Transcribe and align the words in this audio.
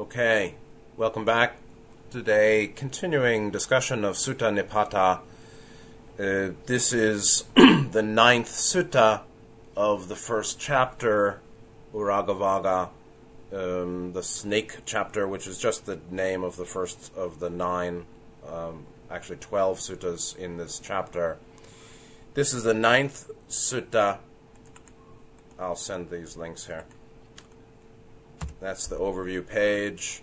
Okay, 0.00 0.54
welcome 0.96 1.26
back. 1.26 1.58
Today, 2.10 2.68
continuing 2.68 3.50
discussion 3.50 4.02
of 4.02 4.16
Sutta 4.16 4.48
Nipata. 4.50 5.20
Uh, 6.18 6.54
this 6.64 6.94
is 6.94 7.44
the 7.54 8.02
ninth 8.02 8.48
sutta 8.48 9.20
of 9.76 10.08
the 10.08 10.16
first 10.16 10.58
chapter, 10.58 11.42
Uragavagga, 11.92 12.88
um, 13.52 14.14
the 14.14 14.22
snake 14.22 14.78
chapter, 14.86 15.28
which 15.28 15.46
is 15.46 15.58
just 15.58 15.84
the 15.84 16.00
name 16.10 16.44
of 16.44 16.56
the 16.56 16.64
first 16.64 17.14
of 17.14 17.38
the 17.38 17.50
nine, 17.50 18.06
um, 18.48 18.86
actually 19.10 19.36
twelve 19.36 19.80
suttas 19.80 20.34
in 20.34 20.56
this 20.56 20.80
chapter. 20.82 21.36
This 22.32 22.54
is 22.54 22.62
the 22.62 22.72
ninth 22.72 23.30
sutta. 23.50 24.16
I'll 25.58 25.76
send 25.76 26.08
these 26.08 26.38
links 26.38 26.64
here. 26.68 26.86
That's 28.60 28.86
the 28.86 28.96
overview 28.96 29.46
page. 29.46 30.20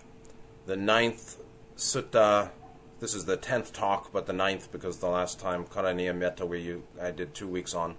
The 0.67 0.75
ninth 0.75 1.37
sutta. 1.75 2.51
This 2.99 3.15
is 3.15 3.25
the 3.25 3.35
tenth 3.35 3.73
talk, 3.73 4.11
but 4.11 4.27
the 4.27 4.33
ninth 4.33 4.71
because 4.71 4.99
the 4.99 5.07
last 5.07 5.39
time 5.39 5.65
Karaniya 5.65 6.15
Metta 6.15 6.45
we 6.45 6.77
I 7.01 7.09
did 7.09 7.33
two 7.33 7.47
weeks 7.47 7.73
on. 7.73 7.95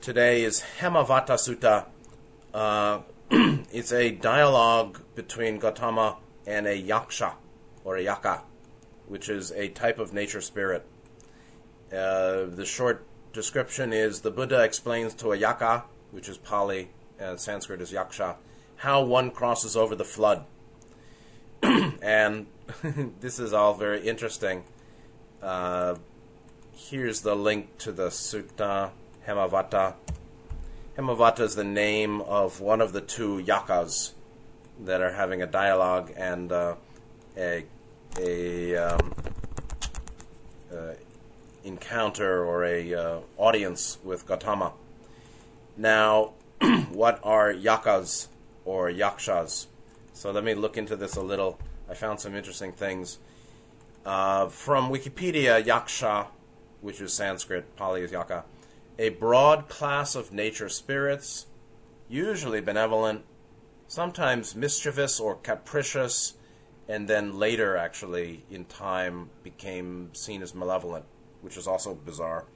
Today 0.00 0.42
is 0.42 0.64
Hemavata 0.78 1.36
Sutta. 1.36 1.84
Uh, 2.54 3.00
it's 3.70 3.92
a 3.92 4.10
dialogue 4.10 5.02
between 5.14 5.58
Gautama 5.58 6.16
and 6.46 6.66
a 6.66 6.82
yaksha 6.82 7.34
or 7.84 7.96
a 7.96 8.02
yaka, 8.02 8.44
which 9.06 9.28
is 9.28 9.52
a 9.52 9.68
type 9.68 9.98
of 9.98 10.14
nature 10.14 10.40
spirit. 10.40 10.86
Uh, 11.92 12.46
the 12.46 12.64
short 12.64 13.04
description 13.34 13.92
is 13.92 14.22
the 14.22 14.30
Buddha 14.30 14.62
explains 14.62 15.12
to 15.16 15.32
a 15.32 15.36
yaka, 15.36 15.84
which 16.10 16.26
is 16.30 16.38
Pali 16.38 16.88
and 17.18 17.38
Sanskrit 17.38 17.82
is 17.82 17.92
yaksha, 17.92 18.36
how 18.80 19.02
one 19.02 19.30
crosses 19.30 19.76
over 19.76 19.94
the 19.94 20.06
flood. 20.06 20.42
and 21.62 22.46
this 23.20 23.38
is 23.38 23.52
all 23.52 23.74
very 23.74 24.08
interesting. 24.08 24.64
Uh, 25.42 25.96
here's 26.72 27.20
the 27.20 27.34
link 27.34 27.76
to 27.76 27.92
the 27.92 28.06
Sutta 28.06 28.90
Hemavata. 29.26 29.96
Hemavata 30.96 31.40
is 31.40 31.56
the 31.56 31.64
name 31.64 32.22
of 32.22 32.62
one 32.62 32.80
of 32.80 32.94
the 32.94 33.02
two 33.02 33.42
yakas 33.42 34.12
that 34.82 35.02
are 35.02 35.12
having 35.12 35.42
a 35.42 35.46
dialogue 35.46 36.10
and 36.16 36.50
uh, 36.50 36.74
a, 37.36 37.66
a 38.18 38.76
um, 38.76 39.14
uh, 40.74 40.94
encounter 41.64 42.46
or 42.46 42.64
a 42.64 42.94
uh, 42.94 43.20
audience 43.36 43.98
with 44.02 44.26
Gautama. 44.26 44.72
Now, 45.76 46.32
what 46.90 47.20
are 47.22 47.52
yakas 47.52 48.28
or 48.64 48.90
yakshas? 48.90 49.66
So 50.12 50.30
let 50.30 50.44
me 50.44 50.54
look 50.54 50.76
into 50.76 50.96
this 50.96 51.16
a 51.16 51.22
little. 51.22 51.58
I 51.88 51.94
found 51.94 52.20
some 52.20 52.34
interesting 52.34 52.72
things. 52.72 53.18
Uh, 54.04 54.48
from 54.48 54.90
Wikipedia, 54.90 55.62
yaksha, 55.62 56.28
which 56.80 57.00
is 57.00 57.12
Sanskrit, 57.12 57.76
Pali 57.76 58.02
is 58.02 58.12
yaka, 58.12 58.44
a 58.98 59.10
broad 59.10 59.68
class 59.68 60.14
of 60.14 60.32
nature 60.32 60.68
spirits, 60.68 61.46
usually 62.08 62.60
benevolent, 62.60 63.24
sometimes 63.88 64.54
mischievous 64.54 65.20
or 65.20 65.36
capricious, 65.36 66.34
and 66.88 67.08
then 67.08 67.38
later, 67.38 67.76
actually, 67.76 68.44
in 68.50 68.64
time, 68.64 69.30
became 69.42 70.10
seen 70.12 70.42
as 70.42 70.54
malevolent, 70.54 71.04
which 71.40 71.56
is 71.56 71.66
also 71.66 71.94
bizarre. 71.94 72.46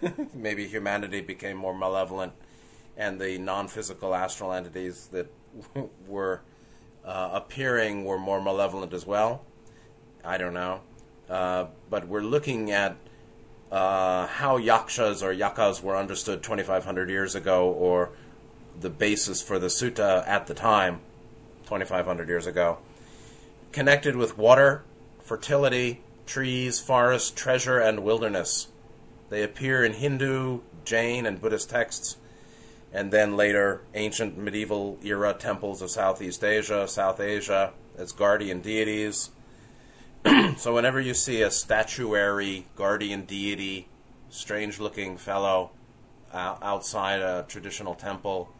Maybe 0.34 0.66
humanity 0.66 1.20
became 1.20 1.56
more 1.56 1.74
malevolent, 1.74 2.32
and 2.96 3.20
the 3.20 3.38
non 3.38 3.68
physical 3.68 4.14
astral 4.14 4.52
entities 4.52 5.08
that 5.08 5.32
were 6.06 6.42
uh, 7.04 7.30
appearing 7.32 8.04
were 8.04 8.18
more 8.18 8.40
malevolent 8.40 8.92
as 8.92 9.06
well. 9.06 9.44
I 10.24 10.38
don't 10.38 10.54
know. 10.54 10.80
Uh, 11.28 11.66
but 11.90 12.06
we're 12.06 12.22
looking 12.22 12.70
at 12.70 12.96
uh, 13.70 14.26
how 14.26 14.58
yakshas 14.58 15.22
or 15.22 15.34
yakas 15.34 15.82
were 15.82 15.96
understood 15.96 16.42
2,500 16.42 17.08
years 17.08 17.34
ago, 17.34 17.70
or 17.70 18.10
the 18.78 18.90
basis 18.90 19.42
for 19.42 19.58
the 19.58 19.68
sutta 19.68 20.26
at 20.28 20.46
the 20.46 20.54
time, 20.54 21.00
2,500 21.64 22.28
years 22.28 22.46
ago. 22.46 22.78
Connected 23.72 24.14
with 24.14 24.36
water, 24.36 24.84
fertility, 25.20 26.02
trees, 26.26 26.80
forest, 26.80 27.36
treasure, 27.36 27.78
and 27.78 28.04
wilderness. 28.04 28.68
They 29.30 29.42
appear 29.42 29.82
in 29.82 29.94
Hindu, 29.94 30.60
Jain, 30.84 31.24
and 31.24 31.40
Buddhist 31.40 31.70
texts 31.70 32.18
and 32.92 33.10
then 33.10 33.36
later 33.36 33.82
ancient 33.94 34.36
medieval 34.36 34.98
era 35.02 35.34
temples 35.34 35.80
of 35.80 35.90
Southeast 35.90 36.44
Asia, 36.44 36.86
South 36.86 37.20
Asia 37.20 37.72
as 37.96 38.12
guardian 38.12 38.60
deities. 38.60 39.30
so 40.56 40.74
whenever 40.74 41.00
you 41.00 41.14
see 41.14 41.42
a 41.42 41.50
statuary 41.50 42.66
guardian 42.76 43.24
deity, 43.24 43.88
strange 44.28 44.78
looking 44.78 45.16
fellow 45.16 45.70
uh, 46.32 46.56
outside 46.62 47.20
a 47.20 47.44
traditional 47.48 47.94
temple, 47.94 48.50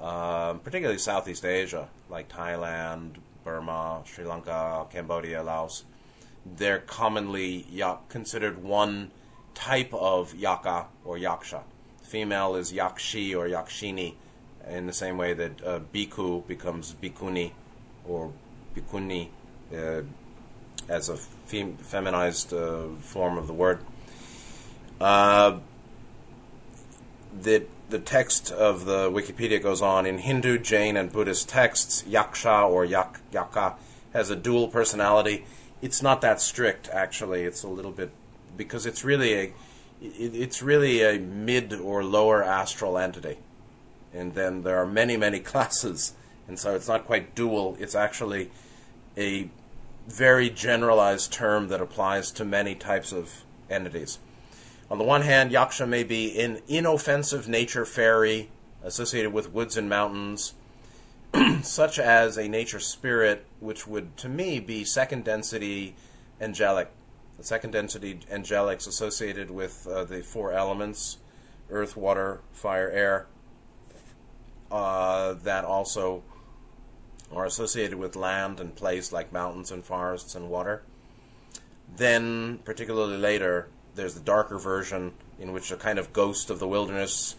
um, 0.00 0.60
particularly 0.60 0.98
Southeast 0.98 1.44
Asia, 1.44 1.88
like 2.08 2.28
Thailand, 2.28 3.16
Burma, 3.44 4.02
Sri 4.06 4.24
Lanka, 4.24 4.86
Cambodia, 4.90 5.42
Laos, 5.42 5.84
they're 6.56 6.78
commonly 6.78 7.66
considered 8.08 8.62
one 8.62 9.10
type 9.54 9.92
of 9.92 10.34
yaka 10.34 10.86
or 11.04 11.16
yaksha 11.16 11.62
female 12.08 12.56
is 12.56 12.72
yakshi 12.72 13.36
or 13.36 13.46
yakshini, 13.46 14.14
in 14.68 14.86
the 14.86 14.92
same 14.92 15.16
way 15.18 15.34
that 15.34 15.64
uh, 15.64 15.80
bhikkhu 15.94 16.46
becomes 16.46 16.94
bhikkhuni 17.02 17.52
or 18.06 18.32
bhikkhuni 18.74 19.28
uh, 19.74 20.02
as 20.88 21.08
a 21.08 21.16
fem- 21.16 21.76
feminized 21.76 22.52
uh, 22.52 22.88
form 23.00 23.36
of 23.36 23.46
the 23.46 23.52
word. 23.52 23.80
Uh, 25.00 25.58
the, 27.40 27.64
the 27.90 27.98
text 27.98 28.50
of 28.50 28.86
the 28.86 29.10
Wikipedia 29.10 29.62
goes 29.62 29.82
on 29.82 30.06
in 30.06 30.18
Hindu, 30.18 30.58
Jain, 30.58 30.96
and 30.96 31.12
Buddhist 31.12 31.48
texts, 31.48 32.02
yaksha 32.02 32.68
or 32.68 32.84
yak, 32.84 33.20
yaka 33.32 33.76
has 34.12 34.30
a 34.30 34.36
dual 34.36 34.68
personality. 34.68 35.44
It's 35.82 36.02
not 36.02 36.22
that 36.22 36.40
strict, 36.40 36.88
actually. 36.88 37.44
It's 37.44 37.62
a 37.62 37.68
little 37.68 37.92
bit 37.92 38.10
because 38.56 38.86
it's 38.86 39.04
really 39.04 39.34
a 39.34 39.52
it, 40.00 40.34
it's 40.34 40.62
really 40.62 41.02
a 41.02 41.18
mid 41.18 41.72
or 41.72 42.04
lower 42.04 42.42
astral 42.42 42.98
entity. 42.98 43.38
And 44.12 44.34
then 44.34 44.62
there 44.62 44.78
are 44.78 44.86
many, 44.86 45.16
many 45.16 45.40
classes. 45.52 46.14
And 46.46 46.58
so 46.58 46.74
it's 46.74 46.88
not 46.88 47.04
quite 47.04 47.34
dual, 47.34 47.76
it's 47.78 47.94
actually 47.94 48.50
a 49.16 49.50
very 50.06 50.48
generalized 50.48 51.32
term 51.32 51.68
that 51.68 51.80
applies 51.82 52.30
to 52.32 52.44
many 52.44 52.74
types 52.74 53.12
of 53.12 53.44
entities. 53.68 54.18
On 54.90 54.96
the 54.96 55.04
one 55.04 55.20
hand, 55.22 55.50
yaksha 55.50 55.86
may 55.86 56.02
be 56.02 56.40
an 56.40 56.62
inoffensive 56.66 57.46
nature 57.46 57.84
fairy 57.84 58.48
associated 58.82 59.34
with 59.34 59.52
woods 59.52 59.76
and 59.76 59.88
mountains, 59.88 60.54
such 61.62 61.98
as 61.98 62.38
a 62.38 62.48
nature 62.48 62.80
spirit, 62.80 63.44
which 63.60 63.86
would, 63.86 64.16
to 64.16 64.30
me, 64.30 64.60
be 64.60 64.84
second 64.84 65.24
density 65.24 65.94
angelic 66.40 66.90
the 67.38 67.44
second 67.44 67.70
density 67.70 68.20
angelics 68.30 68.86
associated 68.86 69.50
with 69.50 69.86
uh, 69.86 70.04
the 70.04 70.22
four 70.22 70.52
elements 70.52 71.18
earth, 71.70 71.96
water, 71.96 72.40
fire, 72.52 72.90
air 72.90 73.26
uh, 74.70 75.34
that 75.34 75.64
also 75.64 76.22
are 77.32 77.44
associated 77.44 77.98
with 77.98 78.16
land 78.16 78.58
and 78.58 78.74
place 78.74 79.12
like 79.12 79.32
mountains 79.32 79.70
and 79.70 79.84
forests 79.84 80.34
and 80.34 80.48
water. 80.48 80.82
Then, 81.96 82.58
particularly 82.64 83.18
later, 83.18 83.68
there's 83.94 84.14
the 84.14 84.20
darker 84.20 84.58
version 84.58 85.12
in 85.38 85.52
which 85.52 85.70
a 85.70 85.76
kind 85.76 85.98
of 85.98 86.12
ghost 86.12 86.50
of 86.50 86.58
the 86.58 86.68
wilderness 86.68 87.36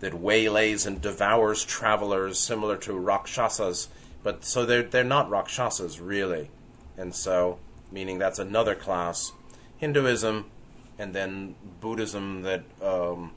that 0.00 0.14
waylays 0.14 0.86
and 0.86 1.00
devours 1.00 1.64
travelers, 1.64 2.38
similar 2.38 2.76
to 2.76 2.92
Rakshasas. 2.92 3.88
But 4.22 4.44
so 4.44 4.64
they're 4.64 4.82
they're 4.82 5.04
not 5.04 5.30
Rakshasas 5.30 6.00
really, 6.00 6.50
and 6.96 7.14
so 7.14 7.58
meaning 7.90 8.18
that's 8.18 8.38
another 8.38 8.74
class 8.74 9.32
Hinduism 9.82 10.44
and 10.96 11.12
then 11.12 11.56
Buddhism 11.80 12.42
that 12.42 12.62
um, 12.80 13.32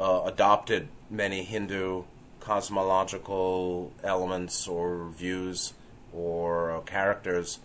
uh, 0.00 0.22
adopted 0.24 0.88
many 1.08 1.44
Hindu 1.44 2.02
cosmological 2.40 3.92
elements 4.02 4.66
or 4.66 5.10
views 5.10 5.74
or 6.12 6.72
uh, 6.72 6.80
characters 6.80 7.60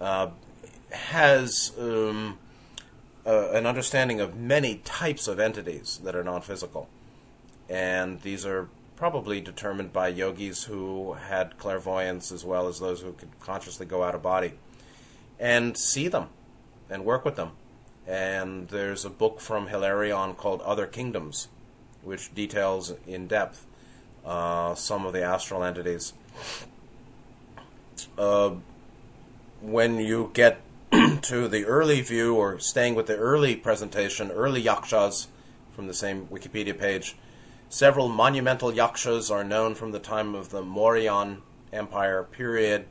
uh, 0.00 0.30
has 0.90 1.72
um, 1.78 2.38
an 3.24 3.66
understanding 3.66 4.20
of 4.20 4.36
many 4.36 4.78
types 4.78 5.28
of 5.28 5.38
entities 5.38 6.00
that 6.02 6.16
are 6.16 6.24
non 6.24 6.42
physical. 6.42 6.88
And 7.68 8.20
these 8.22 8.44
are 8.44 8.68
probably 8.96 9.40
determined 9.40 9.92
by 9.92 10.08
yogis 10.08 10.64
who 10.64 11.12
had 11.12 11.56
clairvoyance 11.56 12.32
as 12.32 12.44
well 12.44 12.66
as 12.66 12.80
those 12.80 13.02
who 13.02 13.12
could 13.12 13.38
consciously 13.38 13.86
go 13.86 14.02
out 14.02 14.16
of 14.16 14.24
body 14.24 14.54
and 15.38 15.78
see 15.78 16.08
them 16.08 16.30
and 16.90 17.04
work 17.04 17.24
with 17.24 17.36
them. 17.36 17.52
And 18.06 18.68
there's 18.68 19.04
a 19.04 19.10
book 19.10 19.40
from 19.40 19.68
Hilarion 19.68 20.34
called 20.34 20.62
Other 20.62 20.86
Kingdoms, 20.86 21.48
which 22.02 22.34
details 22.34 22.94
in 23.06 23.26
depth 23.26 23.66
uh, 24.24 24.74
some 24.74 25.06
of 25.06 25.12
the 25.12 25.22
astral 25.22 25.62
entities. 25.62 26.12
uh, 28.16 28.52
when 29.60 29.98
you 29.98 30.30
get 30.32 30.60
to 31.22 31.48
the 31.48 31.64
early 31.64 32.00
view, 32.00 32.34
or 32.34 32.58
staying 32.58 32.94
with 32.94 33.06
the 33.06 33.16
early 33.16 33.56
presentation, 33.56 34.30
early 34.30 34.60
yakshas 34.60 35.28
from 35.74 35.86
the 35.86 35.94
same 35.94 36.26
Wikipedia 36.26 36.78
page, 36.78 37.16
several 37.68 38.08
monumental 38.08 38.72
yakshas 38.72 39.30
are 39.30 39.44
known 39.44 39.74
from 39.74 39.92
the 39.92 39.98
time 39.98 40.34
of 40.34 40.50
the 40.50 40.62
Mauryan 40.62 41.38
Empire 41.72 42.22
period, 42.22 42.86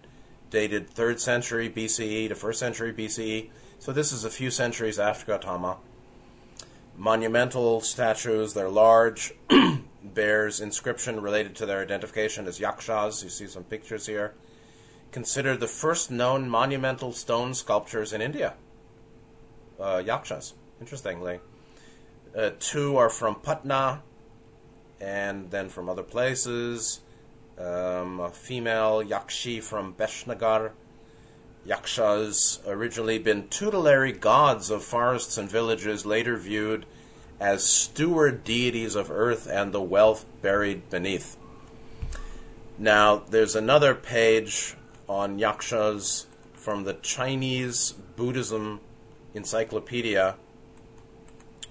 dated 0.50 0.94
3rd 0.94 1.20
century 1.20 1.70
BCE 1.70 2.30
to 2.30 2.36
1st 2.36 2.56
century 2.56 2.94
BCE. 2.94 3.50
So 3.80 3.94
this 3.94 4.12
is 4.12 4.26
a 4.26 4.30
few 4.30 4.50
centuries 4.52 5.00
after 5.00 5.26
Gautama. 5.26 5.78
Monumental 6.96 7.80
statues, 7.82 8.54
they're 8.54 8.70
large, 8.70 9.34
bears 10.04 10.60
inscription 10.60 11.22
related 11.22 11.56
to 11.58 11.66
their 11.66 11.82
identification 11.82 12.48
as 12.48 12.60
yakshas. 12.60 13.24
You 13.24 13.30
see 13.30 13.48
some 13.48 13.64
pictures 13.64 14.08
here 14.08 14.34
considered 15.12 15.60
the 15.60 15.68
first 15.68 16.12
known 16.12 16.50
monumental 16.50 17.14
stone 17.14 17.54
sculptures 17.54 18.14
in 18.14 18.22
India. 18.22 18.56
Uh, 19.80 20.02
yakshas, 20.04 20.54
interestingly. 20.82 21.40
Uh, 22.36 22.52
two 22.60 22.98
are 22.98 23.10
from 23.10 23.36
Patna 23.36 24.02
and 25.00 25.52
then 25.52 25.70
from 25.70 25.88
other 25.88 26.04
places. 26.04 27.02
Um, 27.58 28.20
a 28.20 28.32
female 28.32 29.04
yakshi 29.04 29.62
from 29.62 29.94
Besnagar. 29.94 30.72
Yakshas 31.68 32.60
originally 32.66 33.20
been 33.20 33.50
tutelary 33.50 34.14
gods 34.14 34.70
of 34.70 34.86
forests 34.86 35.38
and 35.38 35.52
villages, 35.52 36.06
later 36.06 36.38
viewed 36.38 36.86
as 37.42 37.68
steward 37.68 38.46
deities 38.46 38.96
of 38.96 39.12
earth 39.12 39.48
and 39.52 39.74
the 39.74 39.82
wealth 39.82 40.26
buried 40.42 40.90
beneath. 40.90 41.36
Now, 42.78 43.18
there's 43.18 43.56
another 43.56 43.94
page 43.94 44.76
on 45.10 45.40
yakshas 45.40 46.28
from 46.54 46.86
the 46.86 46.94
Chinese 46.94 47.94
Buddhism 48.16 48.80
Encyclopedia. 49.34 50.36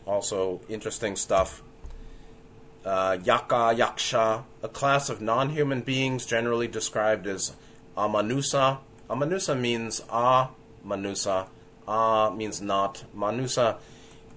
Also, 0.06 0.60
interesting 0.69 1.16
stuff. 1.16 1.62
Uh, 2.84 3.16
yaka, 3.25 3.75
yaksha, 3.75 4.44
a 4.62 4.69
class 4.69 5.08
of 5.08 5.22
non 5.22 5.50
human 5.50 5.81
beings 5.81 6.26
generally 6.26 6.69
described 6.69 7.26
as 7.26 7.54
amanusa. 7.96 8.78
Amanusa 9.08 9.58
means 9.58 10.02
a 10.10 10.48
manusa. 10.84 11.48
A 11.86 12.32
means 12.34 12.60
not. 12.60 13.04
Manusa 13.16 13.76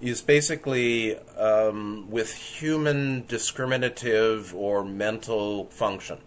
is 0.00 0.22
basically 0.22 1.16
um, 1.36 2.06
with 2.10 2.32
human 2.32 3.24
discriminative 3.26 4.54
or 4.54 4.84
mental 4.84 5.66
function. 5.66 6.18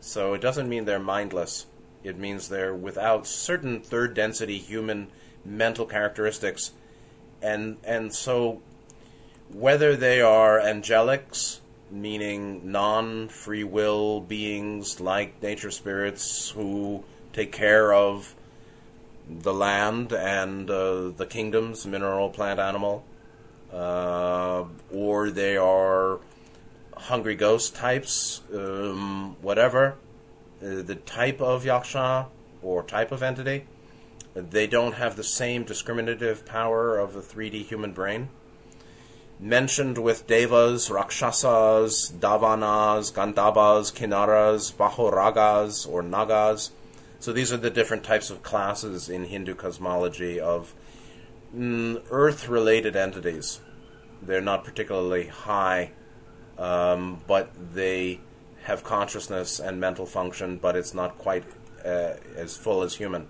So 0.00 0.34
it 0.34 0.40
doesn't 0.40 0.68
mean 0.68 0.84
they're 0.84 0.98
mindless. 0.98 1.66
It 2.02 2.18
means 2.18 2.48
they're 2.48 2.74
without 2.74 3.26
certain 3.26 3.80
third 3.80 4.14
density 4.14 4.58
human 4.58 5.08
mental 5.44 5.86
characteristics. 5.86 6.72
And 7.42 7.76
and 7.84 8.14
so 8.14 8.62
whether 9.52 9.96
they 9.96 10.20
are 10.20 10.58
angelics, 10.58 11.60
meaning 11.90 12.72
non 12.72 13.28
free 13.28 13.64
will 13.64 14.20
beings 14.20 15.00
like 15.00 15.42
nature 15.42 15.70
spirits 15.70 16.50
who 16.50 17.04
take 17.34 17.52
care 17.52 17.92
of 17.92 18.34
the 19.28 19.52
land 19.52 20.12
and 20.12 20.70
uh, 20.70 21.10
the 21.10 21.26
kingdoms, 21.28 21.86
mineral, 21.86 22.30
plant, 22.30 22.60
animal, 22.60 23.04
uh, 23.72 24.64
or 24.92 25.30
they 25.30 25.56
are 25.56 26.20
hungry 26.96 27.34
ghost 27.34 27.74
types, 27.74 28.40
um, 28.54 29.36
whatever, 29.42 29.96
uh, 30.62 30.82
the 30.82 30.94
type 30.94 31.40
of 31.40 31.64
yaksha 31.64 32.26
or 32.62 32.82
type 32.82 33.12
of 33.12 33.22
entity, 33.22 33.66
they 34.34 34.66
don't 34.66 34.94
have 34.94 35.16
the 35.16 35.24
same 35.24 35.64
discriminative 35.64 36.44
power 36.46 36.98
of 36.98 37.12
the 37.12 37.20
3D 37.20 37.64
human 37.66 37.92
brain. 37.92 38.28
Mentioned 39.38 39.98
with 39.98 40.26
devas, 40.26 40.90
rakshasas, 40.90 42.12
davanas, 42.18 43.12
gandhabbas, 43.12 43.92
kinnaras, 43.92 44.72
mahoragas, 44.74 45.88
or 45.88 46.02
nagas. 46.02 46.70
So 47.24 47.32
these 47.32 47.54
are 47.54 47.56
the 47.56 47.70
different 47.70 48.04
types 48.04 48.28
of 48.28 48.42
classes 48.42 49.08
in 49.08 49.24
Hindu 49.24 49.54
cosmology 49.54 50.38
of 50.38 50.74
mm, 51.56 52.02
earth 52.10 52.48
related 52.48 52.96
entities. 52.96 53.60
They're 54.20 54.42
not 54.42 54.62
particularly 54.62 55.28
high 55.28 55.92
um, 56.58 57.22
but 57.26 57.50
they 57.74 58.20
have 58.64 58.84
consciousness 58.84 59.58
and 59.58 59.80
mental 59.80 60.04
function, 60.04 60.58
but 60.58 60.76
it's 60.76 60.92
not 60.92 61.16
quite 61.16 61.44
uh, 61.82 62.14
as 62.36 62.58
full 62.58 62.82
as 62.82 62.96
human. 62.96 63.28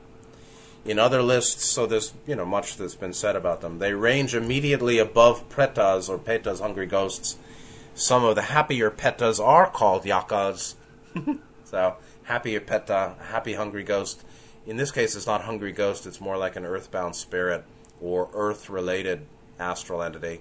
In 0.85 0.99
other 0.99 1.23
lists, 1.23 1.65
so 1.65 1.87
there's 1.87 2.15
you 2.27 2.35
know 2.35 2.45
much 2.45 2.77
that's 2.77 2.97
been 2.97 3.13
said 3.13 3.37
about 3.37 3.61
them. 3.61 3.79
They 3.79 3.93
range 3.93 4.35
immediately 4.35 4.99
above 4.99 5.49
pretas 5.49 6.09
or 6.09 6.19
petas, 6.19 6.61
hungry 6.61 6.87
ghosts. 6.87 7.37
Some 7.95 8.25
of 8.25 8.35
the 8.35 8.43
happier 8.43 8.91
petas 8.91 9.39
are 9.39 9.71
called 9.71 10.03
yakas. 10.03 10.75
so 11.65 11.97
happier 12.25 12.61
peta, 12.61 13.15
happy 13.29 13.55
hungry 13.55 13.83
ghost. 13.83 14.25
In 14.67 14.77
this 14.77 14.91
case, 14.91 15.15
it's 15.15 15.27
not 15.27 15.43
hungry 15.43 15.73
ghost; 15.73 16.07
it's 16.07 16.21
more 16.21 16.37
like 16.37 16.57
an 16.57 16.65
earthbound 16.65 17.17
spirit 17.17 17.65
or 18.01 18.29
earth-related 18.35 19.27
astral 19.59 20.03
entity. 20.03 20.41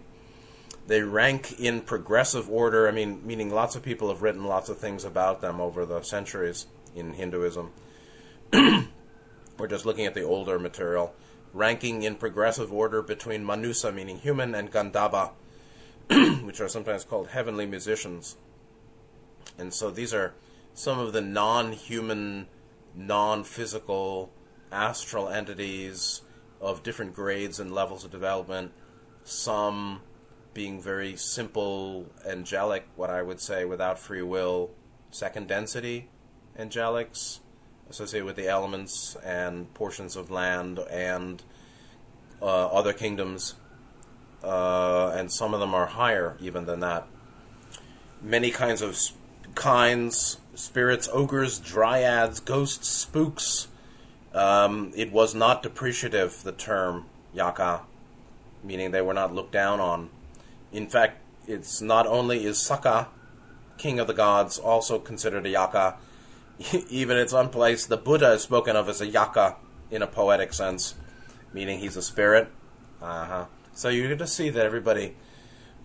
They 0.88 1.02
rank 1.02 1.60
in 1.60 1.82
progressive 1.82 2.50
order. 2.50 2.88
I 2.88 2.92
mean, 2.92 3.26
meaning 3.26 3.50
lots 3.50 3.76
of 3.76 3.84
people 3.84 4.10
have 4.10 4.22
written 4.22 4.46
lots 4.46 4.70
of 4.70 4.78
things 4.78 5.06
about 5.06 5.42
them 5.42 5.62
over 5.62 5.86
the 5.86 6.02
centuries 6.02 6.68
in 6.96 7.14
Hinduism. 7.14 7.72
We're 8.54 9.68
just 9.68 9.86
looking 9.86 10.06
at 10.06 10.14
the 10.14 10.24
older 10.24 10.60
material. 10.60 11.14
Ranking 11.54 12.04
in 12.04 12.16
progressive 12.16 12.74
order 12.74 13.02
between 13.02 13.46
Manusa, 13.46 13.94
meaning 13.94 14.18
human, 14.18 14.56
and 14.56 14.72
Gandhava, 14.72 15.32
which 16.44 16.60
are 16.60 16.68
sometimes 16.68 17.04
called 17.04 17.30
heavenly 17.30 17.66
musicians. 17.66 18.36
And 19.58 19.74
so 19.74 19.92
these 19.92 20.14
are 20.14 20.34
some 20.74 21.00
of 21.00 21.14
the 21.14 21.22
non 21.22 21.72
human, 21.74 22.48
non 22.96 23.44
physical, 23.44 24.32
astral 24.72 25.30
entities 25.30 26.22
of 26.62 26.84
different 26.84 27.14
grades 27.14 27.60
and 27.60 27.74
levels 27.74 28.04
of 28.06 28.12
development. 28.12 28.72
Some 29.24 30.02
being 30.54 30.82
very 30.82 31.16
simple, 31.16 32.08
angelic, 32.26 32.86
what 32.96 33.10
I 33.10 33.22
would 33.22 33.40
say, 33.40 33.66
without 33.66 33.98
free 33.98 34.22
will, 34.22 34.72
second 35.10 35.48
density 35.48 36.10
angelics 36.58 37.40
associated 37.90 38.26
with 38.26 38.36
the 38.36 38.48
elements 38.48 39.16
and 39.24 39.72
portions 39.74 40.16
of 40.16 40.32
land 40.32 40.80
and 40.90 41.44
uh, 42.42 42.68
other 42.68 42.94
kingdoms, 42.94 43.56
uh, 44.44 45.10
and 45.16 45.32
some 45.32 45.54
of 45.54 45.60
them 45.60 45.74
are 45.74 45.86
higher 45.86 46.38
even 46.40 46.66
than 46.66 46.80
that. 46.80 47.08
Many 48.22 48.52
kinds 48.52 48.82
of 48.82 48.96
sp- 48.98 49.18
kinds, 49.56 50.38
spirits, 50.56 51.10
ogres, 51.12 51.60
dryads, 51.60 52.40
ghosts, 52.40 52.88
spooks. 52.88 53.68
Um, 54.34 54.92
it 54.96 55.12
was 55.12 55.36
not 55.36 55.64
depreciative, 55.64 56.44
the 56.44 56.52
term 56.52 57.06
yaka, 57.34 57.82
meaning 58.64 58.92
they 58.92 59.02
were 59.02 59.14
not 59.14 59.34
looked 59.34 59.52
down 59.52 59.80
on. 59.80 60.10
In 60.72 60.88
fact, 60.88 61.20
it's 61.48 61.82
not 61.82 62.08
only 62.08 62.46
is 62.46 62.58
Sakka, 62.58 63.08
king 63.78 64.00
of 64.00 64.08
the 64.08 64.14
gods, 64.14 64.58
also 64.58 65.00
considered 65.00 65.46
a 65.46 65.50
yaka. 65.50 65.98
Even 66.90 67.18
its 67.18 67.34
own 67.34 67.50
place, 67.50 67.86
the 67.86 67.98
Buddha 67.98 68.34
is 68.34 68.42
spoken 68.42 68.76
of 68.76 68.90
as 68.90 69.02
a 69.02 69.08
yaka 69.08 69.58
in 69.92 70.02
a 70.02 70.08
poetic 70.08 70.54
sense, 70.54 70.96
meaning 71.54 71.80
he's 71.80 71.98
a 71.98 72.02
spirit. 72.02 72.50
Uh 73.02 73.26
huh. 73.26 73.46
So 73.74 73.90
you're 73.90 74.08
going 74.08 74.20
to 74.20 74.28
see 74.28 74.50
that 74.50 74.66
everybody, 74.66 75.16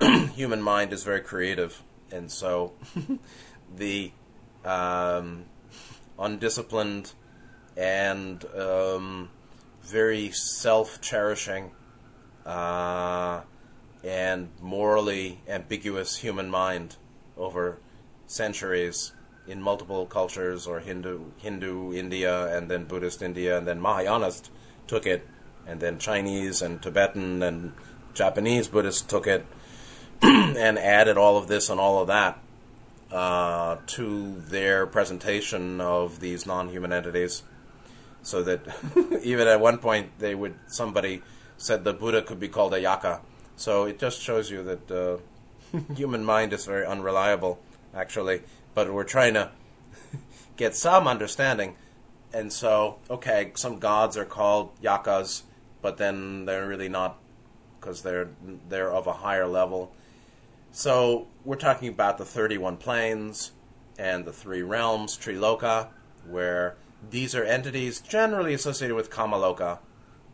human 0.35 0.63
mind 0.63 0.93
is 0.93 1.05
very 1.05 1.21
creative, 1.21 1.83
and 2.11 2.31
so 2.31 2.73
the 3.77 4.13
um, 4.69 5.45
undisciplined 6.19 7.13
and 7.77 8.45
um, 8.55 9.31
very 9.83 10.31
self-cherishing. 10.31 11.71
Uh, 12.45 13.43
and 14.05 14.49
morally 14.61 15.41
ambiguous 15.49 16.19
human 16.19 16.49
mind 16.49 16.97
over 17.37 17.79
centuries 18.27 19.13
in 19.47 19.61
multiple 19.61 20.07
cultures 20.07 20.67
or 20.67 20.81
Hindu 20.81 21.33
Hindu 21.39 21.93
India 21.95 22.57
and 22.57 22.71
then 22.71 22.85
Buddhist 22.85 23.23
India 23.23 23.59
and 23.59 23.67
then 23.67 23.81
Mahayanist 23.81 24.51
took 24.87 25.07
it 25.07 25.27
and 25.67 25.81
then 25.81 25.99
Chinese 25.99 26.63
and 26.63 26.81
Tibetan 26.81 27.43
and 27.43 27.73
Japanese 28.15 28.69
Buddhists 28.69 29.03
took 29.03 29.27
it 29.27 29.47
and 30.23 30.79
added 30.79 31.17
all 31.17 31.37
of 31.37 31.49
this 31.49 31.69
and 31.69 31.81
all 31.81 32.01
of 32.01 32.09
that 32.09 32.39
uh, 33.12 33.77
to 33.87 34.41
their 34.49 34.87
presentation 34.87 35.81
of 35.81 36.21
these 36.21 36.47
non-human 36.47 36.93
entities 36.93 37.43
so 38.23 38.43
that 38.43 38.61
even 39.23 39.49
at 39.49 39.61
one 39.61 39.79
point 39.79 40.11
they 40.19 40.35
would 40.35 40.55
somebody 40.67 41.23
said 41.57 41.85
the 41.85 41.93
Buddha 41.93 42.23
could 42.23 42.38
be 42.38 42.49
called 42.49 42.75
a 42.75 42.81
yaka 42.81 43.21
so 43.59 43.87
it 43.87 43.99
just 43.99 44.21
shows 44.21 44.53
you 44.53 44.62
that 44.62 44.91
uh, 44.91 45.19
human 45.97 46.25
mind 46.25 46.53
is 46.53 46.65
very 46.65 46.87
unreliable, 46.87 47.59
actually. 47.93 48.43
But 48.73 48.93
we're 48.93 49.03
trying 49.03 49.35
to 49.35 49.50
get 50.57 50.77
some 50.77 51.09
understanding 51.09 51.75
and 52.33 52.53
so, 52.53 52.99
okay, 53.09 53.53
some 53.55 53.79
gods 53.79 54.17
are 54.17 54.25
called 54.25 54.81
yakas, 54.83 55.43
but 55.81 55.97
then 55.97 56.45
they're 56.45 56.69
really 56.69 56.88
not 56.88 57.19
because 57.81 58.03
they're 58.03 58.29
they're 58.69 58.93
of 58.93 59.07
a 59.07 59.15
higher 59.15 59.47
level. 59.47 59.93
So 60.71 61.27
we're 61.49 61.57
talking 61.57 61.88
about 61.88 62.19
the 62.19 62.26
31 62.26 62.76
planes 62.76 63.52
and 63.99 64.26
the 64.26 64.33
three 64.35 64.61
realms, 64.61 65.17
Triloka, 65.17 65.88
where 66.26 66.76
these 67.09 67.35
are 67.35 67.43
entities 67.43 68.02
generally 68.02 68.52
associated 68.52 68.95
with 68.95 69.09
Kamaloka, 69.09 69.78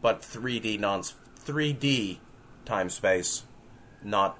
but 0.03 0.23
3D 0.23 0.81
non 0.81 1.03
3D 1.03 2.19
time 2.65 2.91
space, 2.91 3.45
not 4.03 4.37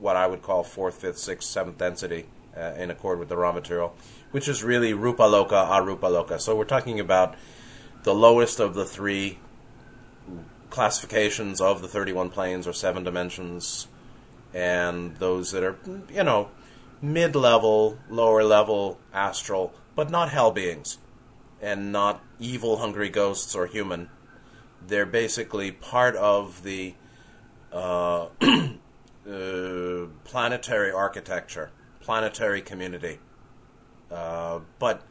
what 0.00 0.16
I 0.16 0.26
would 0.26 0.40
call 0.40 0.64
fourth, 0.64 1.02
fifth, 1.02 1.18
sixth, 1.18 1.50
seventh 1.50 1.76
density 1.76 2.24
uh, 2.56 2.72
in 2.78 2.90
accord 2.90 3.18
with 3.18 3.28
the 3.28 3.36
raw 3.36 3.52
material, 3.52 3.94
which 4.30 4.48
is 4.48 4.64
really 4.64 4.94
Rupa 4.94 5.24
Loka, 5.24 5.68
Arupa 5.68 5.98
Loka. 6.00 6.40
So 6.40 6.56
we're 6.56 6.64
talking 6.64 6.98
about 6.98 7.34
the 8.04 8.14
lowest 8.14 8.58
of 8.58 8.72
the 8.72 8.86
three 8.86 9.38
classifications 10.70 11.60
of 11.60 11.82
the 11.82 11.88
31 11.88 12.30
planes 12.30 12.66
or 12.66 12.72
seven 12.72 13.04
dimensions, 13.04 13.88
and 14.56 15.14
those 15.18 15.52
that 15.52 15.62
are, 15.62 15.76
you 16.10 16.24
know, 16.24 16.48
mid 17.02 17.36
level, 17.36 17.98
lower 18.08 18.42
level 18.42 18.98
astral, 19.12 19.74
but 19.94 20.08
not 20.08 20.30
hell 20.30 20.50
beings, 20.50 20.96
and 21.60 21.92
not 21.92 22.24
evil, 22.40 22.78
hungry 22.78 23.10
ghosts 23.10 23.54
or 23.54 23.66
human. 23.66 24.08
They're 24.86 25.04
basically 25.04 25.72
part 25.72 26.16
of 26.16 26.62
the 26.62 26.94
uh, 27.70 28.28
uh, 29.30 30.06
planetary 30.24 30.90
architecture, 30.90 31.70
planetary 32.00 32.62
community. 32.62 33.18
Uh, 34.10 34.60
but 34.78 35.02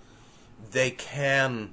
they 0.72 0.90
can 0.90 1.72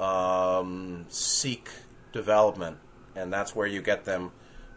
um, 0.00 1.06
seek 1.10 1.68
development, 2.10 2.78
and 3.14 3.32
that's 3.32 3.54
where 3.54 3.68
you 3.68 3.82
get 3.82 4.04
them 4.04 4.32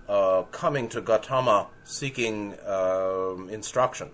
uh, 0.08 0.44
coming 0.52 0.90
to 0.90 1.02
Gautama 1.02 1.68
seeking 1.84 2.56
um, 2.66 3.50
instruction. 3.50 4.12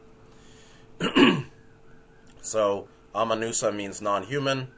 so, 2.42 2.88
Amanusa 3.14 3.72
means 3.72 4.02
non 4.02 4.24
human, 4.24 4.70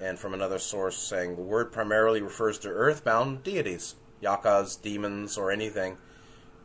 and 0.00 0.18
from 0.18 0.34
another 0.34 0.58
source 0.58 0.96
saying 0.96 1.36
the 1.36 1.42
word 1.42 1.72
primarily 1.72 2.22
refers 2.22 2.58
to 2.60 2.68
earthbound 2.68 3.42
deities, 3.42 3.96
yakas, 4.22 4.80
demons, 4.80 5.36
or 5.36 5.50
anything, 5.50 5.98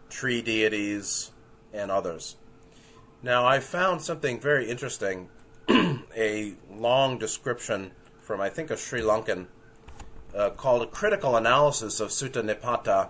tree 0.10 0.42
deities, 0.42 1.32
and 1.74 1.92
others. 1.92 2.38
Now, 3.22 3.46
I 3.46 3.60
found 3.60 4.02
something 4.02 4.40
very 4.40 4.70
interesting 4.70 5.30
a 5.70 6.54
long 6.70 7.18
description 7.18 7.92
from, 8.22 8.42
I 8.42 8.50
think, 8.50 8.70
a 8.70 8.78
Sri 8.78 9.02
Lankan 9.02 9.48
uh, 10.36 10.50
called 10.52 10.82
A 10.82 10.88
Critical 10.88 11.36
Analysis 11.36 12.00
of 12.00 12.10
Sutta 12.10 12.44
Nipata. 12.44 13.10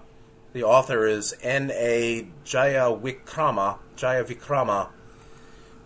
The 0.54 0.64
author 0.64 1.08
is 1.08 1.34
N.A. 1.42 2.28
Jayawickrama, 2.46 3.80
Jayawickrama, 3.98 4.90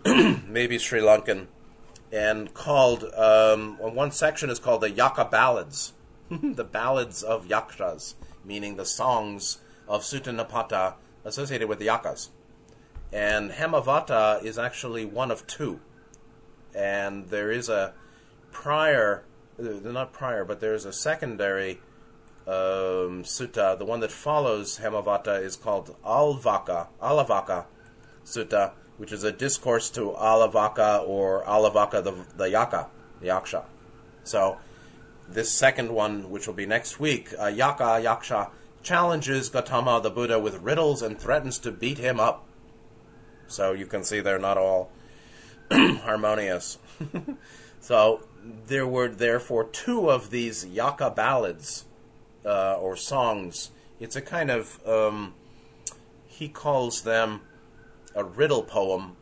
maybe 0.46 0.76
Sri 0.76 1.00
Lankan, 1.00 1.46
and 2.12 2.52
called, 2.52 3.04
um, 3.16 3.78
one 3.78 4.10
section 4.10 4.50
is 4.50 4.58
called 4.58 4.82
the 4.82 4.90
Yaka 4.90 5.24
Ballads, 5.24 5.94
the 6.30 6.64
Ballads 6.64 7.22
of 7.22 7.46
Yakshas, 7.46 8.14
meaning 8.44 8.76
the 8.76 8.84
songs 8.84 9.56
of 9.88 10.02
Sutta 10.02 10.36
Nipata 10.38 10.96
associated 11.24 11.66
with 11.66 11.78
the 11.78 11.86
Yakas. 11.86 12.28
And 13.10 13.52
Hemavata 13.52 14.44
is 14.44 14.58
actually 14.58 15.06
one 15.06 15.30
of 15.30 15.46
two. 15.46 15.80
And 16.74 17.28
there 17.30 17.50
is 17.50 17.70
a 17.70 17.94
prior, 18.52 19.24
uh, 19.58 19.62
not 19.82 20.12
prior, 20.12 20.44
but 20.44 20.60
there's 20.60 20.84
a 20.84 20.92
secondary 20.92 21.80
um, 22.48 23.24
sutta. 23.24 23.78
The 23.78 23.84
one 23.84 24.00
that 24.00 24.10
follows 24.10 24.78
Hemavata 24.78 25.42
is 25.42 25.54
called 25.54 25.94
Alvaka, 26.02 26.88
Alavaka 27.02 27.66
Sutta, 28.24 28.72
which 28.96 29.12
is 29.12 29.22
a 29.22 29.30
discourse 29.30 29.90
to 29.90 30.12
Alavaka 30.18 31.06
or 31.06 31.44
Alavaka 31.44 32.02
the, 32.02 32.14
the 32.36 32.48
Yaka, 32.48 32.88
Yaksha. 33.22 33.64
So 34.24 34.56
this 35.28 35.52
second 35.52 35.92
one, 35.92 36.30
which 36.30 36.46
will 36.46 36.54
be 36.54 36.64
next 36.64 36.98
week, 36.98 37.34
uh, 37.38 37.48
Yaka 37.48 38.00
Yaksha 38.02 38.50
challenges 38.82 39.50
Gautama 39.50 40.00
the 40.02 40.10
Buddha 40.10 40.38
with 40.38 40.62
riddles 40.62 41.02
and 41.02 41.18
threatens 41.18 41.58
to 41.58 41.70
beat 41.70 41.98
him 41.98 42.18
up. 42.18 42.46
So 43.46 43.72
you 43.72 43.86
can 43.86 44.04
see 44.04 44.20
they're 44.20 44.38
not 44.38 44.56
all 44.56 44.90
harmonious. 45.70 46.78
so 47.80 48.22
there 48.66 48.86
were 48.86 49.08
therefore 49.08 49.64
two 49.64 50.10
of 50.10 50.30
these 50.30 50.64
Yaka 50.64 51.10
ballads 51.10 51.84
uh, 52.44 52.74
or 52.74 52.96
songs. 52.96 53.70
It's 54.00 54.16
a 54.16 54.22
kind 54.22 54.50
of 54.50 54.86
um, 54.86 55.34
he 56.26 56.48
calls 56.48 57.02
them 57.02 57.40
a 58.14 58.24
riddle 58.24 58.62
poem, 58.62 59.16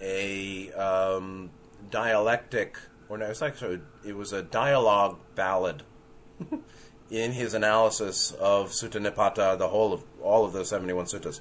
a 0.00 0.72
um, 0.72 1.50
dialectic, 1.90 2.78
or 3.08 3.18
no, 3.18 3.26
it's 3.26 3.42
actually 3.42 3.80
it 4.06 4.16
was 4.16 4.32
a 4.32 4.42
dialogue 4.42 5.18
ballad. 5.34 5.82
in 7.10 7.32
his 7.32 7.54
analysis 7.54 8.32
of 8.32 8.70
Sutta 8.70 9.00
Nipata, 9.00 9.56
the 9.58 9.68
whole 9.68 9.92
of 9.92 10.04
all 10.22 10.44
of 10.44 10.52
the 10.52 10.64
71 10.64 11.06
suttas. 11.06 11.40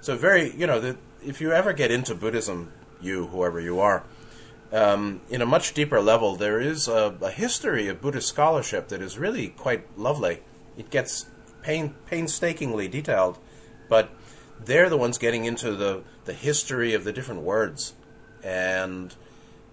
So, 0.00 0.16
very, 0.16 0.54
you 0.54 0.66
know, 0.66 0.80
the, 0.80 0.96
if 1.24 1.40
you 1.40 1.52
ever 1.52 1.72
get 1.72 1.90
into 1.90 2.14
Buddhism, 2.14 2.72
you, 3.00 3.26
whoever 3.26 3.60
you 3.60 3.80
are, 3.80 4.04
um, 4.72 5.20
in 5.30 5.42
a 5.42 5.46
much 5.46 5.74
deeper 5.74 6.00
level, 6.00 6.36
there 6.36 6.60
is 6.60 6.88
a, 6.88 7.16
a, 7.20 7.30
history 7.30 7.88
of 7.88 8.00
Buddhist 8.00 8.28
scholarship 8.28 8.88
that 8.88 9.00
is 9.00 9.18
really 9.18 9.48
quite 9.48 9.86
lovely. 9.96 10.42
It 10.76 10.90
gets 10.90 11.26
pain, 11.62 11.94
painstakingly 12.06 12.88
detailed, 12.88 13.38
but 13.88 14.10
they're 14.64 14.88
the 14.88 14.96
ones 14.96 15.18
getting 15.18 15.44
into 15.44 15.72
the, 15.72 16.02
the 16.24 16.32
history 16.32 16.94
of 16.94 17.04
the 17.04 17.12
different 17.12 17.42
words 17.42 17.94
and 18.42 19.14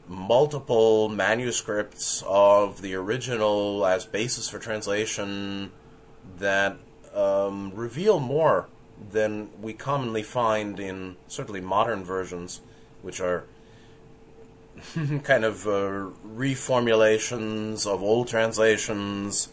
multiple 0.08 1.10
manuscripts 1.10 2.24
of 2.28 2.82
the 2.82 2.94
original 2.94 3.86
as 3.86 4.06
basis 4.06 4.50
for 4.50 4.60
translation 4.60 5.72
that 6.38 6.78
um, 7.16 7.72
reveal 7.74 8.20
more 8.20 8.68
than 9.12 9.50
we 9.62 9.74
commonly 9.74 10.24
find 10.24 10.80
in 10.80 11.16
certainly 11.28 11.62
modern 11.62 12.04
versions, 12.04 12.62
which 13.02 13.20
are 13.20 13.46
kind 15.24 15.46
of 15.46 15.66
uh, 15.66 16.10
reformulations 16.36 17.88
of 17.88 18.02
old 18.04 18.28
translations 18.28 19.50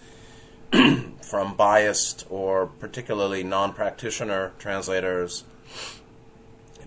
from 1.22 1.54
biased 1.56 2.26
or 2.30 2.66
particularly 2.66 3.42
non 3.42 3.72
practitioner 3.72 4.52
translators. 4.58 5.44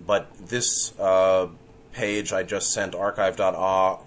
But 0.05 0.33
this 0.37 0.97
uh, 0.99 1.47
page 1.93 2.33
I 2.33 2.43
just 2.43 2.71
sent, 2.73 2.93
archive.org, 2.95 4.01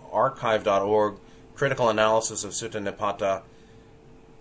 critical 1.55 1.88
analysis 1.88 2.45
of 2.45 2.50
Sutta 2.52 2.81
Nipata 2.83 3.43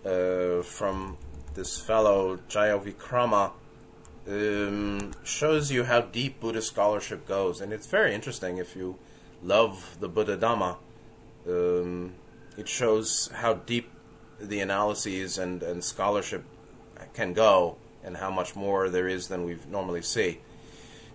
uh, 0.04 0.62
from 0.62 1.16
this 1.54 1.80
fellow 1.80 2.38
Jayawickrama, 2.48 3.52
um, 4.28 5.12
shows 5.24 5.70
you 5.70 5.84
how 5.84 6.02
deep 6.02 6.40
Buddhist 6.40 6.68
scholarship 6.68 7.26
goes. 7.26 7.60
And 7.60 7.72
it's 7.72 7.86
very 7.86 8.14
interesting 8.14 8.58
if 8.58 8.76
you 8.76 8.98
love 9.46 9.96
the 10.00 10.08
Buddha 10.08 10.36
Dhamma. 10.36 10.76
Um, 11.46 12.14
it 12.58 12.68
shows 12.68 13.30
how 13.32 13.54
deep 13.54 13.90
the 14.40 14.60
analyses 14.60 15.38
and, 15.38 15.62
and 15.62 15.82
scholarship 15.82 16.44
can 17.14 17.32
go 17.32 17.76
and 18.02 18.16
how 18.16 18.30
much 18.30 18.56
more 18.56 18.90
there 18.90 19.08
is 19.08 19.28
than 19.28 19.44
we 19.44 19.56
normally 19.70 20.02
see. 20.02 20.40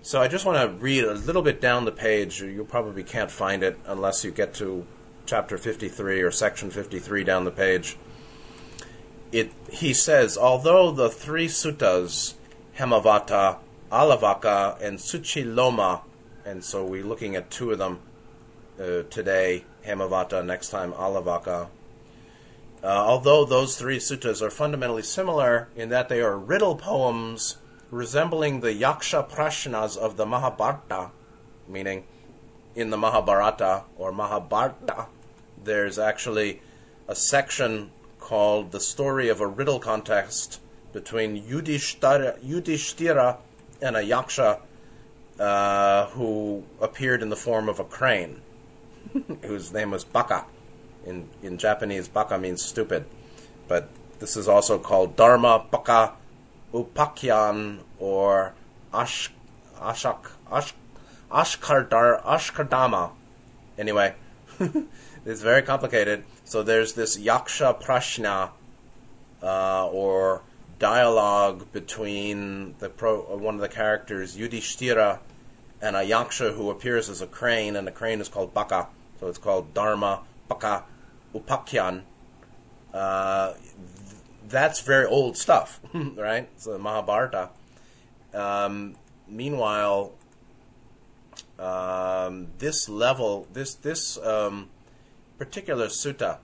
So 0.02 0.22
I 0.22 0.28
just 0.28 0.46
want 0.46 0.58
to 0.58 0.78
read 0.78 1.04
a 1.04 1.14
little 1.14 1.42
bit 1.42 1.62
down 1.62 1.86
the 1.86 1.92
page. 1.92 2.42
You 2.42 2.66
probably 2.68 3.04
can't 3.04 3.30
find 3.30 3.62
it 3.62 3.78
unless 3.86 4.24
you 4.24 4.32
get 4.32 4.54
to 4.56 4.88
chapter 5.26 5.58
53 5.58 6.22
or 6.22 6.32
section 6.32 6.72
53 6.72 7.24
down 7.24 7.46
the 7.46 7.52
page. 7.52 7.98
It 9.32 9.52
he 9.70 9.94
says, 9.94 10.38
although 10.38 10.92
the 10.92 11.10
three 11.10 11.48
suttas, 11.48 12.34
Hemavata, 12.78 13.60
Alavaka, 13.92 14.82
and 14.82 14.98
Suchiloma, 14.98 16.02
and 16.44 16.64
so 16.64 16.84
we're 16.84 17.06
looking 17.06 17.36
at 17.36 17.52
two 17.52 17.72
of 17.72 17.78
them 17.78 18.00
uh, 18.82 19.04
today, 19.10 19.64
Hemavata, 19.86 20.44
next 20.46 20.70
time 20.70 20.92
Alavaka. 20.94 21.68
Uh, 22.84 22.88
although 22.88 23.46
those 23.46 23.78
three 23.78 23.98
suttas 23.98 24.42
are 24.42 24.50
fundamentally 24.50 25.04
similar 25.04 25.70
in 25.76 25.90
that 25.90 26.10
they 26.10 26.20
are 26.20 26.38
riddle 26.38 26.76
poems 26.76 27.58
resembling 27.92 28.62
the 28.62 28.74
Yaksha 28.74 29.30
Prashnas 29.30 29.96
of 29.98 30.18
the 30.18 30.26
Mahabharata, 30.26 31.12
meaning 31.68 32.06
in 32.76 32.90
the 32.90 32.98
Mahabharata 32.98 33.84
or 33.98 34.12
Mahabharata, 34.12 35.08
there's 35.64 36.00
actually 36.00 36.62
a 37.08 37.16
section 37.16 37.92
called 38.20 38.72
The 38.72 38.80
Story 38.80 39.30
of 39.30 39.42
a 39.42 39.48
Riddle 39.48 39.80
Contest 39.80 40.60
between 40.94 41.36
Yudhishthira, 41.36 42.38
Yudhishthira 42.42 43.38
and 43.82 43.96
a 43.96 44.02
Yaksha 44.02 44.60
uh, 45.40 46.08
who 46.08 46.64
appeared 46.80 47.22
in 47.22 47.30
the 47.30 47.36
form 47.36 47.68
of 47.70 47.80
a 47.80 47.84
crane, 47.84 48.42
whose 49.44 49.74
name 49.74 49.92
was 49.92 50.04
Baka. 50.04 50.46
In 51.06 51.30
in 51.42 51.58
Japanese, 51.58 52.08
baka 52.08 52.38
means 52.38 52.64
stupid, 52.64 53.06
but 53.68 53.90
this 54.20 54.38
is 54.38 54.48
also 54.48 54.78
called 54.78 55.16
Dharma 55.16 55.66
Baka 55.72 56.14
Upakyan 56.74 57.80
or 57.98 58.54
Ash 58.94 59.32
Ashak 59.80 60.32
Ash 60.52 60.74
Ashkardar 61.32 62.24
Ashkardama. 62.24 63.12
Anyway, 63.78 64.14
it's 65.26 65.42
very 65.42 65.64
complicated. 65.64 66.24
So 66.46 66.62
there's 66.62 66.94
this 66.94 67.18
Yaksha 67.18 67.82
Prashna 67.82 68.52
uh, 69.42 69.88
or 69.88 70.44
dialogue 70.78 71.72
between 71.72 72.76
the 72.80 72.90
pro, 72.90 73.22
one 73.38 73.56
of 73.56 73.62
the 73.62 73.70
characters 73.70 74.38
Yudhishthira 74.38 75.20
and 75.82 75.96
a 75.96 76.00
yaksha 76.00 76.54
who 76.56 76.70
appears 76.70 77.10
as 77.10 77.22
a 77.22 77.28
crane, 77.28 77.76
and 77.76 77.88
the 77.88 77.92
crane 77.92 78.22
is 78.22 78.30
called 78.30 78.54
Baka. 78.54 78.88
So 79.20 79.28
it's 79.28 79.38
called 79.38 79.74
Dharma 79.74 80.22
Baka 80.48 80.84
Upakyan. 81.34 82.04
Uh, 82.94 83.54
that's 84.48 84.82
very 84.82 85.06
old 85.06 85.38
stuff, 85.38 85.80
right? 85.94 86.50
It's 86.56 86.66
the 86.66 86.78
Mahabharata. 86.78 87.50
Um, 88.34 88.96
meanwhile, 89.28 90.14
um, 91.58 92.48
this 92.58 92.90
level, 92.90 93.48
this 93.54 93.76
this 93.76 94.18
um, 94.18 94.70
particular 95.38 95.88
sutta, 95.88 96.38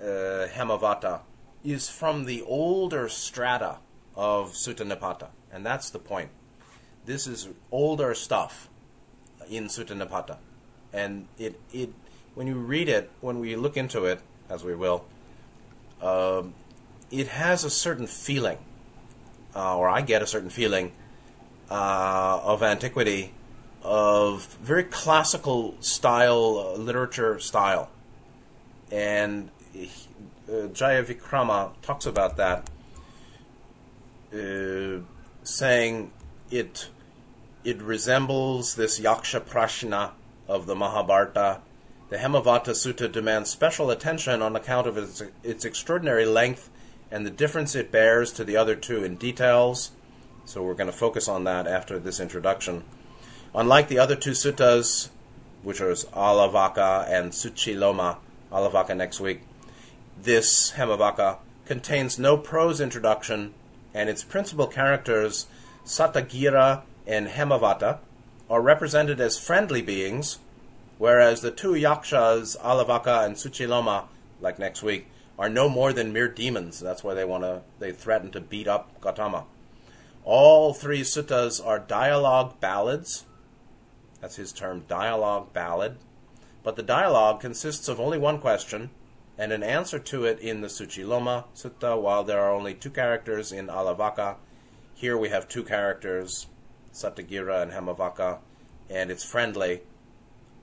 uh, 0.00 0.04
Hemavata, 0.04 1.20
is 1.64 1.88
from 1.88 2.24
the 2.24 2.42
older 2.42 3.08
strata 3.08 3.78
of 4.14 4.52
Sutta 4.52 4.86
Nipata, 4.86 5.28
and 5.52 5.64
that's 5.64 5.90
the 5.90 5.98
point. 5.98 6.30
This 7.06 7.26
is 7.26 7.48
older 7.70 8.14
stuff 8.14 8.70
in 9.50 9.66
Sutta 9.66 9.94
Nipata, 9.94 10.38
and 10.90 11.28
it 11.38 11.60
it 11.70 11.92
when 12.34 12.46
you 12.46 12.54
read 12.54 12.88
it, 12.88 13.10
when 13.20 13.40
we 13.40 13.56
look 13.56 13.76
into 13.76 14.06
it, 14.06 14.20
as 14.48 14.64
we 14.64 14.74
will, 14.74 15.04
uh, 16.00 16.44
it 17.10 17.28
has 17.28 17.62
a 17.62 17.68
certain 17.68 18.06
feeling, 18.06 18.56
uh, 19.54 19.76
or 19.76 19.86
I 19.88 20.00
get 20.00 20.22
a 20.22 20.26
certain 20.26 20.48
feeling 20.48 20.92
uh, 21.70 22.40
of 22.42 22.62
antiquity, 22.62 23.34
of 23.82 24.46
very 24.62 24.84
classical 24.84 25.76
style 25.80 26.74
uh, 26.74 26.78
literature 26.78 27.38
style, 27.38 27.90
and 28.90 29.50
uh, 29.76 29.88
Jayawickrama 30.48 31.72
talks 31.82 32.06
about 32.06 32.38
that, 32.38 32.70
uh, 34.32 35.00
saying 35.42 36.10
it 36.50 36.88
it 37.64 37.80
resembles 37.80 38.74
this 38.74 39.00
Yaksha 39.00 39.40
Prashna 39.40 40.10
of 40.46 40.66
the 40.66 40.74
Mahabharata. 40.74 41.60
The 42.10 42.18
Hemavata 42.18 42.70
Sutta 42.70 43.10
demands 43.10 43.50
special 43.50 43.90
attention 43.90 44.42
on 44.42 44.54
account 44.54 44.86
of 44.86 44.98
its, 44.98 45.22
its 45.42 45.64
extraordinary 45.64 46.26
length 46.26 46.68
and 47.10 47.24
the 47.24 47.30
difference 47.30 47.74
it 47.74 47.90
bears 47.90 48.32
to 48.32 48.44
the 48.44 48.56
other 48.56 48.74
two 48.74 49.02
in 49.02 49.16
details. 49.16 49.92
So 50.44 50.62
we're 50.62 50.74
going 50.74 50.90
to 50.90 50.96
focus 50.96 51.26
on 51.26 51.44
that 51.44 51.66
after 51.66 51.98
this 51.98 52.20
introduction. 52.20 52.84
Unlike 53.54 53.88
the 53.88 53.98
other 53.98 54.16
two 54.16 54.32
suttas, 54.32 55.08
which 55.62 55.80
are 55.80 55.90
Alavaka 55.90 57.08
and 57.08 57.32
Suchiloma, 57.32 58.18
Alavaka 58.52 58.94
next 58.96 59.20
week, 59.20 59.42
this 60.20 60.72
Hemavaka 60.72 61.38
contains 61.64 62.18
no 62.18 62.36
prose 62.36 62.80
introduction, 62.80 63.54
and 63.94 64.10
its 64.10 64.22
principal 64.22 64.66
characters, 64.66 65.46
Satagira 65.84 66.82
and 67.06 67.28
Hemavata, 67.28 67.98
are 68.48 68.60
represented 68.60 69.20
as 69.20 69.38
friendly 69.38 69.82
beings, 69.82 70.38
whereas 70.98 71.40
the 71.40 71.50
two 71.50 71.74
yakshas, 71.74 72.56
Alavaka 72.62 73.24
and 73.24 73.36
Suchiloma, 73.36 74.04
like 74.40 74.58
next 74.58 74.82
week, 74.82 75.08
are 75.38 75.48
no 75.48 75.68
more 75.68 75.92
than 75.92 76.12
mere 76.12 76.28
demons. 76.28 76.80
That's 76.80 77.02
why 77.02 77.14
they 77.14 77.24
want 77.24 77.44
to 77.44 77.62
they 77.78 77.92
threaten 77.92 78.30
to 78.32 78.40
beat 78.40 78.68
up 78.68 79.00
Gautama. 79.00 79.44
All 80.24 80.72
three 80.72 81.02
suttas 81.02 81.64
are 81.64 81.78
dialogue 81.78 82.60
ballads. 82.60 83.24
That's 84.20 84.36
his 84.36 84.52
term, 84.52 84.84
dialogue 84.88 85.52
ballad. 85.52 85.98
But 86.62 86.76
the 86.76 86.82
dialogue 86.82 87.40
consists 87.40 87.88
of 87.88 88.00
only 88.00 88.16
one 88.16 88.38
question 88.38 88.90
and 89.36 89.52
an 89.52 89.62
answer 89.62 89.98
to 89.98 90.24
it 90.24 90.38
in 90.38 90.60
the 90.60 90.68
Suchiloma 90.68 91.44
Sutta, 91.54 92.00
while 92.00 92.24
there 92.24 92.40
are 92.40 92.54
only 92.54 92.72
two 92.72 92.90
characters 92.90 93.52
in 93.52 93.66
Alavaka. 93.66 94.36
Here 94.94 95.18
we 95.18 95.28
have 95.28 95.48
two 95.48 95.64
characters, 95.64 96.46
Satagira 96.92 97.62
and 97.62 97.72
Hemavaka, 97.72 98.38
and 98.88 99.10
it's 99.10 99.24
friendly. 99.24 99.80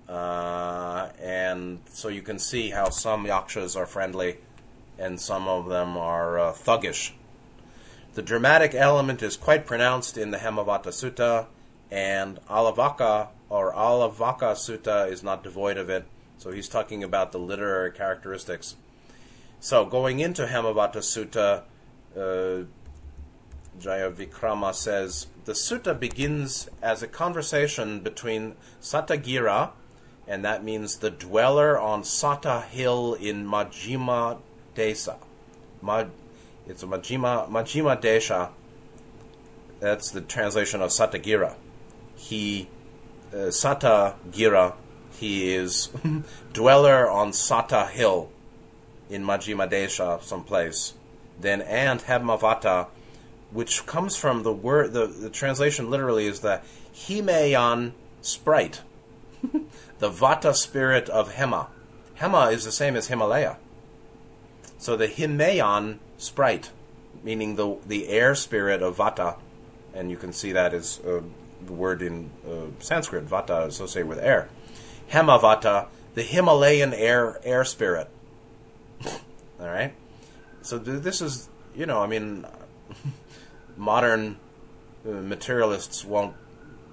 Uh, 0.07 1.09
and 1.21 1.79
so 1.89 2.07
you 2.07 2.21
can 2.21 2.39
see 2.39 2.69
how 2.69 2.89
some 2.89 3.25
yakshas 3.25 3.75
are 3.75 3.85
friendly 3.85 4.37
and 4.97 5.19
some 5.19 5.47
of 5.47 5.67
them 5.67 5.97
are 5.97 6.39
uh, 6.39 6.53
thuggish. 6.53 7.11
The 8.13 8.21
dramatic 8.21 8.73
element 8.73 9.21
is 9.21 9.35
quite 9.35 9.65
pronounced 9.65 10.17
in 10.17 10.31
the 10.31 10.37
Hemavata 10.37 10.87
Sutta, 10.87 11.47
and 11.89 12.39
Alavaka 12.45 13.29
or 13.49 13.73
Alavaka 13.73 14.53
Sutta 14.53 15.09
is 15.11 15.23
not 15.23 15.43
devoid 15.43 15.77
of 15.77 15.89
it. 15.89 16.05
So 16.37 16.51
he's 16.51 16.69
talking 16.69 17.03
about 17.03 17.31
the 17.31 17.39
literary 17.39 17.91
characteristics. 17.91 18.75
So 19.59 19.85
going 19.85 20.19
into 20.19 20.45
Hemavata 20.45 20.97
Sutta, 20.97 21.63
uh, 22.17 22.65
Jayawickrama 23.79 24.73
says 24.73 25.27
the 25.45 25.53
sutta 25.53 25.97
begins 25.99 26.69
as 26.81 27.01
a 27.01 27.07
conversation 27.07 28.01
between 28.01 28.55
Satagira, 28.81 29.71
and 30.27 30.45
that 30.45 30.63
means 30.63 30.97
the 30.97 31.09
dweller 31.09 31.79
on 31.79 32.03
Sata 32.03 32.63
Hill 32.63 33.13
in 33.15 33.45
Majima 33.45 34.39
Desa. 34.75 35.17
Ma, 35.81 36.05
it's 36.67 36.83
a 36.83 36.87
Majima 36.87 37.49
Majjhima 37.49 37.99
Desha. 38.01 38.49
That's 39.79 40.11
the 40.11 40.21
translation 40.21 40.81
of 40.81 40.91
Satagira. 40.91 41.55
He, 42.15 42.69
uh, 43.33 43.49
Satagira 43.49 44.75
he 45.21 45.53
is 45.53 45.89
dweller 46.53 47.09
on 47.09 47.31
Sata 47.31 47.89
Hill 47.89 48.29
in 49.09 49.23
Majjhima 49.23 49.69
Desha, 49.69 50.21
someplace. 50.23 50.93
Then 51.39 51.61
and 51.61 51.99
Hemavata, 52.01 52.87
which 53.51 53.85
comes 53.85 54.15
from 54.15 54.43
the 54.43 54.53
word, 54.53 54.93
the, 54.93 55.07
the 55.07 55.29
translation 55.29 55.89
literally 55.89 56.25
is 56.25 56.39
the 56.39 56.61
Himayan 56.93 57.91
sprite, 58.21 58.81
the 59.99 60.09
Vata 60.09 60.53
spirit 60.55 61.09
of 61.09 61.33
Hema. 61.33 61.67
Hema 62.19 62.51
is 62.51 62.65
the 62.65 62.71
same 62.71 62.95
as 62.95 63.07
Himalaya. 63.07 63.57
So 64.77 64.95
the 64.95 65.07
Himayan 65.07 65.99
sprite, 66.17 66.71
meaning 67.23 67.55
the 67.55 67.77
the 67.85 68.07
air 68.09 68.35
spirit 68.35 68.81
of 68.81 68.97
Vata, 68.97 69.37
and 69.93 70.09
you 70.09 70.17
can 70.17 70.33
see 70.33 70.51
that 70.51 70.73
is 70.73 70.99
uh, 71.05 71.21
the 71.65 71.73
word 71.73 72.01
in 72.01 72.29
uh, 72.47 72.67
Sanskrit, 72.79 73.27
Vata 73.27 73.67
associated 73.67 74.07
with 74.07 74.19
air. 74.19 74.49
Hemavata, 75.11 75.87
the 76.15 76.23
Himalayan 76.23 76.93
air 76.93 77.39
air 77.43 77.65
spirit. 77.65 78.09
All 79.59 79.67
right. 79.67 79.93
So 80.61 80.79
th- 80.79 81.01
this 81.01 81.21
is, 81.21 81.49
you 81.75 81.85
know, 81.85 82.01
I 82.01 82.07
mean, 82.07 82.45
modern 83.77 84.37
uh, 85.05 85.09
materialists 85.11 86.05
won't 86.05 86.35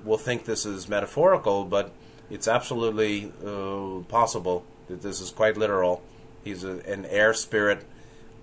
will 0.04 0.18
think 0.18 0.44
this 0.44 0.64
is 0.64 0.88
metaphorical, 0.88 1.64
but 1.64 1.92
it's 2.30 2.48
absolutely 2.48 3.32
uh, 3.44 4.00
possible 4.08 4.64
that 4.88 5.02
this 5.02 5.20
is 5.20 5.30
quite 5.30 5.56
literal. 5.56 6.02
He's 6.44 6.64
a, 6.64 6.78
an 6.90 7.04
air 7.06 7.34
spirit 7.34 7.84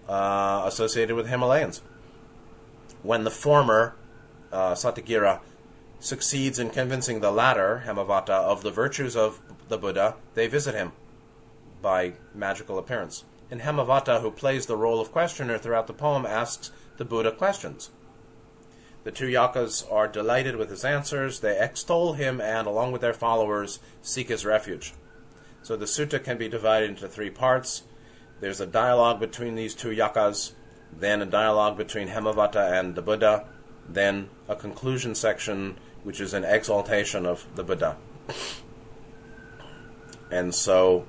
uh, 0.07 0.63
associated 0.65 1.15
with 1.15 1.27
Himalayans. 1.27 1.81
When 3.03 3.23
the 3.23 3.31
former, 3.31 3.95
uh, 4.51 4.75
succeeds 5.99 6.59
in 6.59 6.69
convincing 6.69 7.19
the 7.19 7.31
latter, 7.31 7.83
Hemavata, 7.85 8.29
of 8.29 8.63
the 8.63 8.71
virtues 8.71 9.15
of 9.15 9.39
the 9.69 9.77
Buddha, 9.77 10.15
they 10.33 10.47
visit 10.47 10.75
him 10.75 10.91
by 11.81 12.13
magical 12.33 12.77
appearance. 12.77 13.23
And 13.49 13.61
Hemavata, 13.61 14.21
who 14.21 14.31
plays 14.31 14.65
the 14.65 14.75
role 14.75 14.99
of 14.99 15.11
questioner 15.11 15.57
throughout 15.57 15.87
the 15.87 15.93
poem, 15.93 16.25
asks 16.25 16.71
the 16.97 17.05
Buddha 17.05 17.31
questions. 17.31 17.89
The 19.05 19.11
two 19.11 19.27
yakas 19.27 19.89
are 19.93 20.07
delighted 20.07 20.55
with 20.55 20.71
his 20.71 20.83
answers. 20.83 21.39
They 21.39 21.59
extol 21.59 22.13
him 22.13 22.41
and, 22.41 22.65
along 22.65 22.91
with 22.91 23.01
their 23.01 23.13
followers, 23.13 23.79
seek 24.01 24.29
his 24.29 24.43
refuge. 24.43 24.93
So 25.61 25.75
the 25.75 25.85
sutta 25.85 26.21
can 26.21 26.39
be 26.39 26.49
divided 26.49 26.89
into 26.89 27.07
three 27.07 27.29
parts. 27.29 27.83
There's 28.39 28.59
a 28.59 28.65
dialogue 28.65 29.19
between 29.19 29.53
these 29.53 29.75
two 29.75 29.89
yakas, 29.89 30.53
then 30.91 31.21
a 31.21 31.25
dialogue 31.27 31.77
between 31.77 32.07
Hemavata 32.07 32.79
and 32.79 32.95
the 32.95 33.03
Buddha, 33.03 33.45
then 33.87 34.29
a 34.49 34.55
conclusion 34.55 35.13
section, 35.13 35.77
which 36.03 36.19
is 36.19 36.33
an 36.33 36.43
exaltation 36.43 37.27
of 37.27 37.45
the 37.53 37.63
Buddha. 37.63 37.97
And 40.31 40.55
so 40.55 41.05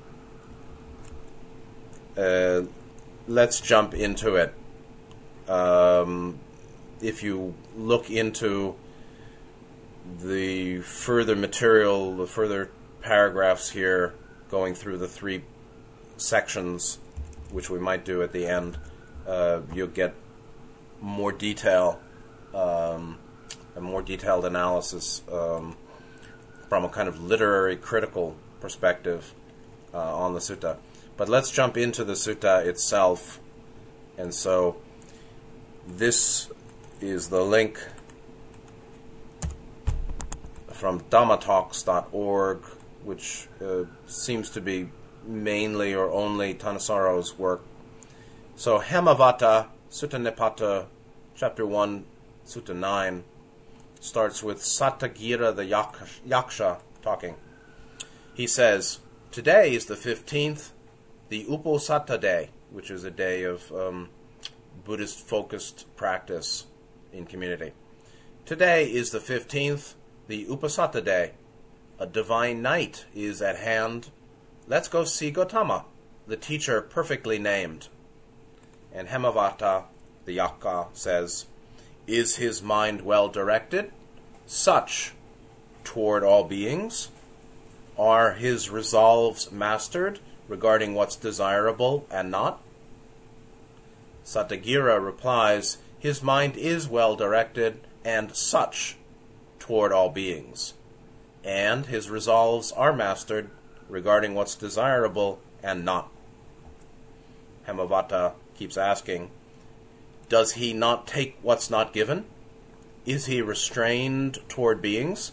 uh, 2.14 2.62
let's 3.26 3.62
jump 3.62 3.94
into 3.94 4.36
it. 4.36 4.54
Um, 5.48 6.40
if 7.00 7.22
you 7.22 7.54
look 7.76 8.10
into 8.10 8.74
the 10.22 10.80
further 10.80 11.36
material, 11.36 12.16
the 12.16 12.26
further 12.26 12.70
paragraphs 13.02 13.70
here, 13.70 14.14
going 14.50 14.74
through 14.74 14.98
the 14.98 15.08
three 15.08 15.42
sections, 16.16 16.98
which 17.50 17.68
we 17.68 17.78
might 17.78 18.04
do 18.04 18.22
at 18.22 18.32
the 18.32 18.46
end, 18.46 18.78
uh, 19.26 19.60
you'll 19.72 19.88
get 19.88 20.14
more 21.00 21.32
detail, 21.32 22.00
um, 22.54 23.18
a 23.74 23.80
more 23.80 24.02
detailed 24.02 24.44
analysis 24.44 25.22
um, 25.30 25.76
from 26.68 26.84
a 26.84 26.88
kind 26.88 27.08
of 27.08 27.20
literary 27.20 27.76
critical 27.76 28.36
perspective 28.60 29.34
uh, 29.92 30.16
on 30.16 30.32
the 30.32 30.40
sutta. 30.40 30.76
But 31.16 31.28
let's 31.28 31.50
jump 31.50 31.76
into 31.76 32.04
the 32.04 32.14
sutta 32.14 32.64
itself. 32.66 33.40
And 34.18 34.34
so 34.34 34.76
this 35.86 36.50
is 37.00 37.28
the 37.28 37.42
link 37.42 37.78
from 40.72 41.00
dhammatalks.org, 41.00 42.58
which 43.04 43.48
uh, 43.62 43.84
seems 44.06 44.50
to 44.50 44.60
be 44.60 44.88
mainly 45.24 45.94
or 45.94 46.10
only 46.10 46.54
Thanissaro's 46.54 47.38
work. 47.38 47.62
So 48.54 48.80
Hemavata, 48.80 49.66
Sutta 49.90 50.20
Nipata, 50.20 50.86
chapter 51.34 51.66
1, 51.66 52.04
Sutta 52.46 52.74
9, 52.74 53.24
starts 54.00 54.42
with 54.42 54.58
Satagira 54.58 55.54
the 55.54 55.64
Yaksha 55.64 56.78
talking. 57.02 57.36
He 58.34 58.46
says, 58.46 59.00
Today 59.30 59.74
is 59.74 59.86
the 59.86 59.94
15th, 59.94 60.70
the 61.28 61.44
Uposatha 61.44 62.20
day, 62.20 62.50
which 62.70 62.90
is 62.90 63.04
a 63.04 63.10
day 63.10 63.42
of 63.42 63.70
um, 63.72 64.10
Buddhist 64.84 65.26
focused 65.26 65.84
practice 65.96 66.66
in 67.16 67.26
community. 67.26 67.72
Today 68.44 68.84
is 68.84 69.10
the 69.10 69.18
15th, 69.18 69.94
the 70.28 70.44
Uposatha 70.46 71.04
day. 71.04 71.32
A 71.98 72.06
divine 72.06 72.62
night 72.62 73.06
is 73.14 73.40
at 73.40 73.56
hand. 73.56 74.10
Let's 74.68 74.88
go 74.88 75.04
see 75.04 75.32
Gotama, 75.32 75.84
the 76.26 76.36
teacher 76.36 76.82
perfectly 76.82 77.38
named. 77.38 77.88
And 78.92 79.08
Hemavata, 79.08 79.84
the 80.24 80.36
Yakka, 80.36 80.88
says, 80.92 81.46
Is 82.06 82.36
his 82.36 82.62
mind 82.62 83.02
well 83.02 83.28
directed? 83.28 83.92
Such 84.46 85.12
toward 85.84 86.22
all 86.22 86.44
beings? 86.44 87.08
Are 87.98 88.34
his 88.34 88.68
resolves 88.68 89.50
mastered 89.50 90.20
regarding 90.48 90.94
what's 90.94 91.16
desirable 91.16 92.06
and 92.10 92.30
not? 92.30 92.62
Sattagira 94.24 95.02
replies, 95.02 95.78
His 96.06 96.22
mind 96.22 96.56
is 96.56 96.86
well 96.86 97.16
directed 97.16 97.80
and 98.04 98.36
such 98.36 98.96
toward 99.58 99.90
all 99.90 100.08
beings, 100.08 100.74
and 101.42 101.86
his 101.86 102.08
resolves 102.08 102.70
are 102.70 102.92
mastered 102.92 103.50
regarding 103.88 104.32
what's 104.32 104.54
desirable 104.54 105.40
and 105.64 105.84
not. 105.84 106.08
Hemavata 107.66 108.34
keeps 108.54 108.76
asking, 108.76 109.32
Does 110.28 110.52
he 110.52 110.72
not 110.72 111.08
take 111.08 111.38
what's 111.42 111.70
not 111.70 111.92
given? 111.92 112.26
Is 113.04 113.26
he 113.26 113.42
restrained 113.42 114.38
toward 114.48 114.80
beings? 114.80 115.32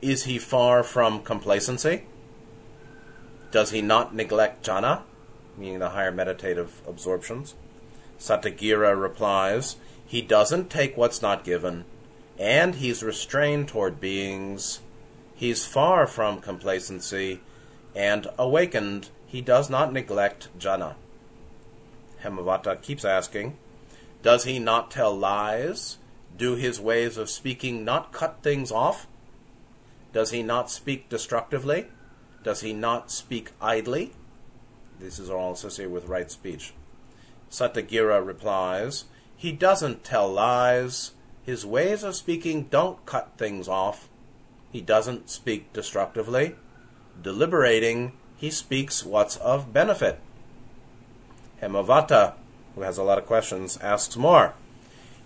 Is 0.00 0.24
he 0.24 0.36
far 0.36 0.82
from 0.82 1.22
complacency? 1.22 2.06
Does 3.52 3.70
he 3.70 3.80
not 3.80 4.12
neglect 4.12 4.66
jhana, 4.66 5.02
meaning 5.56 5.78
the 5.78 5.90
higher 5.90 6.10
meditative 6.10 6.82
absorptions? 6.88 7.54
Sattagira 8.18 9.00
replies, 9.00 9.76
He 10.12 10.20
doesn't 10.20 10.68
take 10.68 10.94
what's 10.94 11.22
not 11.22 11.42
given, 11.42 11.86
and 12.38 12.74
he's 12.74 13.02
restrained 13.02 13.68
toward 13.68 13.98
beings. 13.98 14.80
He's 15.34 15.64
far 15.64 16.06
from 16.06 16.42
complacency, 16.42 17.40
and 17.96 18.26
awakened, 18.36 19.08
he 19.26 19.40
does 19.40 19.70
not 19.70 19.90
neglect 19.90 20.50
jhana. 20.58 20.96
Hemavata 22.22 22.82
keeps 22.82 23.06
asking, 23.06 23.56
Does 24.22 24.44
he 24.44 24.58
not 24.58 24.90
tell 24.90 25.16
lies? 25.16 25.96
Do 26.36 26.56
his 26.56 26.78
ways 26.78 27.16
of 27.16 27.30
speaking 27.30 27.82
not 27.82 28.12
cut 28.12 28.42
things 28.42 28.70
off? 28.70 29.06
Does 30.12 30.30
he 30.30 30.42
not 30.42 30.70
speak 30.70 31.08
destructively? 31.08 31.86
Does 32.44 32.60
he 32.60 32.74
not 32.74 33.10
speak 33.10 33.52
idly? 33.62 34.12
This 35.00 35.18
is 35.18 35.30
all 35.30 35.54
associated 35.54 35.90
with 35.90 36.04
right 36.04 36.30
speech. 36.30 36.74
Sattagira 37.50 38.22
replies, 38.22 39.06
He 39.42 39.50
doesn't 39.50 40.04
tell 40.04 40.32
lies. 40.32 41.14
His 41.42 41.66
ways 41.66 42.04
of 42.04 42.14
speaking 42.14 42.68
don't 42.70 43.04
cut 43.06 43.32
things 43.36 43.66
off. 43.66 44.08
He 44.70 44.80
doesn't 44.80 45.30
speak 45.30 45.72
destructively. 45.72 46.54
Deliberating, 47.20 48.12
he 48.36 48.52
speaks 48.52 49.04
what's 49.04 49.36
of 49.38 49.72
benefit. 49.72 50.20
Hemavata, 51.60 52.34
who 52.76 52.82
has 52.82 52.98
a 52.98 53.02
lot 53.02 53.18
of 53.18 53.26
questions, 53.26 53.78
asks 53.78 54.16
more. 54.16 54.54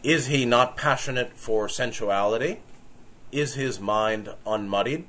Is 0.03 0.29
he 0.29 0.47
not 0.47 0.79
passionate 0.79 1.37
for 1.37 1.69
sensuality? 1.69 2.61
Is 3.31 3.53
his 3.53 3.79
mind 3.79 4.31
unmuddied? 4.47 5.05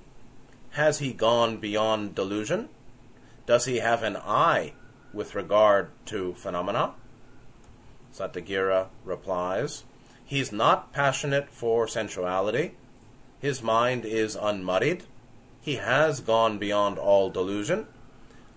Has 0.72 1.00
he 1.00 1.14
gone 1.14 1.62
beyond 1.62 2.14
delusion? 2.14 2.68
Does 3.46 3.64
he 3.64 3.78
have 3.78 4.04
an 4.04 4.18
eye 4.18 4.74
with 5.14 5.34
regard 5.34 5.92
to 6.08 6.34
phenomena? 6.34 6.96
Sattagira 8.18 8.88
replies, 9.06 9.84
He's 10.26 10.52
not 10.52 10.92
passionate 10.92 11.50
for 11.50 11.88
sensuality. 11.88 12.72
His 13.40 13.62
mind 13.62 14.06
is 14.06 14.36
unmuddied. 14.36 15.04
He 15.62 15.76
has 15.76 16.20
gone 16.20 16.58
beyond 16.58 16.98
all 16.98 17.30
delusion. 17.30 17.88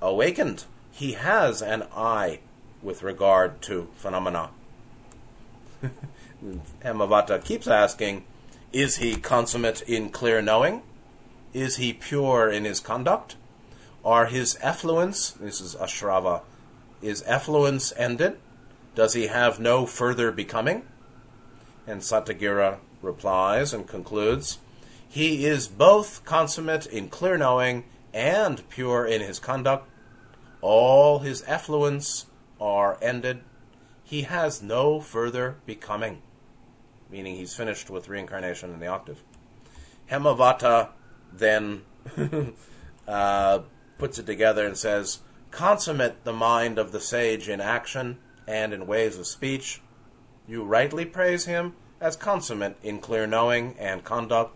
Awakened, 0.01 0.64
he 0.90 1.12
has 1.12 1.61
an 1.62 1.85
eye 1.94 2.40
with 2.83 3.03
regard 3.03 3.61
to 3.62 3.88
phenomena. 3.96 4.51
Hemavata 6.83 7.44
keeps 7.44 7.68
asking, 7.68 8.25
is 8.73 8.96
he 8.96 9.16
consummate 9.16 9.83
in 9.83 10.09
clear 10.09 10.40
knowing? 10.40 10.83
Is 11.53 11.77
he 11.77 11.92
pure 11.92 12.49
in 12.49 12.64
his 12.64 12.81
conduct? 12.81 13.37
Are 14.05 14.27
his 14.27 14.57
effluence, 14.62 15.33
this 15.33 15.61
is 15.61 15.75
Ashrava, 15.75 16.42
is 17.03 17.23
effluence 17.27 17.92
ended? 17.96 18.38
Does 18.94 19.14
he 19.14 19.29
have 19.29 19.61
no 19.61 19.87
further 19.87 20.33
becoming? 20.33 20.85
And 21.87 22.00
Sattagira 22.00 22.79
replies 23.03 23.72
and 23.72 23.87
concludes, 23.87 24.59
He 25.09 25.46
is 25.46 25.68
both 25.68 26.24
consummate 26.24 26.87
in 26.87 27.09
clear 27.09 27.37
knowing 27.38 27.85
and 28.12 28.68
pure 28.68 29.07
in 29.07 29.20
his 29.20 29.38
conduct. 29.38 29.88
All 30.61 31.20
his 31.20 31.42
effluence 31.46 32.26
are 32.61 32.98
ended. 33.00 33.42
He 34.05 34.22
has 34.22 34.62
no 34.62 35.00
further 35.00 35.57
becoming 35.66 36.22
meaning 37.11 37.37
he's 37.37 37.55
finished 37.55 37.90
with 37.90 38.09
reincarnation 38.09 38.72
in 38.72 38.81
the 38.81 38.87
octave. 38.87 39.22
Hemavata 40.11 40.90
then 41.33 41.83
uh, 43.09 43.61
puts 43.98 44.18
it 44.18 44.26
together 44.26 44.66
and 44.66 44.76
says, 44.76 45.20
Consummate 45.50 46.24
the 46.24 46.33
mind 46.33 46.79
of 46.79 46.92
the 46.92 47.00
sage 47.00 47.48
in 47.48 47.61
action 47.61 48.18
and 48.51 48.73
in 48.73 48.87
ways 48.87 49.17
of 49.19 49.27
speech. 49.27 49.81
You 50.49 50.65
rightly 50.65 51.05
praise 51.05 51.47
him 51.47 51.75
as 52.01 52.17
consummate 52.17 52.77
in 52.83 52.99
clear 52.99 53.27
knowing 53.27 53.77
and 53.79 54.05
conduct. 54.05 54.55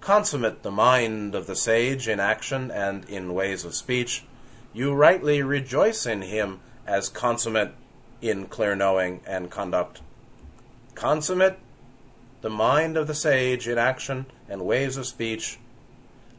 Consummate 0.00 0.62
the 0.62 0.70
mind 0.70 1.34
of 1.34 1.46
the 1.46 1.56
sage 1.56 2.08
in 2.08 2.18
action 2.18 2.70
and 2.70 3.04
in 3.08 3.34
ways 3.34 3.64
of 3.64 3.74
speech. 3.74 4.24
You 4.72 4.94
rightly 4.94 5.42
rejoice 5.42 6.06
in 6.06 6.22
him 6.22 6.60
as 6.86 7.08
consummate 7.08 7.74
in 8.20 8.46
clear 8.46 8.74
knowing 8.74 9.20
and 9.26 9.50
conduct 9.50 10.00
consummate 10.94 11.58
the 12.40 12.50
mind 12.50 12.96
of 12.96 13.06
the 13.06 13.14
sage 13.14 13.66
in 13.68 13.78
action 13.78 14.26
and 14.48 14.64
ways 14.64 14.96
of 14.96 15.06
speech. 15.06 15.58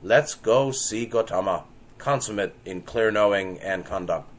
Let's 0.01 0.35
go 0.35 0.71
see 0.71 1.07
Gotama, 1.07 1.63
consummate 1.97 2.55
in 2.63 2.81
clear 2.81 3.11
knowing 3.11 3.59
and 3.59 3.85
conduct. 3.85 4.29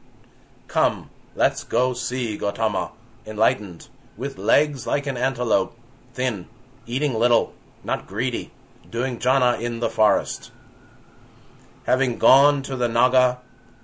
Come, 0.67 1.09
let's 1.37 1.63
go 1.63 1.93
see 1.93 2.37
Gotama, 2.37 2.91
enlightened, 3.25 3.87
with 4.17 4.37
legs 4.37 4.85
like 4.85 5.07
an 5.07 5.15
antelope, 5.15 5.77
thin, 6.13 6.47
eating 6.85 7.13
little, 7.13 7.53
not 7.85 8.07
greedy, 8.07 8.51
doing 8.91 9.17
jhana 9.19 9.57
in 9.61 9.79
the 9.79 9.89
forest. 9.89 10.51
Having 11.85 12.17
gone 12.17 12.61
to 12.63 12.75
the 12.75 12.89
Naga, 12.89 13.39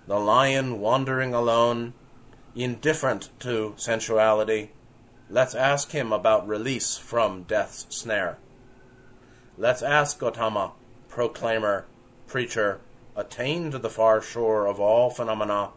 the 0.08 0.20
lion 0.20 0.82
wandering 0.82 1.34
alone, 1.34 1.94
indifferent 2.54 3.30
to 3.40 3.74
sensuality, 3.78 4.72
Let's 5.30 5.56
ask 5.56 5.92
him 5.92 6.14
about 6.14 6.48
release 6.48 6.98
from 6.98 7.44
death's 7.44 7.88
snare. 7.90 8.38
Let's 9.58 9.82
ask 9.82 10.20
Gotama, 10.20 10.74
proclaimer, 11.08 11.86
preacher, 12.28 12.82
attained 13.16 13.72
to 13.72 13.80
the 13.80 13.90
far 13.90 14.22
shore 14.22 14.68
of 14.68 14.80
all 14.80 15.10
phenomena, 15.10 15.72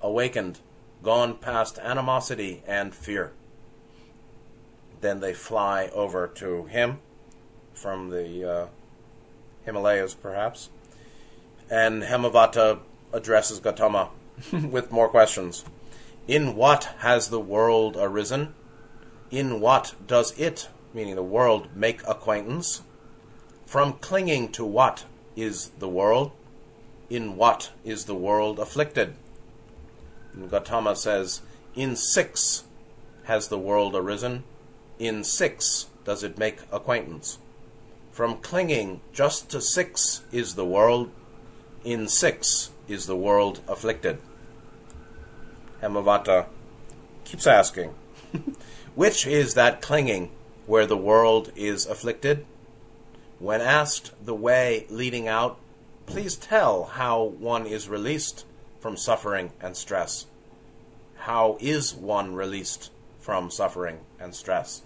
awakened, 0.00 0.60
gone 1.02 1.36
past 1.36 1.78
animosity 1.78 2.62
and 2.66 2.94
fear. 2.94 3.32
Then 5.00 5.20
they 5.20 5.34
fly 5.34 5.90
over 5.92 6.28
to 6.28 6.64
him 6.64 7.00
from 7.74 8.10
the 8.10 8.50
uh, 8.50 8.66
Himalayas, 9.64 10.14
perhaps. 10.14 10.70
And 11.70 12.04
Hemavata 12.04 12.78
addresses 13.12 13.60
Gotama 13.60 14.10
with 14.70 14.92
more 14.92 15.08
questions. 15.08 15.64
In 16.28 16.54
what 16.54 16.84
has 16.98 17.28
the 17.28 17.40
world 17.40 17.96
arisen? 17.98 18.54
In 19.30 19.60
what 19.60 19.94
does 20.06 20.38
it, 20.38 20.68
meaning 20.94 21.16
the 21.16 21.22
world, 21.22 21.74
make 21.74 22.06
acquaintance? 22.06 22.82
From 23.66 23.94
clinging 23.94 24.52
to 24.52 24.64
what 24.64 25.04
is 25.34 25.70
the 25.78 25.88
world? 25.88 26.30
In 27.10 27.36
what 27.36 27.72
is 27.84 28.04
the 28.04 28.14
world 28.14 28.58
afflicted? 28.58 29.16
Gautama 30.48 30.96
says, 30.96 31.42
In 31.74 31.96
six 31.96 32.64
has 33.24 33.48
the 33.48 33.58
world 33.58 33.94
arisen. 33.94 34.44
In 34.98 35.24
six 35.24 35.86
does 36.04 36.22
it 36.22 36.38
make 36.38 36.60
acquaintance. 36.72 37.38
From 38.10 38.38
clinging 38.38 39.00
just 39.12 39.50
to 39.50 39.60
six 39.60 40.22
is 40.32 40.54
the 40.54 40.64
world. 40.64 41.10
In 41.84 42.08
six 42.08 42.70
is 42.88 43.06
the 43.06 43.16
world 43.16 43.60
afflicted. 43.68 44.18
Hemavata 45.82 46.46
keeps 47.24 47.46
asking, 47.46 47.94
Which 48.94 49.26
is 49.26 49.54
that 49.54 49.80
clinging 49.80 50.30
where 50.66 50.86
the 50.86 50.96
world 50.96 51.50
is 51.56 51.86
afflicted? 51.86 52.46
When 53.38 53.60
asked 53.60 54.12
the 54.24 54.34
way 54.34 54.86
leading 54.88 55.26
out, 55.26 55.58
please 56.06 56.36
tell 56.36 56.84
how 56.84 57.22
one 57.22 57.66
is 57.66 57.88
released 57.88 58.44
from 58.82 58.96
suffering 58.96 59.52
and 59.60 59.76
stress. 59.76 60.26
How 61.18 61.56
is 61.60 61.94
one 61.94 62.34
released 62.34 62.90
from 63.20 63.48
suffering 63.48 64.00
and 64.18 64.34
stress? 64.34 64.82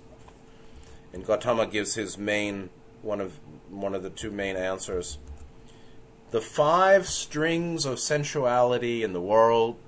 And 1.15 1.25
Gautama 1.25 1.67
gives 1.67 1.95
his 1.95 2.19
main 2.19 2.69
one 3.01 3.23
of 3.23 3.41
one 3.71 3.95
of 3.95 4.03
the 4.03 4.11
two 4.11 4.31
main 4.31 4.55
answers. 4.55 5.17
The 6.31 6.43
five 6.43 7.09
strings 7.09 7.87
of 7.87 7.99
sensuality 7.99 9.03
in 9.03 9.15
the 9.15 9.21
world 9.21 9.79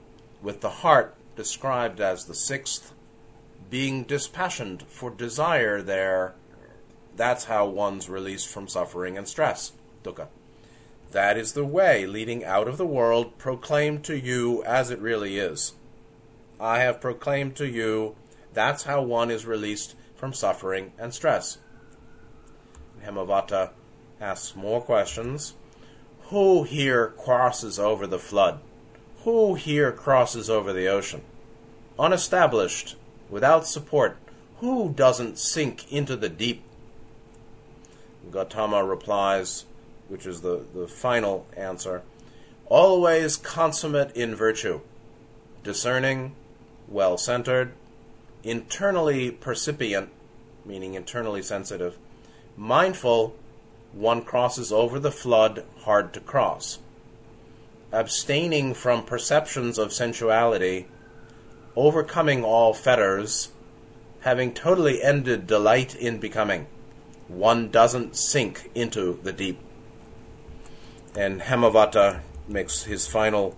with 0.40 0.62
the 0.62 0.70
heart 0.70 1.14
described 1.36 2.00
as 2.00 2.24
the 2.24 2.34
sixth, 2.34 2.94
being 3.68 4.04
dispassioned 4.04 4.84
for 4.84 5.10
desire 5.10 5.82
there, 5.82 6.34
that's 7.14 7.44
how 7.44 7.66
one's 7.66 8.08
released 8.08 8.48
from 8.48 8.68
suffering 8.68 9.18
and 9.18 9.28
stress, 9.28 9.72
dukkha. 10.02 10.28
That 11.12 11.38
is 11.38 11.52
the 11.52 11.64
way 11.64 12.06
leading 12.06 12.44
out 12.44 12.68
of 12.68 12.76
the 12.76 12.86
world 12.86 13.38
proclaimed 13.38 14.04
to 14.04 14.18
you 14.18 14.62
as 14.64 14.90
it 14.90 15.00
really 15.00 15.38
is. 15.38 15.72
I 16.60 16.80
have 16.80 17.00
proclaimed 17.00 17.56
to 17.56 17.66
you 17.66 18.16
that's 18.52 18.84
how 18.84 19.02
one 19.02 19.30
is 19.30 19.46
released 19.46 19.94
from 20.16 20.32
suffering 20.32 20.92
and 20.98 21.14
stress. 21.14 21.58
Hemavata 23.04 23.70
asks 24.20 24.56
more 24.56 24.80
questions. 24.80 25.54
Who 26.24 26.64
here 26.64 27.08
crosses 27.16 27.78
over 27.78 28.06
the 28.06 28.18
flood? 28.18 28.60
Who 29.24 29.54
here 29.54 29.92
crosses 29.92 30.50
over 30.50 30.72
the 30.72 30.88
ocean? 30.88 31.22
Unestablished, 31.98 32.96
without 33.30 33.66
support, 33.66 34.16
who 34.58 34.92
doesn't 34.92 35.38
sink 35.38 35.90
into 35.92 36.16
the 36.16 36.28
deep? 36.28 36.62
Gautama 38.30 38.84
replies, 38.84 39.64
which 40.08 40.26
is 40.26 40.40
the, 40.40 40.64
the 40.74 40.88
final 40.88 41.46
answer. 41.56 42.02
Always 42.66 43.36
consummate 43.36 44.14
in 44.16 44.34
virtue, 44.34 44.80
discerning, 45.62 46.34
well 46.88 47.16
centered, 47.16 47.72
internally 48.42 49.30
percipient, 49.30 50.10
meaning 50.64 50.94
internally 50.94 51.42
sensitive, 51.42 51.98
mindful, 52.56 53.34
one 53.92 54.22
crosses 54.22 54.72
over 54.72 54.98
the 54.98 55.10
flood 55.10 55.64
hard 55.80 56.12
to 56.12 56.20
cross. 56.20 56.78
Abstaining 57.90 58.74
from 58.74 59.04
perceptions 59.04 59.78
of 59.78 59.92
sensuality, 59.92 60.86
overcoming 61.74 62.44
all 62.44 62.74
fetters, 62.74 63.50
having 64.20 64.52
totally 64.52 65.02
ended 65.02 65.46
delight 65.46 65.94
in 65.94 66.18
becoming, 66.18 66.66
one 67.28 67.70
doesn't 67.70 68.16
sink 68.16 68.70
into 68.74 69.18
the 69.22 69.32
deep. 69.32 69.58
And 71.18 71.40
Hemavata 71.40 72.20
makes 72.46 72.84
his 72.84 73.08
final 73.08 73.56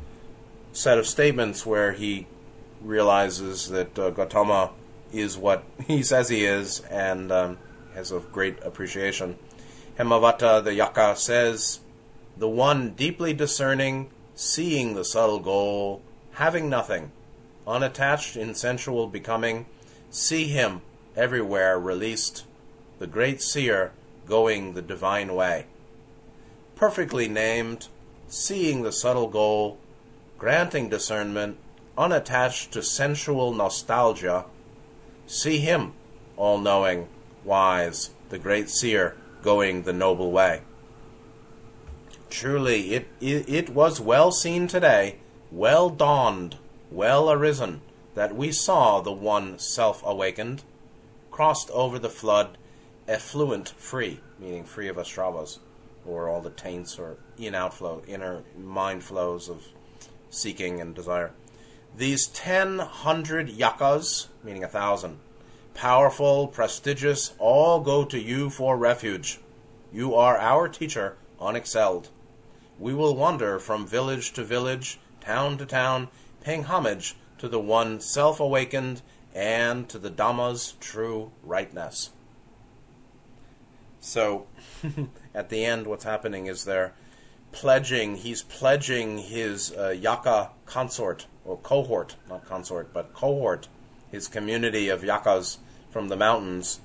set 0.72 0.96
of 0.96 1.06
statements 1.06 1.66
where 1.66 1.92
he 1.92 2.26
realizes 2.80 3.68
that 3.68 3.98
uh, 3.98 4.08
Gautama 4.08 4.70
is 5.12 5.36
what 5.36 5.62
he 5.86 6.02
says 6.02 6.30
he 6.30 6.46
is 6.46 6.80
and 6.90 7.30
um, 7.30 7.58
has 7.92 8.12
a 8.12 8.20
great 8.20 8.56
appreciation. 8.62 9.38
Hemavata, 9.98 10.64
the 10.64 10.72
Yaka, 10.72 11.16
says, 11.16 11.80
The 12.38 12.48
one 12.48 12.92
deeply 12.92 13.34
discerning 13.34 14.08
seeing 14.34 14.94
the 14.94 15.04
subtle 15.04 15.40
goal, 15.40 16.00
having 16.32 16.70
nothing, 16.70 17.12
unattached 17.66 18.38
in 18.38 18.54
sensual 18.54 19.06
becoming, 19.06 19.66
see 20.08 20.46
him 20.46 20.80
everywhere 21.14 21.78
released, 21.78 22.46
the 22.98 23.06
great 23.06 23.42
seer 23.42 23.92
going 24.24 24.72
the 24.72 24.80
divine 24.80 25.34
way. 25.34 25.66
Perfectly 26.80 27.28
named, 27.28 27.88
seeing 28.26 28.80
the 28.80 28.90
subtle 28.90 29.28
goal, 29.28 29.76
granting 30.38 30.88
discernment, 30.88 31.58
unattached 31.98 32.72
to 32.72 32.82
sensual 32.82 33.52
nostalgia, 33.52 34.46
see 35.26 35.58
him, 35.58 35.92
all 36.38 36.56
knowing, 36.56 37.06
wise, 37.44 38.12
the 38.30 38.38
great 38.38 38.70
seer 38.70 39.14
going 39.42 39.82
the 39.82 39.92
noble 39.92 40.32
way. 40.32 40.62
Truly, 42.30 42.94
it, 42.94 43.08
it, 43.20 43.46
it 43.46 43.68
was 43.68 44.00
well 44.00 44.32
seen 44.32 44.66
today, 44.66 45.16
well 45.52 45.90
dawned, 45.90 46.56
well 46.90 47.30
arisen, 47.30 47.82
that 48.14 48.34
we 48.34 48.52
saw 48.52 49.02
the 49.02 49.12
one 49.12 49.58
self 49.58 50.02
awakened, 50.02 50.62
crossed 51.30 51.70
over 51.72 51.98
the 51.98 52.08
flood, 52.08 52.56
effluent 53.06 53.68
free, 53.68 54.20
meaning 54.38 54.64
free 54.64 54.88
of 54.88 54.96
astravas, 54.96 55.58
or 56.06 56.28
all 56.28 56.40
the 56.40 56.50
taints 56.50 56.98
or 56.98 57.16
in 57.38 57.54
outflow, 57.54 58.02
inner 58.06 58.42
mind 58.58 59.04
flows 59.04 59.48
of 59.48 59.66
seeking 60.30 60.80
and 60.80 60.94
desire. 60.94 61.32
These 61.96 62.28
ten 62.28 62.78
hundred 62.78 63.48
yakas, 63.48 64.28
meaning 64.44 64.64
a 64.64 64.68
thousand, 64.68 65.18
powerful, 65.74 66.46
prestigious, 66.46 67.34
all 67.38 67.80
go 67.80 68.04
to 68.04 68.20
you 68.20 68.50
for 68.50 68.76
refuge. 68.76 69.40
You 69.92 70.14
are 70.14 70.38
our 70.38 70.68
teacher, 70.68 71.16
unexcelled 71.40 72.08
we 72.80 72.94
will 72.94 73.14
wander 73.14 73.58
from 73.58 73.86
village 73.86 74.32
to 74.32 74.42
village, 74.42 74.98
town 75.20 75.58
to 75.58 75.66
town, 75.66 76.08
paying 76.40 76.64
homage 76.64 77.14
to 77.38 77.46
the 77.46 77.60
one 77.60 78.00
self 78.00 78.40
awakened 78.40 79.02
and 79.34 79.88
to 79.90 79.98
the 79.98 80.10
Dhamma's 80.10 80.74
true 80.80 81.30
rightness. 81.42 82.10
So, 84.00 84.46
at 85.34 85.48
the 85.48 85.64
end, 85.64 85.86
what's 85.86 86.04
happening 86.04 86.46
is 86.46 86.64
they're 86.64 86.92
pledging, 87.52 88.16
he's 88.16 88.42
pledging 88.42 89.18
his 89.18 89.72
uh, 89.72 89.90
Yaka 89.90 90.50
consort, 90.66 91.26
or 91.44 91.56
cohort, 91.58 92.16
not 92.28 92.44
consort, 92.46 92.92
but 92.92 93.12
cohort, 93.14 93.68
his 94.10 94.28
community 94.28 94.88
of 94.88 95.02
Yakas 95.02 95.58
from 95.90 96.08
the 96.08 96.16
mountains, 96.16 96.80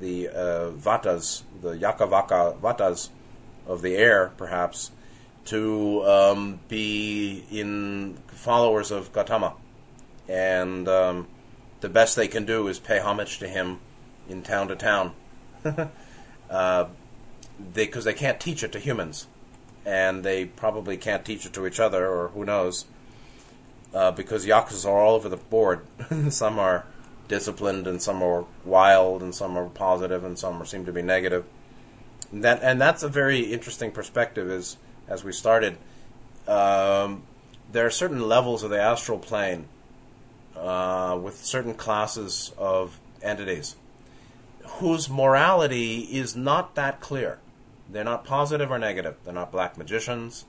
the 0.00 0.28
uh, 0.28 0.70
Vatas, 0.70 1.42
the 1.60 1.76
Yaka 1.76 2.06
Vaka 2.06 2.54
Vatas 2.60 3.08
of 3.66 3.82
the 3.82 3.96
air, 3.96 4.32
perhaps, 4.36 4.90
to 5.44 6.04
um, 6.04 6.60
be 6.68 7.44
in 7.50 8.18
followers 8.28 8.90
of 8.90 9.12
Gautama, 9.12 9.54
and 10.28 10.88
um, 10.88 11.28
the 11.80 11.88
best 11.88 12.16
they 12.16 12.28
can 12.28 12.44
do 12.44 12.68
is 12.68 12.78
pay 12.78 12.98
homage 12.98 13.38
to 13.38 13.48
him 13.48 13.80
in 14.28 14.42
town 14.42 14.68
to 14.68 14.76
town, 14.76 15.12
uh, 16.50 16.84
because 17.74 18.04
they, 18.04 18.12
they 18.12 18.18
can't 18.18 18.40
teach 18.40 18.62
it 18.62 18.72
to 18.72 18.78
humans, 18.78 19.26
and 19.84 20.24
they 20.24 20.44
probably 20.44 20.96
can't 20.96 21.24
teach 21.24 21.46
it 21.46 21.52
to 21.54 21.66
each 21.66 21.80
other, 21.80 22.06
or 22.08 22.28
who 22.28 22.44
knows, 22.44 22.86
uh, 23.94 24.10
because 24.10 24.46
yakuza 24.46 24.86
are 24.86 24.98
all 24.98 25.14
over 25.14 25.28
the 25.28 25.36
board. 25.36 25.86
some 26.30 26.58
are 26.58 26.86
disciplined, 27.28 27.86
and 27.86 28.02
some 28.02 28.22
are 28.22 28.44
wild, 28.64 29.22
and 29.22 29.34
some 29.34 29.56
are 29.56 29.68
positive, 29.68 30.24
and 30.24 30.38
some 30.38 30.60
are, 30.60 30.66
seem 30.66 30.84
to 30.86 30.92
be 30.92 31.02
negative. 31.02 31.44
And 32.30 32.44
that 32.44 32.62
and 32.62 32.80
that's 32.80 33.02
a 33.02 33.08
very 33.08 33.40
interesting 33.40 33.90
perspective. 33.90 34.50
Is 34.50 34.76
as 35.08 35.24
we 35.24 35.32
started, 35.32 35.76
um, 36.48 37.24
there 37.70 37.86
are 37.86 37.90
certain 37.90 38.28
levels 38.28 38.62
of 38.62 38.70
the 38.70 38.80
astral 38.80 39.18
plane 39.18 39.68
uh, 40.56 41.18
with 41.22 41.44
certain 41.44 41.74
classes 41.74 42.52
of 42.56 42.98
entities 43.22 43.76
whose 44.78 45.08
morality 45.10 46.00
is 46.00 46.34
not 46.34 46.74
that 46.74 47.00
clear. 47.00 47.38
They're 47.92 48.04
not 48.04 48.24
positive 48.24 48.70
or 48.70 48.78
negative. 48.78 49.16
They're 49.22 49.34
not 49.34 49.52
black 49.52 49.76
magicians. 49.76 50.46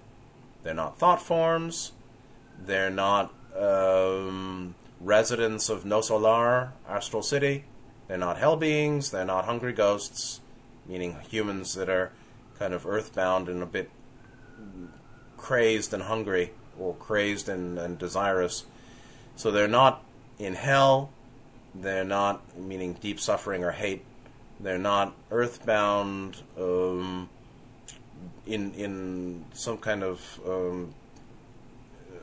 They're 0.64 0.74
not 0.74 0.98
thought 0.98 1.22
forms. 1.22 1.92
They're 2.58 2.90
not 2.90 3.34
um, 3.54 4.76
residents 5.02 5.70
of 5.70 5.84
Nosso 5.84 6.20
Lar, 6.20 6.74
Astral 6.88 7.22
City. 7.22 7.66
They're 8.08 8.18
not 8.18 8.38
hell 8.38 8.56
beings. 8.56 9.12
They're 9.12 9.26
not 9.26 9.44
hungry 9.44 9.74
ghosts, 9.74 10.40
meaning 10.88 11.18
humans 11.30 11.76
that 11.76 11.90
are 11.90 12.14
kind 12.58 12.74
of 12.74 12.86
earthbound 12.86 13.50
and 13.50 13.62
a 13.62 13.66
bit 13.66 13.92
crazed 15.36 15.94
and 15.94 16.04
hungry 16.04 16.52
or 16.80 16.96
crazed 16.96 17.50
and, 17.50 17.78
and 17.78 18.00
desirous. 18.00 18.66
So 19.36 19.52
they're 19.52 19.68
not 19.68 20.02
in 20.40 20.54
hell. 20.54 21.12
They're 21.76 22.06
not 22.06 22.58
meaning 22.58 22.94
deep 22.94 23.20
suffering 23.20 23.66
or 23.66 23.72
hate. 23.72 24.06
They're 24.60 24.78
not 24.78 25.14
earthbound 25.30 26.38
um, 26.58 27.30
in 28.46 28.74
in 28.74 29.46
some 29.54 29.78
kind 29.78 30.04
of 30.04 30.40
um, 30.46 30.94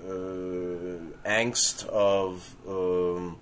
uh, 0.07 1.29
angst 1.29 1.87
of 1.87 2.57
um, 2.69 3.39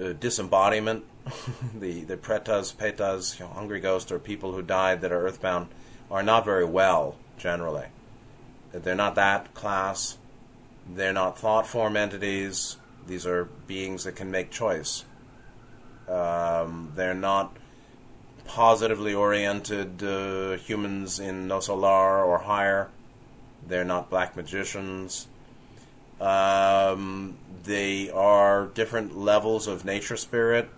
uh, 0.00 0.12
disembodiment. 0.12 1.04
the 1.78 2.02
the 2.04 2.16
pretas, 2.16 2.74
petas, 2.74 3.38
you 3.38 3.44
know, 3.44 3.52
hungry 3.52 3.80
ghosts, 3.80 4.10
or 4.10 4.18
people 4.18 4.52
who 4.52 4.62
died 4.62 5.00
that 5.02 5.12
are 5.12 5.26
earthbound 5.26 5.68
are 6.10 6.22
not 6.22 6.44
very 6.44 6.64
well 6.64 7.16
generally. 7.38 7.86
They're 8.72 8.94
not 8.94 9.14
that 9.16 9.54
class. 9.54 10.18
They're 10.88 11.12
not 11.12 11.38
thought 11.38 11.66
form 11.66 11.96
entities. 11.96 12.76
These 13.06 13.26
are 13.26 13.44
beings 13.66 14.04
that 14.04 14.16
can 14.16 14.30
make 14.30 14.50
choice. 14.50 15.04
Um, 16.08 16.92
they're 16.94 17.14
not 17.14 17.56
positively 18.44 19.14
oriented 19.14 20.02
uh, 20.02 20.56
humans 20.56 21.18
in 21.18 21.48
Nosso 21.48 21.78
Lar 21.78 22.24
or 22.24 22.38
higher. 22.38 22.88
They're 23.66 23.84
not 23.84 24.10
black 24.10 24.36
magicians. 24.36 25.26
Um, 26.20 27.36
they 27.64 28.10
are 28.10 28.66
different 28.66 29.16
levels 29.16 29.66
of 29.66 29.84
nature 29.84 30.16
spirit. 30.16 30.68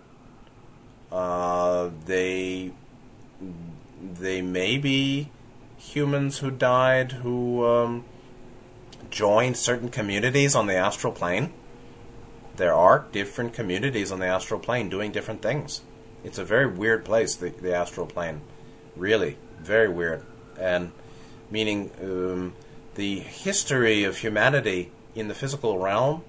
Uh, 1.11 1.91
they 2.05 2.71
they 4.01 4.41
may 4.41 4.77
be 4.77 5.29
humans 5.77 6.39
who 6.39 6.49
died 6.49 7.11
who 7.11 7.65
um, 7.65 8.05
joined 9.09 9.55
certain 9.55 9.89
communities 9.89 10.55
on 10.55 10.67
the 10.67 10.75
astral 10.75 11.13
plane. 11.13 11.53
There 12.55 12.73
are 12.73 13.05
different 13.11 13.53
communities 13.53 14.11
on 14.11 14.19
the 14.19 14.27
astral 14.27 14.59
plane 14.59 14.89
doing 14.89 15.11
different 15.11 15.41
things. 15.41 15.81
It's 16.25 16.39
a 16.39 16.43
very 16.43 16.65
weird 16.65 17.05
place, 17.05 17.35
the, 17.35 17.49
the 17.49 17.75
astral 17.75 18.07
plane. 18.07 18.41
Really, 18.95 19.37
very 19.59 19.87
weird. 19.87 20.23
And 20.59 20.91
meaning 21.51 21.91
um, 22.01 22.53
the 22.95 23.19
history 23.19 24.03
of 24.03 24.17
humanity 24.17 24.91
in 25.13 25.27
the 25.27 25.35
physical 25.35 25.77
realm 25.77 26.23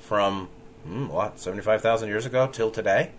from, 0.00 0.50
hmm, 0.84 1.08
what, 1.08 1.40
75,000 1.40 2.10
years 2.10 2.26
ago 2.26 2.46
till 2.46 2.70
today 2.70 3.12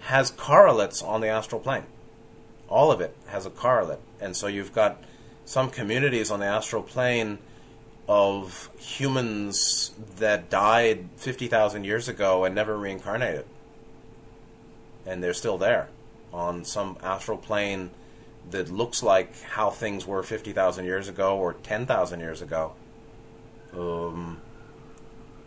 has 0.00 0.30
correlates 0.30 1.02
on 1.02 1.22
the 1.22 1.28
astral 1.28 1.62
plane. 1.62 1.84
All 2.68 2.92
of 2.92 3.00
it 3.00 3.16
has 3.28 3.46
a 3.46 3.50
correlate. 3.50 4.00
And 4.20 4.36
so 4.36 4.48
you've 4.48 4.74
got 4.74 5.02
some 5.46 5.70
communities 5.70 6.30
on 6.30 6.40
the 6.40 6.46
astral 6.46 6.82
plane 6.82 7.38
of 8.06 8.68
humans 8.78 9.92
that 10.18 10.50
died 10.50 11.08
50,000 11.16 11.84
years 11.84 12.10
ago 12.10 12.44
and 12.44 12.54
never 12.54 12.76
reincarnated. 12.76 13.46
And 15.06 15.22
they're 15.22 15.34
still 15.34 15.58
there 15.58 15.88
on 16.32 16.64
some 16.64 16.98
astral 17.02 17.38
plane 17.38 17.90
that 18.50 18.70
looks 18.70 19.02
like 19.02 19.40
how 19.42 19.70
things 19.70 20.06
were 20.06 20.22
50,000 20.22 20.84
years 20.84 21.08
ago 21.08 21.36
or 21.36 21.54
10,000 21.54 22.20
years 22.20 22.42
ago. 22.42 22.72
Um, 23.72 24.40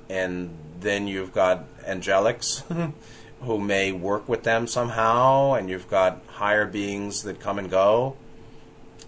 and 0.09 0.57
then 0.79 1.07
you've 1.07 1.33
got 1.33 1.65
angelics 1.83 2.63
who 3.41 3.57
may 3.57 3.91
work 3.91 4.27
with 4.27 4.43
them 4.43 4.67
somehow, 4.67 5.53
and 5.53 5.69
you've 5.69 5.89
got 5.89 6.21
higher 6.27 6.65
beings 6.65 7.23
that 7.23 7.39
come 7.39 7.59
and 7.59 7.69
go. 7.69 8.17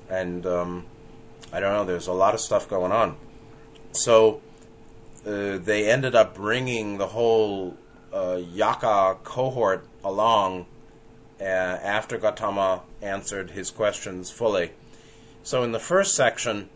And 0.09 0.45
um, 0.45 0.85
I 1.51 1.59
don't 1.59 1.73
know, 1.73 1.85
there's 1.85 2.07
a 2.07 2.13
lot 2.13 2.33
of 2.33 2.39
stuff 2.39 2.69
going 2.69 2.91
on. 2.91 3.17
So 3.91 4.41
uh, 5.25 5.57
they 5.57 5.89
ended 5.89 6.15
up 6.15 6.35
bringing 6.35 6.97
the 6.97 7.07
whole 7.07 7.75
uh, 8.13 8.39
Yaka 8.53 9.17
cohort 9.23 9.85
along 10.03 10.65
uh, 11.39 11.43
after 11.43 12.17
Gautama 12.17 12.81
answered 13.01 13.51
his 13.51 13.71
questions 13.71 14.29
fully. 14.29 14.71
So 15.43 15.63
in 15.63 15.71
the 15.71 15.79
first 15.79 16.13
section, 16.13 16.69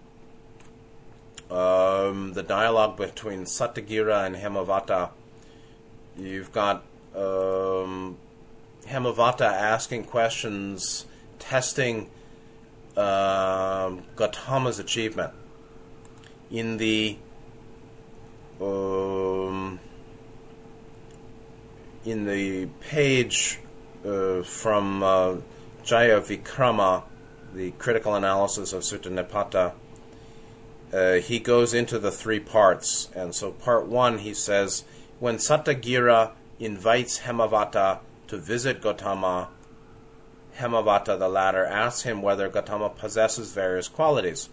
um, 1.52 2.34
the 2.34 2.44
dialogue 2.44 2.98
between 2.98 3.46
Satagira 3.46 4.26
and 4.26 4.36
Hemavata, 4.36 5.12
you've 6.18 6.52
got 6.52 6.84
um, 7.16 8.18
Hemavata 8.88 9.42
asking 9.42 10.06
questions, 10.06 11.06
testing 11.38 12.10
uh, 12.98 13.92
Gautama's 14.16 14.80
achievement. 14.80 15.34
In 16.50 16.78
the 16.78 17.18
um, 18.62 19.80
in 22.06 22.26
the 22.26 22.68
page 22.80 23.60
uh, 24.06 24.44
from 24.44 25.04
uh, 25.04 25.36
Jayawickrama, 25.84 27.04
the 27.54 27.72
critical 27.72 28.15
analysis 28.15 28.74
of 28.74 28.84
Sutta 28.84 29.10
Nipata, 29.10 29.74
uh, 30.94 31.20
he 31.22 31.39
goes 31.39 31.74
into 31.74 31.98
the 31.98 32.12
three 32.12 32.39
parts. 32.39 33.10
And 33.15 33.34
so, 33.34 33.52
part 33.52 33.88
one, 33.88 34.20
he 34.20 34.34
says, 34.34 34.84
when 35.20 35.38
Satagira 35.38 36.32
invites 36.60 37.20
Hemavata 37.22 38.00
to 38.28 38.38
visit 38.38 38.82
Gautama, 38.82 39.50
Hemavata 40.58 41.18
the 41.20 41.28
latter 41.28 41.65
asks 41.65 42.04
him 42.04 42.22
whether 42.22 42.48
Gautama 42.48 42.89
possesses 42.89 43.52
various 43.52 43.88
qualities, 43.88 44.50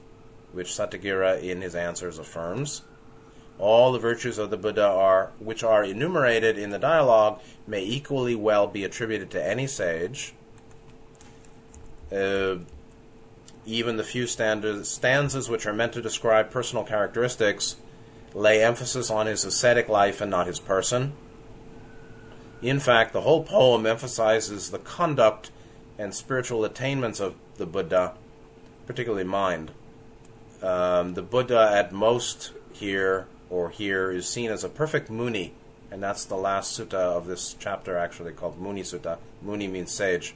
which 0.53 0.69
Satagira 0.69 1.41
in 1.41 1.61
his 1.61 1.75
answers 1.75 2.19
affirms. 2.19 2.83
All 3.63 3.93
the 3.93 4.01
virtues 4.01 4.39
of 4.39 4.51
the 4.51 4.57
Buddha 4.57 4.85
are 4.85 5.31
which 5.39 5.63
are 5.63 5.85
enumerated 5.85 6.59
in 6.59 6.71
the 6.71 6.81
dialogue 6.81 7.41
may 7.65 7.85
equally 7.85 8.35
well 8.35 8.67
be 8.67 8.83
attributed 8.83 9.31
to 9.31 9.49
any 9.49 9.69
sage. 9.69 10.35
Uh, 12.11 12.57
even 13.65 13.99
the 13.99 14.03
few 14.03 14.27
stanzas 14.27 15.49
which 15.49 15.65
are 15.65 15.73
meant 15.73 15.93
to 15.93 16.03
describe 16.03 16.51
personal 16.51 16.83
characteristics 16.83 17.77
lay 18.35 18.65
emphasis 18.65 19.13
on 19.13 19.27
his 19.27 19.45
ascetic 19.45 19.89
life 19.89 20.21
and 20.21 20.29
not 20.29 20.49
his 20.49 20.59
person. 20.59 21.13
In 22.63 22.81
fact, 22.81 23.13
the 23.13 23.21
whole 23.21 23.45
poem 23.45 23.87
emphasizes 23.87 24.73
the 24.73 24.81
conduct 24.81 25.53
and 26.01 26.13
spiritual 26.13 26.65
attainments 26.65 27.21
of 27.21 27.37
the 27.59 27.67
Buddha, 27.67 28.15
particularly 28.89 29.23
mind. 29.23 29.71
Um, 30.61 31.15
the 31.15 31.23
Buddha, 31.23 31.71
at 31.73 31.93
most 31.93 32.51
here 32.73 33.29
or 33.53 33.69
here, 33.69 34.11
is 34.11 34.27
seen 34.27 34.51
as 34.51 34.65
a 34.65 34.69
perfect 34.69 35.11
Muni, 35.11 35.53
and 35.91 36.03
that's 36.03 36.25
the 36.25 36.37
last 36.37 36.79
sutta 36.79 36.95
of 36.95 37.27
this 37.27 37.55
chapter, 37.59 37.99
actually 37.99 38.33
called 38.33 38.59
Muni 38.59 38.83
Sutta. 38.83 39.19
Muni 39.43 39.69
means 39.69 39.93
sage, 39.93 40.35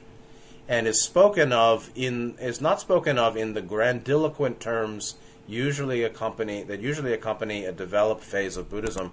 and 0.67 0.87
is 0.87 1.01
spoken 1.01 1.51
of 1.51 1.89
in 1.95 2.35
is 2.39 2.61
not 2.61 2.79
spoken 2.79 3.17
of 3.17 3.35
in 3.35 3.55
the 3.55 3.61
grandiloquent 3.61 4.59
terms 4.59 5.15
usually 5.47 6.03
accompany 6.03 6.61
that 6.61 6.79
usually 6.79 7.11
accompany 7.11 7.65
a 7.65 7.71
developed 7.71 8.23
phase 8.23 8.55
of 8.55 8.69
Buddhism. 8.69 9.11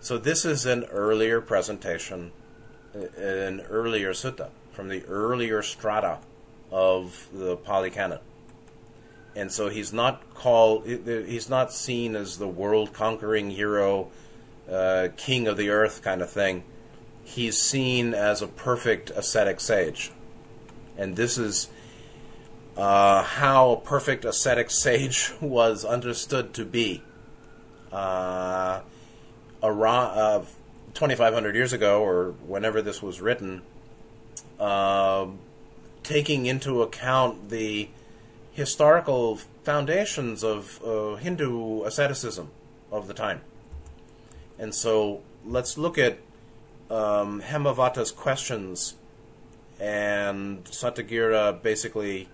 So 0.00 0.18
this 0.18 0.44
is 0.44 0.66
an 0.66 0.84
earlier 0.84 1.40
presentation, 1.40 2.32
uh, 2.92 3.20
an 3.20 3.60
earlier 3.60 4.14
sutta 4.14 4.48
from 4.72 4.88
the 4.88 5.04
earlier 5.04 5.62
strata 5.62 6.18
of 6.72 7.28
the 7.32 7.56
Pali 7.56 7.90
Canon. 7.90 8.18
And 9.38 9.52
so 9.52 9.68
he's 9.68 9.92
not 9.92 10.34
called, 10.34 10.84
he's 10.84 11.48
not 11.48 11.72
seen 11.72 12.16
as 12.16 12.38
the 12.38 12.48
world 12.48 12.92
conquering 12.92 13.52
hero, 13.52 14.10
uh, 14.68 15.10
king 15.16 15.46
of 15.46 15.56
the 15.56 15.70
earth 15.70 16.02
kind 16.02 16.22
of 16.22 16.28
thing. 16.28 16.64
He's 17.22 17.56
seen 17.56 18.14
as 18.14 18.42
a 18.42 18.48
perfect 18.48 19.10
ascetic 19.10 19.60
sage. 19.60 20.10
And 20.96 21.14
this 21.14 21.38
is 21.38 21.68
uh, 22.76 23.22
how 23.22 23.70
a 23.70 23.80
perfect 23.80 24.24
ascetic 24.24 24.72
sage 24.72 25.32
was 25.40 25.84
understood 25.84 26.52
to 26.54 26.64
be. 26.64 27.04
Uh, 27.92 28.80
around, 29.62 30.18
uh, 30.18 30.40
2,500 30.94 31.54
years 31.54 31.72
ago, 31.72 32.02
or 32.02 32.32
whenever 32.44 32.82
this 32.82 33.00
was 33.00 33.20
written, 33.20 33.62
uh, 34.58 35.26
taking 36.02 36.46
into 36.46 36.82
account 36.82 37.50
the 37.50 37.88
historical 38.58 39.36
foundations 39.62 40.42
of 40.42 40.82
uh, 40.84 41.14
Hindu 41.14 41.84
asceticism 41.84 42.50
of 42.90 43.06
the 43.06 43.14
time. 43.14 43.40
And 44.58 44.74
so 44.74 45.22
let's 45.46 45.78
look 45.78 45.96
at 45.96 46.18
um, 46.90 47.40
Hemavata's 47.40 48.10
questions 48.10 48.96
and 49.78 50.64
Satagira 50.64 51.62
basically 51.62 52.28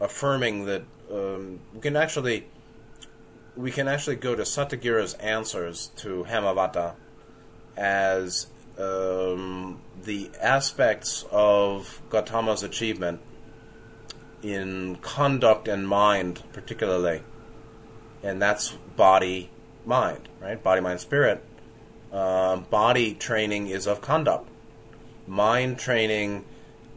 affirming 0.00 0.64
that 0.64 0.84
um, 1.12 1.60
we 1.74 1.80
can 1.80 1.96
actually 1.96 2.46
we 3.54 3.70
can 3.70 3.88
actually 3.88 4.16
go 4.16 4.34
to 4.34 4.44
Satagira's 4.44 5.12
answers 5.14 5.88
to 5.96 6.24
Hemavata 6.24 6.94
as 7.76 8.46
um, 8.78 9.82
the 10.02 10.30
aspects 10.40 11.26
of 11.30 12.00
Gautama's 12.08 12.62
achievement 12.62 13.20
in 14.42 14.96
conduct 14.96 15.68
and 15.68 15.88
mind, 15.88 16.42
particularly, 16.52 17.22
and 18.22 18.40
that's 18.40 18.72
body 18.96 19.50
mind, 19.86 20.28
right? 20.40 20.62
Body 20.62 20.80
mind 20.80 21.00
spirit. 21.00 21.42
Um, 22.12 22.66
body 22.68 23.14
training 23.14 23.68
is 23.68 23.86
of 23.86 24.00
conduct. 24.00 24.48
Mind 25.26 25.78
training 25.78 26.44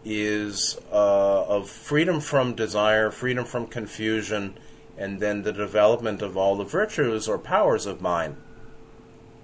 is 0.03 0.77
uh, 0.91 1.43
of 1.45 1.69
freedom 1.69 2.19
from 2.19 2.53
desire, 2.53 3.09
freedom 3.11 3.45
from 3.45 3.67
confusion, 3.67 4.57
and 4.97 5.19
then 5.19 5.43
the 5.43 5.53
development 5.53 6.21
of 6.21 6.37
all 6.37 6.55
the 6.55 6.63
virtues 6.63 7.27
or 7.27 7.37
powers 7.37 7.85
of 7.85 8.01
mind. 8.01 8.37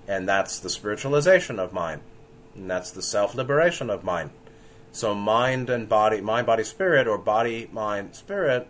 And 0.08 0.28
that's 0.28 0.60
the 0.60 0.70
spiritualization 0.70 1.60
of 1.60 1.74
mind. 1.74 2.02
And 2.56 2.70
that's 2.70 2.91
the 2.91 3.02
self 3.02 3.34
liberation 3.34 3.89
of 3.89 4.04
mind. 4.04 4.32
So 4.92 5.16
mind 5.16 5.70
and 5.70 5.88
body, 5.88 6.22
mind, 6.22 6.48
body, 6.48 6.64
spirit, 6.64 7.08
or 7.08 7.18
body, 7.18 7.70
mind, 7.72 8.16
spirit, 8.16 8.68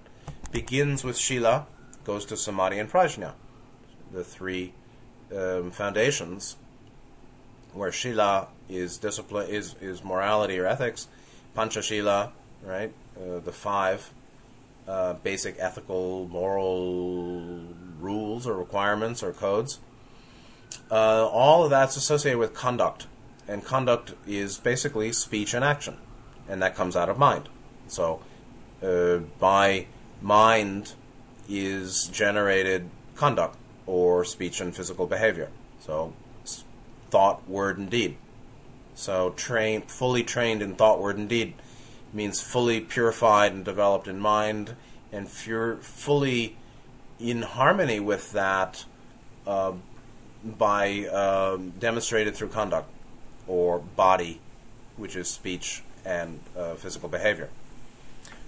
begins 0.51 1.03
with 1.03 1.17
Shila, 1.17 1.65
goes 2.03 2.26
to 2.26 2.38
Samadhi 2.38 2.78
and 2.78 2.91
Prajna, 2.91 3.34
the 4.11 4.24
three 4.24 4.74
um, 5.36 5.72
foundations, 5.72 6.57
where 7.74 7.91
Shila 7.91 8.49
is 8.69 8.97
discipline, 8.97 9.49
is, 9.49 9.76
is 9.82 10.03
morality 10.03 10.59
or 10.59 10.67
ethics, 10.67 11.07
Panchashila, 11.55 12.32
right, 12.63 12.93
uh, 13.17 13.39
the 13.39 13.51
five 13.51 14.11
uh, 14.88 15.13
basic 15.13 15.55
ethical, 15.59 16.28
moral 16.28 17.63
rules 17.99 18.45
or 18.45 18.55
requirements 18.57 19.24
or 19.24 19.32
codes. 19.32 19.80
Uh, 20.89 21.28
all 21.28 21.63
of 21.63 21.69
that's 21.69 21.95
associated 21.95 22.38
with 22.38 22.53
conduct, 22.53 23.07
and 23.47 23.63
conduct 23.65 24.13
is 24.28 24.57
basically 24.57 25.11
speech 25.11 25.53
and 25.53 25.63
action, 25.63 25.97
and 26.52 26.62
that 26.62 26.76
comes 26.76 26.97
out 26.97 27.08
of 27.10 27.18
mind. 27.18 27.47
So, 27.88 28.20
uh, 28.84 29.20
by 29.39 29.88
mind 30.22 30.93
is 31.49 32.10
generated 32.10 32.89
conduct 33.16 33.58
or 33.86 34.26
speech 34.26 34.60
and 34.60 34.76
physical 34.76 35.08
behavior. 35.08 35.49
So, 35.80 36.14
thought, 37.10 37.49
word, 37.49 37.78
and 37.78 37.89
deed. 37.89 38.18
So, 38.95 39.32
train, 39.32 39.84
fully 39.84 40.24
trained 40.24 40.62
in 40.62 40.76
thought, 40.76 41.02
word, 41.02 41.18
and 41.18 41.30
deed 41.30 41.54
means 42.14 42.41
fully 42.41 42.82
purified 42.82 43.54
and 43.54 43.64
developed 43.64 44.08
in 44.08 44.20
mind, 44.20 44.76
and 45.12 45.30
fur- 45.30 45.78
fully 45.78 46.58
in 47.18 47.43
harmony 47.43 48.02
with 48.02 48.34
that 48.34 48.84
uh, 49.47 49.72
by 50.43 51.06
um, 51.06 51.72
demonstrated 51.80 52.36
through 52.36 52.49
conduct 52.49 52.89
or 53.47 53.80
body, 53.80 54.41
which 54.97 55.16
is 55.16 55.30
speech 55.30 55.82
and 56.06 56.39
uh, 56.58 56.76
physical 56.76 57.10
behavior. 57.10 57.49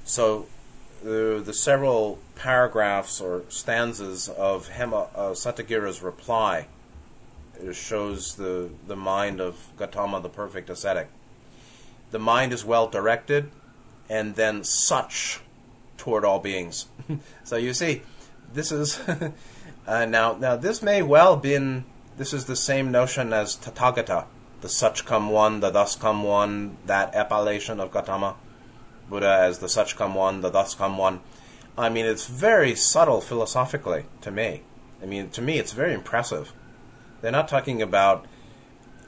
So 0.06 0.48
the, 1.04 1.42
the 1.44 1.54
several 1.54 2.20
paragraphs 2.36 3.22
or 3.22 3.44
stanzas 3.50 4.30
of 4.30 4.70
Hema, 4.70 5.10
uh, 5.16 5.32
Satagira's 5.32 6.02
reply 6.02 6.68
shows 7.72 8.36
the, 8.36 8.70
the 8.88 8.96
mind 8.96 9.40
of 9.40 9.70
Gautama, 9.78 10.20
the 10.22 10.30
perfect 10.30 10.70
ascetic. 10.70 11.08
The 12.12 12.20
mind 12.20 12.52
is 12.52 12.66
well 12.66 12.88
directed, 12.88 13.50
and 14.10 14.36
then 14.36 14.64
such 14.64 15.40
toward 15.98 16.26
all 16.26 16.40
beings. 16.40 16.88
so 17.44 17.56
you 17.56 17.74
see, 17.74 18.02
this 18.52 18.72
is 18.72 19.00
uh, 19.88 20.06
now 20.06 20.34
now 20.34 20.56
this 20.56 20.82
may 20.82 21.02
well 21.02 21.38
been 21.38 21.86
this 22.18 22.34
is 22.34 22.46
the 22.46 22.56
same 22.56 22.92
notion 22.92 23.34
as 23.34 23.56
Tathagata, 23.56 24.26
the 24.64 24.70
such 24.70 25.04
come 25.06 25.30
one, 25.30 25.60
the 25.60 25.70
thus 25.70 25.98
come 25.98 26.24
one, 26.24 26.78
that 26.86 27.14
appellation 27.14 27.82
of 27.82 27.92
Gautama 27.92 28.38
Buddha 29.10 29.40
as 29.42 29.60
the 29.60 29.68
such 29.68 29.98
come 29.98 30.16
one, 30.16 30.40
the 30.40 30.50
thus 30.50 30.74
come 30.74 30.98
one. 30.98 31.20
I 31.78 31.90
mean, 31.90 32.06
it's 32.06 32.28
very 32.28 32.74
subtle 32.74 33.20
philosophically 33.20 34.06
to 34.22 34.32
me. 34.32 34.62
I 35.02 35.06
mean, 35.06 35.30
to 35.32 35.42
me, 35.42 35.60
it's 35.60 35.74
very 35.74 35.94
impressive. 35.94 36.54
They're 37.20 37.30
not 37.30 37.50
talking 37.50 37.82
about 37.82 38.26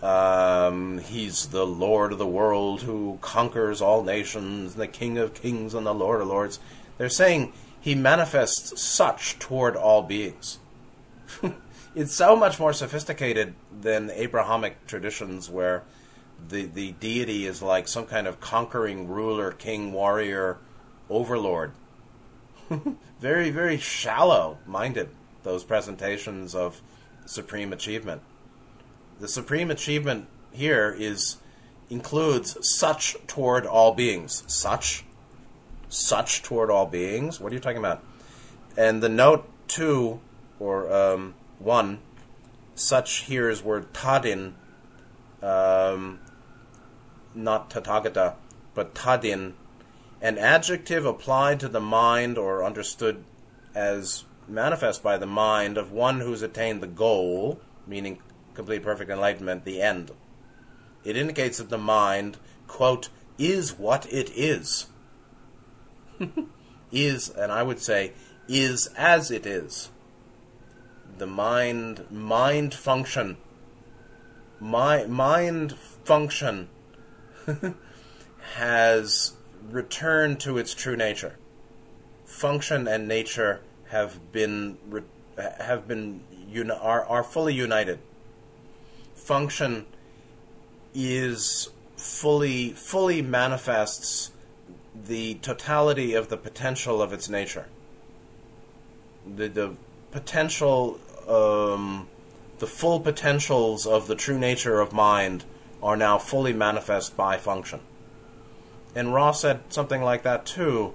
um, 0.03 0.97
he's 0.97 1.47
the 1.47 1.65
Lord 1.65 2.11
of 2.11 2.17
the 2.17 2.27
world 2.27 2.81
who 2.81 3.17
conquers 3.21 3.81
all 3.81 4.03
nations, 4.03 4.75
the 4.75 4.87
King 4.87 5.17
of 5.17 5.33
kings 5.33 5.73
and 5.73 5.85
the 5.85 5.93
Lord 5.93 6.19
of 6.19 6.27
lords. 6.27 6.59
They're 6.97 7.07
saying 7.07 7.53
he 7.79 7.95
manifests 7.95 8.81
such 8.81 9.39
toward 9.39 9.77
all 9.77 10.01
beings. 10.01 10.59
it's 11.95 12.13
so 12.13 12.35
much 12.35 12.59
more 12.59 12.73
sophisticated 12.73 13.55
than 13.71 14.11
Abrahamic 14.11 14.85
traditions 14.85 15.49
where 15.49 15.83
the, 16.49 16.65
the 16.65 16.91
deity 16.93 17.45
is 17.45 17.61
like 17.61 17.87
some 17.87 18.05
kind 18.05 18.27
of 18.27 18.39
conquering 18.39 19.07
ruler, 19.07 19.51
king, 19.51 19.93
warrior, 19.93 20.57
overlord. 21.09 21.71
very, 23.19 23.49
very 23.49 23.77
shallow 23.77 24.57
minded, 24.65 25.09
those 25.43 25.63
presentations 25.63 26.53
of 26.53 26.81
supreme 27.25 27.71
achievement. 27.71 28.21
The 29.19 29.27
supreme 29.29 29.71
achievement 29.71 30.27
here 30.51 30.93
is 30.97 31.37
includes 31.89 32.57
such 32.61 33.15
toward 33.27 33.65
all 33.65 33.93
beings. 33.93 34.43
Such? 34.47 35.05
Such 35.87 36.41
toward 36.41 36.69
all 36.69 36.87
beings? 36.87 37.39
What 37.39 37.51
are 37.51 37.55
you 37.55 37.61
talking 37.61 37.77
about? 37.77 38.03
And 38.75 39.01
the 39.01 39.09
note 39.09 39.47
two, 39.67 40.19
or 40.59 40.91
um, 40.91 41.35
one, 41.59 41.99
such 42.75 43.23
here 43.23 43.49
is 43.49 43.63
word 43.63 43.93
tadin, 43.93 44.53
um, 45.41 46.19
not 47.33 47.69
tathagata, 47.69 48.35
but 48.73 48.93
tadin, 48.93 49.53
an 50.21 50.37
adjective 50.37 51.05
applied 51.05 51.59
to 51.59 51.67
the 51.67 51.79
mind 51.79 52.37
or 52.37 52.63
understood 52.63 53.23
as 53.73 54.25
manifest 54.47 55.03
by 55.03 55.17
the 55.17 55.25
mind 55.25 55.77
of 55.77 55.91
one 55.91 56.19
who's 56.19 56.41
attained 56.41 56.81
the 56.81 56.87
goal, 56.87 57.59
meaning 57.85 58.19
complete 58.53 58.83
perfect 58.83 59.09
enlightenment, 59.09 59.65
the 59.65 59.81
end. 59.81 60.11
It 61.03 61.17
indicates 61.17 61.57
that 61.57 61.69
the 61.69 61.77
mind, 61.77 62.37
quote, 62.67 63.09
is 63.37 63.77
what 63.77 64.11
it 64.11 64.31
is. 64.35 64.87
is, 66.91 67.29
and 67.29 67.51
I 67.51 67.63
would 67.63 67.79
say, 67.79 68.13
is 68.47 68.87
as 68.97 69.29
it 69.31 69.45
is. 69.45 69.89
The 71.17 71.27
mind, 71.27 72.05
mind 72.11 72.73
function, 72.73 73.37
my 74.59 75.05
mind 75.05 75.73
function 76.03 76.69
has 78.55 79.33
returned 79.69 80.39
to 80.41 80.57
its 80.57 80.73
true 80.73 80.95
nature. 80.95 81.37
Function 82.25 82.87
and 82.87 83.07
nature 83.07 83.61
have 83.89 84.31
been 84.31 84.77
have 85.59 85.87
been 85.87 86.21
are 86.71 87.05
are 87.05 87.23
fully 87.23 87.53
united 87.53 87.99
function 89.25 89.85
is 90.93 91.69
fully 91.97 92.69
fully 92.71 93.21
manifests 93.21 94.31
the 94.93 95.33
totality 95.35 96.13
of 96.13 96.29
the 96.29 96.37
potential 96.37 97.01
of 97.01 97.11
its 97.11 97.27
nature. 97.27 97.65
The 99.25 99.47
the 99.47 99.75
potential 100.15 100.97
um, 101.27 102.07
the 102.59 102.67
full 102.67 103.01
potentials 103.01 103.85
of 103.85 104.07
the 104.07 104.15
true 104.15 104.39
nature 104.39 104.79
of 104.79 104.93
mind 104.93 105.43
are 105.83 105.97
now 105.97 106.17
fully 106.17 106.53
manifest 106.53 107.17
by 107.17 107.37
function. 107.37 107.81
And 108.95 109.13
Ross 109.13 109.41
said 109.41 109.59
something 109.69 110.01
like 110.01 110.23
that 110.23 110.45
too, 110.45 110.93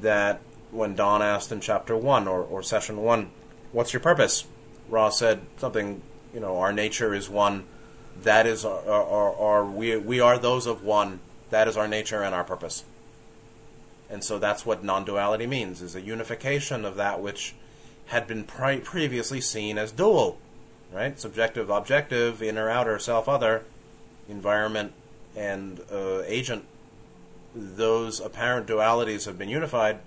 that 0.00 0.40
when 0.70 0.94
Don 0.94 1.22
asked 1.22 1.50
in 1.50 1.60
chapter 1.60 1.96
one 1.96 2.28
or, 2.28 2.40
or 2.40 2.62
session 2.62 3.02
one, 3.02 3.30
what's 3.72 3.92
your 3.92 4.00
purpose? 4.00 4.46
Ross 4.88 5.18
said 5.18 5.40
something 5.56 6.02
you 6.32 6.38
know, 6.38 6.58
our 6.58 6.72
nature 6.72 7.14
is 7.14 7.28
one. 7.28 7.64
That 8.22 8.46
is 8.46 8.64
our, 8.64 8.88
our, 8.88 9.34
our, 9.34 9.64
we, 9.64 9.96
we 9.96 10.20
are 10.20 10.38
those 10.38 10.66
of 10.66 10.84
one. 10.84 11.18
That 11.50 11.66
is 11.66 11.76
our 11.76 11.88
nature 11.88 12.22
and 12.22 12.34
our 12.34 12.44
purpose. 12.44 12.84
And 14.08 14.22
so 14.22 14.38
that's 14.38 14.64
what 14.64 14.84
non-duality 14.84 15.46
means, 15.48 15.82
is 15.82 15.96
a 15.96 16.00
unification 16.00 16.84
of 16.84 16.94
that 16.96 17.20
which 17.20 17.54
had 18.06 18.26
been 18.26 18.44
pre- 18.44 18.80
previously 18.80 19.40
seen 19.40 19.78
as 19.78 19.92
dual, 19.92 20.38
right? 20.92 21.18
Subjective, 21.18 21.70
objective, 21.70 22.42
inner, 22.42 22.70
outer, 22.70 22.98
self, 22.98 23.28
other, 23.28 23.64
environment, 24.28 24.92
and 25.34 25.80
uh, 25.92 26.22
agent. 26.26 26.64
Those 27.54 28.20
apparent 28.20 28.66
dualities 28.66 29.26
have 29.26 29.38
been 29.38 29.48
unified. 29.48 29.98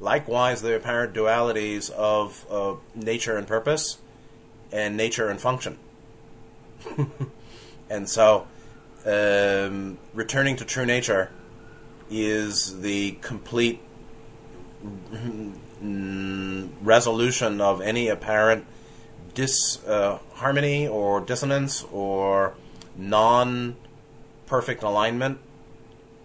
Likewise, 0.00 0.62
the 0.62 0.76
apparent 0.76 1.14
dualities 1.14 1.90
of 1.90 2.46
uh, 2.50 2.74
nature 2.94 3.36
and 3.36 3.46
purpose 3.46 3.98
and 4.70 4.96
nature 4.96 5.28
and 5.28 5.40
function. 5.40 5.78
and 7.90 8.08
so, 8.08 8.46
um, 9.06 9.98
returning 10.12 10.56
to 10.56 10.64
true 10.64 10.86
nature 10.86 11.30
is 12.10 12.80
the 12.80 13.12
complete 13.20 13.80
resolution 15.80 17.60
of 17.60 17.80
any 17.80 18.08
apparent 18.08 18.66
disharmony 19.34 20.86
uh, 20.86 20.90
or 20.90 21.20
dissonance 21.20 21.84
or 21.92 22.54
non 22.96 23.76
perfect 24.46 24.82
alignment 24.82 25.38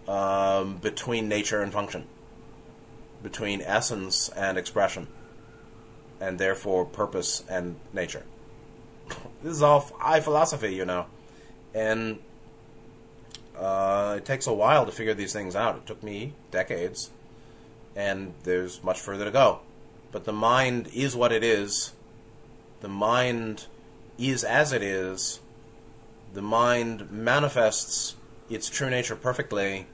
um, 0.08 0.76
between 0.78 1.28
nature 1.28 1.62
and 1.62 1.72
function, 1.72 2.06
between 3.22 3.60
essence 3.62 4.28
and 4.30 4.58
expression 4.58 5.06
and 6.20 6.38
therefore 6.38 6.84
purpose 6.84 7.44
and 7.48 7.76
nature. 7.92 8.24
This 9.42 9.52
is 9.56 9.62
all 9.62 9.80
high 9.98 10.20
philosophy, 10.20 10.74
you 10.74 10.86
know, 10.86 11.04
and 11.74 12.18
uh, 13.58 14.14
it 14.16 14.24
takes 14.24 14.46
a 14.46 14.54
while 14.54 14.86
to 14.86 14.92
figure 14.92 15.12
these 15.12 15.34
things 15.34 15.54
out. 15.54 15.76
It 15.76 15.86
took 15.86 16.02
me 16.02 16.32
decades, 16.50 17.10
and 17.96 18.34
there's 18.44 18.82
much 18.82 19.00
further 19.00 19.24
to 19.24 19.30
go. 19.30 19.60
But 20.12 20.24
the 20.24 20.32
mind 20.32 20.88
is 20.94 21.16
what 21.16 21.32
it 21.32 21.42
is. 21.42 21.92
The 22.80 22.88
mind 22.88 23.66
is 24.18 24.44
as 24.44 24.72
it 24.72 24.82
is. 24.82 25.40
The 26.32 26.42
mind 26.42 27.10
manifests 27.10 28.16
its 28.50 28.68
true 28.68 28.90
nature 28.90 29.16
perfectly. 29.16 29.86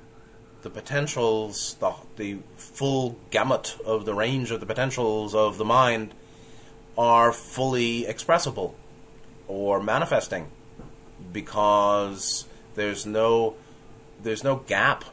The 0.63 0.71
potentials, 0.71 1.77
the, 1.81 1.95
the 2.17 2.39
full 2.57 3.17
gamut 3.31 3.77
of 3.85 4.05
the 4.05 4.15
range 4.15 4.51
of 4.51 4.61
the 4.61 4.67
potentials 4.67 5.35
of 5.35 5.57
the 5.57 5.65
mind 5.65 6.13
are 6.99 7.33
fully 7.33 8.05
expressible 8.07 8.75
or 9.49 9.83
manifesting 9.83 10.51
because 11.33 12.47
there's 12.75 13.07
no 13.07 13.55
there's 14.23 14.45
no 14.45 14.57
gap 14.57 15.05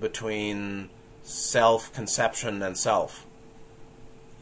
between 0.00 0.88
self 1.28 1.92
conception 1.92 2.62
and 2.62 2.76
self. 2.76 3.26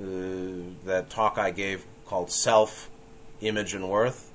Uh, 0.01 0.71
that 0.85 1.09
talk 1.09 1.39
I 1.39 1.51
gave 1.51 1.85
called 2.07 2.31
self 2.31 2.91
image 3.41 3.75
and 3.75 3.89
worth, 3.89 4.31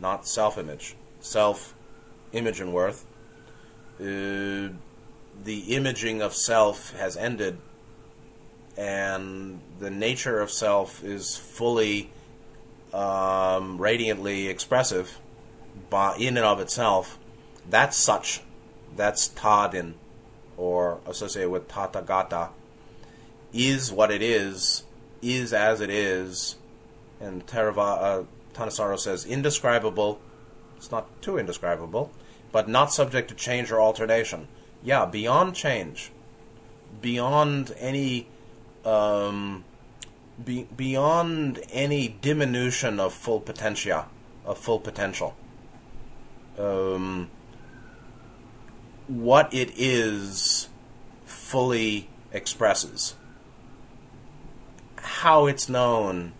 not 0.00 0.26
self 0.26 0.58
image, 0.58 0.94
self 1.20 1.74
image 2.32 2.60
and 2.60 2.72
worth. 2.72 3.06
Uh, 3.98 4.74
the 5.42 5.64
imaging 5.68 6.20
of 6.20 6.34
self 6.34 6.92
has 6.96 7.16
ended, 7.16 7.58
and 8.76 9.60
the 9.78 9.90
nature 9.90 10.40
of 10.40 10.50
self 10.50 11.02
is 11.02 11.36
fully 11.36 12.10
um, 12.92 13.78
radiantly 13.80 14.48
expressive 14.48 15.18
by, 15.88 16.16
in 16.16 16.36
and 16.36 16.44
of 16.44 16.60
itself, 16.60 17.18
that's 17.68 17.96
such. 17.96 18.42
That's 18.96 19.28
Tadin, 19.28 19.94
or 20.60 21.00
associated 21.06 21.50
with 21.50 21.66
Tathagata, 21.68 22.50
is 23.52 23.90
what 23.90 24.10
it 24.10 24.20
is, 24.20 24.84
is 25.22 25.54
as 25.54 25.80
it 25.80 25.88
is. 25.88 26.56
And 27.18 27.46
Theravada, 27.46 28.02
uh, 28.02 28.22
Thanissaro 28.52 28.98
says, 28.98 29.24
indescribable. 29.24 30.20
It's 30.76 30.90
not 30.90 31.22
too 31.22 31.38
indescribable, 31.38 32.12
but 32.52 32.68
not 32.68 32.92
subject 32.92 33.28
to 33.30 33.34
change 33.34 33.72
or 33.72 33.80
alternation. 33.80 34.48
Yeah, 34.82 35.06
beyond 35.06 35.54
change, 35.54 36.12
beyond 37.00 37.74
any 37.78 38.28
um, 38.84 39.64
be, 40.42 40.66
beyond 40.76 41.60
any 41.70 42.16
diminution 42.20 43.00
of 43.00 43.14
full 43.14 43.40
potentia, 43.40 44.06
of 44.44 44.58
full 44.58 44.78
potential. 44.78 45.34
Um, 46.58 47.30
what 49.10 49.52
it 49.52 49.72
is 49.76 50.68
fully 51.24 52.08
expresses. 52.32 53.16
How 54.98 55.46
it's 55.46 55.68
known, 55.68 56.32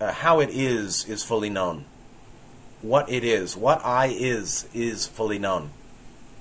uh, 0.00 0.10
how 0.12 0.40
it 0.40 0.48
is, 0.48 1.04
is 1.06 1.22
fully 1.22 1.50
known. 1.50 1.84
What 2.80 3.10
it 3.10 3.24
is, 3.24 3.58
what 3.58 3.84
I 3.84 4.06
is, 4.06 4.70
is 4.72 5.06
fully 5.06 5.38
known. 5.38 5.70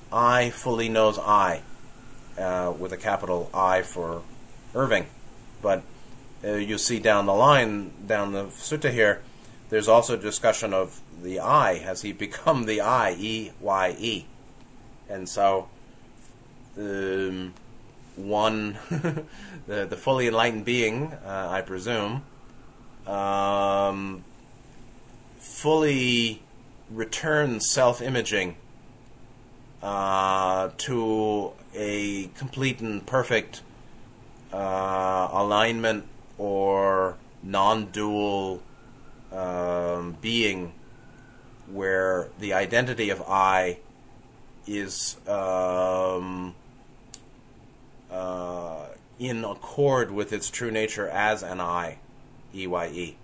I 0.09 0.51
fully 0.51 0.88
knows 0.88 1.20
I, 1.20 1.63
uh, 2.38 2.74
with 2.80 2.93
a 2.93 2.97
capital 2.97 3.49
I 3.53 3.82
for 3.82 4.22
Irving. 4.74 5.07
But 5.61 5.84
uh, 6.45 6.53
you 6.53 6.78
see 6.78 6.99
down 6.99 7.26
the 7.26 7.34
line, 7.34 7.91
down 8.07 8.32
the 8.32 8.45
sutta 8.45 8.89
here, 8.89 9.22
there's 9.70 9.89
also 9.89 10.15
discussion 10.15 10.74
of 10.74 11.01
the 11.22 11.41
I. 11.41 11.80
Has 11.80 12.03
he 12.03 12.13
become 12.13 12.67
the 12.67 12.80
I? 12.80 13.17
E 13.20 13.51
Y 13.59 13.95
E. 13.99 14.26
And 15.10 15.28
so, 15.28 15.68
um, 16.78 17.53
one, 18.16 18.78
the, 19.68 19.86
the 19.86 19.97
fully 19.97 20.28
enlightened 20.28 20.66
being, 20.66 21.14
uh, 21.26 21.47
I 21.49 21.62
presume, 21.62 22.24
um, 23.07 24.24
fully 25.39 26.43
returns 26.91 27.70
self 27.70 28.01
imaging 28.01 28.55
uh, 29.82 30.70
to 30.78 31.53
a 31.74 32.28
complete 32.36 32.82
and 32.82 33.05
perfect 33.05 33.62
uh, 34.53 35.30
alignment 35.32 36.05
or 36.38 37.18
non-dual 37.43 38.62
um, 39.32 40.18
being 40.22 40.74
where 41.68 42.30
the 42.39 42.53
identity 42.53 43.10
of 43.10 43.22
I 43.28 43.78
is 44.70 45.17
um, 45.28 46.53
uh, 48.11 48.86
in 49.17 49.43
accord 49.43 50.11
with 50.11 50.32
its 50.32 50.49
true 50.49 50.72
nature 50.72 51.07
as 51.07 51.43
an 51.43 51.59
I, 51.59 51.97
EYE. 52.53 53.15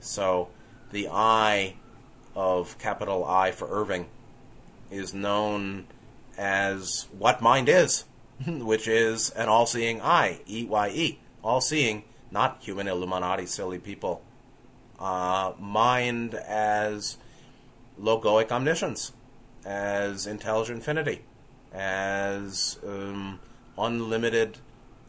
So 0.00 0.48
the 0.92 1.08
I 1.10 1.74
of 2.34 2.78
capital 2.78 3.24
I 3.24 3.50
for 3.50 3.68
Irving 3.68 4.06
is 4.90 5.12
known 5.12 5.86
as 6.38 7.06
what 7.18 7.42
mind 7.42 7.68
is, 7.68 8.04
which 8.46 8.86
is 8.86 9.30
an 9.30 9.48
all 9.48 9.66
seeing 9.66 10.00
I, 10.00 10.40
EYE. 10.48 11.18
All 11.42 11.60
seeing 11.60 12.04
not 12.30 12.58
human 12.60 12.88
Illuminati, 12.88 13.46
silly 13.46 13.78
people. 13.78 14.22
Uh, 14.98 15.52
mind 15.58 16.34
as 16.34 17.18
logoic 18.00 18.50
omniscience, 18.50 19.12
as 19.66 20.26
intelligent 20.28 20.76
infinity, 20.76 21.22
as 21.72 22.78
um, 22.86 23.40
unlimited 23.76 24.58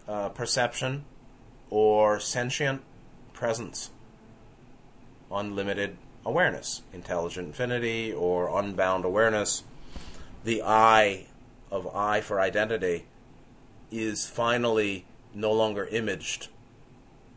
uh, 0.07 0.29
perception 0.29 1.05
or 1.69 2.19
sentient 2.19 2.81
presence, 3.33 3.91
unlimited 5.31 5.95
awareness, 6.25 6.81
intelligent 6.91 7.47
infinity 7.47 8.11
or 8.11 8.59
unbound 8.59 9.05
awareness. 9.05 9.63
The 10.43 10.63
I 10.63 11.27
of 11.69 11.87
I 11.95 12.21
for 12.21 12.39
identity 12.39 13.05
is 13.91 14.27
finally 14.27 15.05
no 15.33 15.51
longer 15.51 15.85
imaged 15.85 16.47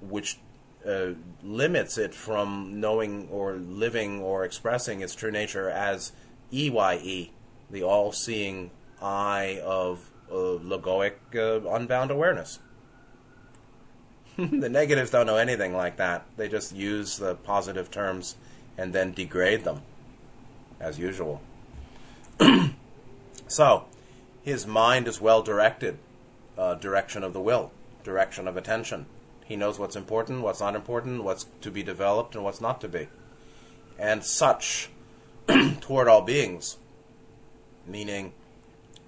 which 0.00 0.38
uh, 0.86 1.10
limits 1.42 1.98
it 1.98 2.14
from 2.14 2.80
knowing 2.80 3.28
or 3.30 3.54
living 3.56 4.20
or 4.20 4.44
expressing 4.44 5.02
its 5.02 5.14
true 5.14 5.30
nature 5.30 5.68
as 5.68 6.12
EYE, 6.52 7.30
the 7.70 7.82
all 7.82 8.12
seeing 8.12 8.70
eye 9.00 9.60
of 9.64 10.10
uh, 10.30 10.34
logoic 10.34 11.14
uh, 11.34 11.68
unbound 11.70 12.10
awareness. 12.10 12.58
the 14.36 14.68
negatives 14.68 15.10
don't 15.10 15.26
know 15.26 15.36
anything 15.36 15.74
like 15.74 15.96
that. 15.96 16.24
They 16.36 16.48
just 16.48 16.74
use 16.74 17.18
the 17.18 17.34
positive 17.34 17.90
terms 17.90 18.36
and 18.78 18.92
then 18.92 19.12
degrade 19.12 19.64
them, 19.64 19.82
as 20.78 20.98
usual. 20.98 21.40
so, 23.48 23.84
his 24.42 24.66
mind 24.66 25.06
is 25.06 25.20
well 25.20 25.42
directed, 25.42 25.98
uh, 26.56 26.74
direction 26.74 27.22
of 27.22 27.32
the 27.32 27.40
will, 27.40 27.72
direction 28.02 28.48
of 28.48 28.56
attention 28.56 29.06
he 29.50 29.56
knows 29.56 29.80
what's 29.80 29.96
important, 29.96 30.42
what's 30.42 30.60
not 30.60 30.76
important, 30.76 31.24
what's 31.24 31.46
to 31.62 31.72
be 31.72 31.82
developed, 31.82 32.36
and 32.36 32.44
what's 32.44 32.60
not 32.60 32.80
to 32.82 32.88
be. 32.88 33.08
And 33.98 34.24
such 34.24 34.90
toward 35.80 36.08
all 36.08 36.22
beings, 36.22 36.78
meaning 37.86 38.32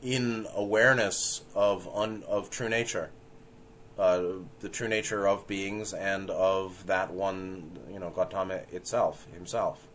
in 0.03 0.47
awareness 0.55 1.43
of 1.55 1.89
un, 1.95 2.25
of 2.27 2.51
true 2.51 2.69
nature, 2.69 3.11
uh, 3.99 4.23
the 4.61 4.69
true 4.69 4.89
nature 4.89 5.29
of 5.29 5.47
beings 5.47 5.93
and 5.93 6.31
of 6.31 6.87
that 6.87 7.13
one, 7.13 7.79
you 7.91 7.99
know, 7.99 8.11
Gautama 8.11 8.63
itself, 8.73 9.27
himself, 9.33 9.87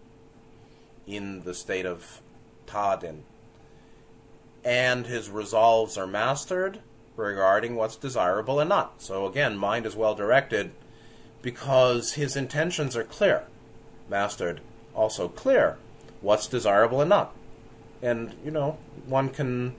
in 1.06 1.43
the 1.43 1.54
state 1.54 1.86
of 1.86 2.22
Tadin. 2.68 3.22
And 4.64 5.08
his 5.08 5.30
resolves 5.30 5.98
are 5.98 6.08
mastered, 6.08 6.80
regarding 7.18 7.76
what's 7.76 7.95
desirable 7.95 8.60
and 8.60 8.70
not. 8.70 9.02
So 9.02 9.26
again, 9.26 9.58
mind 9.58 9.86
is 9.86 9.95
well 9.95 10.16
directed 10.16 10.72
because 11.41 12.14
his 12.14 12.36
intentions 12.36 12.95
are 12.95 13.04
clear, 13.04 13.43
mastered, 14.08 14.62
also 14.93 15.28
clear 15.28 15.78
what's 16.28 16.47
desirable 16.47 16.99
and 16.99 17.09
not. 17.09 17.34
And, 18.01 18.36
you 18.43 18.51
know, 18.51 18.78
one 19.05 19.30
can. 19.30 19.73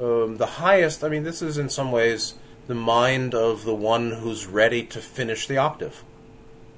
Um, 0.00 0.38
the 0.38 0.58
highest, 0.58 1.04
I 1.04 1.08
mean, 1.08 1.22
this 1.22 1.40
is 1.40 1.56
in 1.56 1.68
some 1.68 1.92
ways 1.92 2.34
the 2.66 2.74
mind 2.74 3.34
of 3.34 3.64
the 3.64 3.74
one 3.74 4.10
who's 4.10 4.46
ready 4.46 4.82
to 4.86 4.98
finish 5.00 5.46
the 5.46 5.58
octave. 5.58 6.02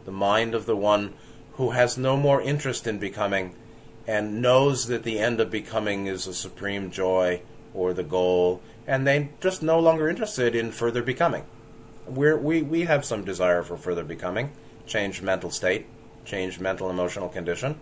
The 0.04 0.12
mind 0.12 0.54
of 0.54 0.66
the 0.66 0.76
one 0.76 1.14
who 1.54 1.70
has 1.70 1.96
no 1.96 2.18
more 2.18 2.42
interest 2.42 2.86
in 2.86 2.98
becoming 2.98 3.54
and 4.06 4.42
knows 4.42 4.88
that 4.88 5.02
the 5.02 5.18
end 5.18 5.40
of 5.40 5.50
becoming 5.50 6.06
is 6.06 6.26
a 6.26 6.34
supreme 6.34 6.90
joy 6.90 7.40
or 7.72 7.94
the 7.94 8.02
goal 8.02 8.60
and 8.86 9.06
they're 9.06 9.30
just 9.40 9.62
no 9.62 9.78
longer 9.80 10.10
interested 10.10 10.54
in 10.54 10.70
further 10.70 11.02
becoming. 11.02 11.44
We're, 12.06 12.36
we 12.36 12.60
we 12.60 12.82
have 12.82 13.04
some 13.04 13.24
desire 13.24 13.62
for 13.62 13.78
further 13.78 14.04
becoming, 14.04 14.52
changed 14.86 15.22
mental 15.22 15.50
state, 15.50 15.86
changed 16.26 16.60
mental 16.60 16.90
emotional 16.90 17.30
condition, 17.30 17.80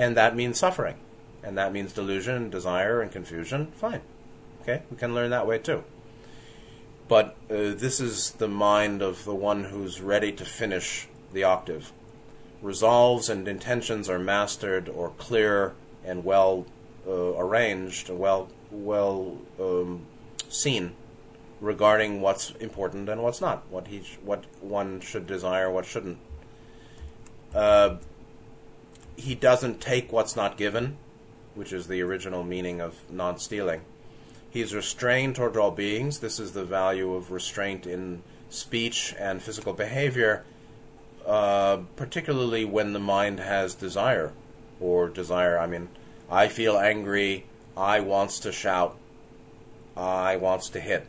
and 0.00 0.16
that 0.16 0.34
means 0.34 0.58
suffering, 0.58 0.96
and 1.42 1.58
that 1.58 1.74
means 1.74 1.92
delusion, 1.92 2.48
desire, 2.48 3.02
and 3.02 3.12
confusion. 3.12 3.70
Fine, 3.72 4.00
okay, 4.62 4.82
we 4.90 4.96
can 4.96 5.14
learn 5.14 5.28
that 5.30 5.46
way 5.46 5.58
too. 5.58 5.84
But 7.06 7.36
uh, 7.50 7.76
this 7.76 8.00
is 8.00 8.30
the 8.32 8.48
mind 8.48 9.02
of 9.02 9.24
the 9.24 9.34
one 9.34 9.64
who's 9.64 10.00
ready 10.00 10.32
to 10.32 10.44
finish 10.44 11.06
the 11.34 11.44
octave. 11.44 11.92
Resolves 12.62 13.28
and 13.28 13.46
intentions 13.46 14.08
are 14.08 14.18
mastered 14.18 14.88
or 14.88 15.10
clear 15.10 15.74
and 16.02 16.24
well 16.24 16.64
uh, 17.06 17.34
arranged, 17.36 18.08
well 18.08 18.48
well 18.70 19.36
um, 19.60 20.06
seen 20.48 20.94
regarding 21.60 22.22
what's 22.22 22.52
important 22.52 23.08
and 23.10 23.22
what's 23.22 23.42
not, 23.42 23.70
what 23.70 23.88
he 23.88 24.02
sh- 24.02 24.18
what 24.24 24.44
one 24.62 25.00
should 25.00 25.26
desire, 25.26 25.70
what 25.70 25.84
shouldn't. 25.84 26.18
Uh, 27.54 27.96
he 29.20 29.34
doesn't 29.34 29.80
take 29.80 30.12
what's 30.12 30.34
not 30.34 30.56
given, 30.56 30.96
which 31.54 31.72
is 31.72 31.86
the 31.86 32.02
original 32.02 32.42
meaning 32.42 32.80
of 32.80 33.10
non-stealing. 33.10 33.82
He's 34.50 34.74
restrained 34.74 35.36
toward 35.36 35.56
all 35.56 35.70
beings. 35.70 36.18
This 36.18 36.40
is 36.40 36.52
the 36.52 36.64
value 36.64 37.14
of 37.14 37.30
restraint 37.30 37.86
in 37.86 38.22
speech 38.48 39.14
and 39.18 39.40
physical 39.40 39.72
behavior, 39.72 40.44
uh, 41.26 41.78
particularly 41.94 42.64
when 42.64 42.92
the 42.92 42.98
mind 42.98 43.38
has 43.38 43.74
desire, 43.74 44.32
or 44.80 45.08
desire. 45.08 45.58
I 45.58 45.66
mean, 45.66 45.88
I 46.28 46.48
feel 46.48 46.76
angry. 46.76 47.46
I 47.76 48.00
wants 48.00 48.40
to 48.40 48.50
shout. 48.50 48.96
I 49.96 50.36
wants 50.36 50.68
to 50.70 50.80
hit 50.80 51.06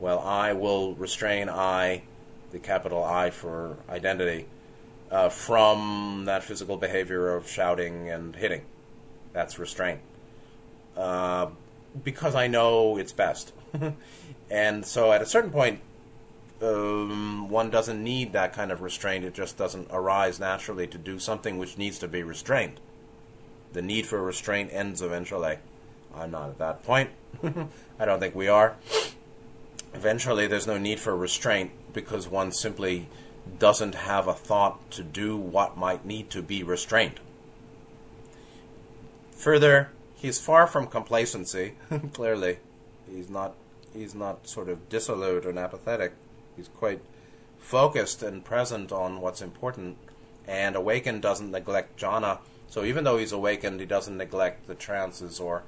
well, 0.00 0.20
I 0.20 0.52
will 0.52 0.94
restrain 0.94 1.48
I, 1.48 2.02
the 2.52 2.58
capital 2.58 3.02
I 3.02 3.30
for 3.30 3.76
identity, 3.88 4.46
uh, 5.10 5.28
from 5.28 6.24
that 6.26 6.44
physical 6.44 6.76
behavior 6.76 7.34
of 7.34 7.48
shouting 7.48 8.08
and 8.08 8.36
hitting. 8.36 8.62
That's 9.32 9.58
restraint. 9.58 10.00
Uh, 10.96 11.48
because 12.04 12.34
I 12.34 12.46
know 12.46 12.96
it's 12.96 13.12
best. 13.12 13.52
and 14.50 14.84
so 14.84 15.12
at 15.12 15.22
a 15.22 15.26
certain 15.26 15.50
point, 15.50 15.80
um, 16.60 17.48
one 17.48 17.70
doesn't 17.70 18.02
need 18.02 18.32
that 18.32 18.52
kind 18.52 18.72
of 18.72 18.80
restraint. 18.80 19.24
It 19.24 19.34
just 19.34 19.56
doesn't 19.56 19.88
arise 19.90 20.40
naturally 20.40 20.86
to 20.88 20.98
do 20.98 21.18
something 21.18 21.58
which 21.58 21.78
needs 21.78 21.98
to 22.00 22.08
be 22.08 22.22
restrained. 22.22 22.80
The 23.72 23.82
need 23.82 24.06
for 24.06 24.22
restraint 24.22 24.70
ends 24.72 25.02
eventually. 25.02 25.58
I'm 26.14 26.30
not 26.30 26.48
at 26.48 26.58
that 26.58 26.82
point. 26.82 27.10
I 27.98 28.04
don't 28.04 28.18
think 28.18 28.34
we 28.34 28.48
are 28.48 28.76
eventually 29.94 30.46
there's 30.46 30.66
no 30.66 30.78
need 30.78 31.00
for 31.00 31.16
restraint 31.16 31.70
because 31.92 32.28
one 32.28 32.52
simply 32.52 33.08
doesn't 33.58 33.94
have 33.94 34.26
a 34.26 34.34
thought 34.34 34.90
to 34.92 35.02
do 35.02 35.36
what 35.36 35.76
might 35.76 36.04
need 36.04 36.30
to 36.30 36.42
be 36.42 36.62
restrained. 36.62 37.20
Further, 39.32 39.90
he's 40.16 40.40
far 40.40 40.66
from 40.66 40.86
complacency, 40.86 41.74
clearly. 42.12 42.58
He's 43.10 43.30
not 43.30 43.54
he's 43.92 44.14
not 44.14 44.48
sort 44.48 44.68
of 44.68 44.88
dissolute 44.88 45.44
and 45.44 45.58
apathetic. 45.58 46.12
He's 46.56 46.68
quite 46.68 47.00
focused 47.58 48.22
and 48.22 48.44
present 48.44 48.92
on 48.92 49.20
what's 49.20 49.40
important. 49.40 49.96
And 50.46 50.76
awakened 50.76 51.22
doesn't 51.22 51.50
neglect 51.50 52.00
jhana. 52.00 52.38
So 52.68 52.84
even 52.84 53.04
though 53.04 53.18
he's 53.18 53.32
awakened, 53.32 53.80
he 53.80 53.86
doesn't 53.86 54.16
neglect 54.16 54.66
the 54.66 54.74
trances 54.74 55.40
or 55.40 55.62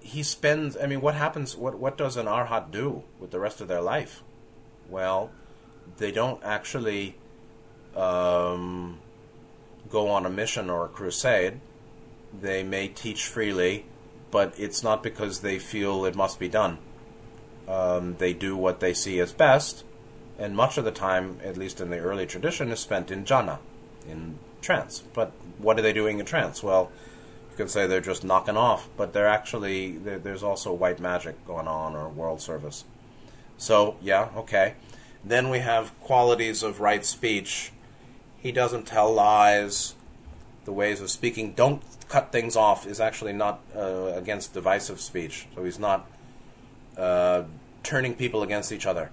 he 0.00 0.22
spends. 0.22 0.76
I 0.76 0.86
mean, 0.86 1.00
what 1.00 1.14
happens? 1.14 1.56
What 1.56 1.78
what 1.78 1.96
does 1.96 2.16
an 2.16 2.26
arhat 2.26 2.70
do 2.70 3.04
with 3.18 3.30
the 3.30 3.40
rest 3.40 3.60
of 3.60 3.68
their 3.68 3.80
life? 3.80 4.22
Well, 4.88 5.30
they 5.96 6.10
don't 6.10 6.42
actually 6.44 7.16
um, 7.96 8.98
go 9.88 10.08
on 10.08 10.26
a 10.26 10.30
mission 10.30 10.70
or 10.70 10.84
a 10.84 10.88
crusade. 10.88 11.60
They 12.38 12.62
may 12.62 12.88
teach 12.88 13.26
freely, 13.26 13.86
but 14.30 14.54
it's 14.58 14.82
not 14.82 15.02
because 15.02 15.40
they 15.40 15.58
feel 15.58 16.04
it 16.04 16.16
must 16.16 16.38
be 16.38 16.48
done. 16.48 16.78
Um, 17.68 18.16
they 18.18 18.32
do 18.32 18.56
what 18.56 18.80
they 18.80 18.92
see 18.92 19.20
as 19.20 19.32
best, 19.32 19.84
and 20.38 20.54
much 20.56 20.76
of 20.76 20.84
the 20.84 20.90
time, 20.90 21.38
at 21.42 21.56
least 21.56 21.80
in 21.80 21.90
the 21.90 21.98
early 21.98 22.26
tradition, 22.26 22.70
is 22.70 22.80
spent 22.80 23.10
in 23.10 23.24
jhana, 23.24 23.58
in 24.06 24.38
trance. 24.60 25.02
But 25.14 25.32
what 25.58 25.78
are 25.78 25.82
they 25.82 25.92
doing 25.92 26.18
in 26.18 26.26
trance? 26.26 26.62
Well, 26.62 26.90
you 27.50 27.56
can 27.56 27.68
say 27.68 27.86
they're 27.86 28.00
just 28.00 28.24
knocking 28.24 28.56
off, 28.56 28.88
but 28.96 29.12
they're 29.12 29.28
actually 29.28 29.96
they're, 29.96 30.18
there's 30.18 30.42
also 30.42 30.72
white 30.72 30.98
magic 30.98 31.46
going 31.46 31.68
on 31.68 31.94
or 31.94 32.08
world 32.08 32.40
service. 32.40 32.84
So 33.56 33.96
yeah, 34.02 34.28
okay. 34.36 34.74
Then 35.24 35.48
we 35.48 35.60
have 35.60 35.98
qualities 36.00 36.62
of 36.62 36.80
right 36.80 37.04
speech. 37.04 37.72
He 38.38 38.52
doesn't 38.52 38.86
tell 38.86 39.12
lies. 39.12 39.94
The 40.64 40.72
ways 40.72 41.00
of 41.00 41.10
speaking 41.10 41.52
don't 41.52 41.82
cut 42.08 42.30
things 42.30 42.56
off 42.56 42.86
is 42.86 43.00
actually 43.00 43.32
not 43.32 43.60
uh, 43.74 44.12
against 44.14 44.52
divisive 44.52 45.00
speech. 45.00 45.46
So 45.54 45.64
he's 45.64 45.78
not 45.78 46.06
uh, 46.96 47.44
turning 47.82 48.14
people 48.14 48.42
against 48.42 48.70
each 48.70 48.86
other. 48.86 49.10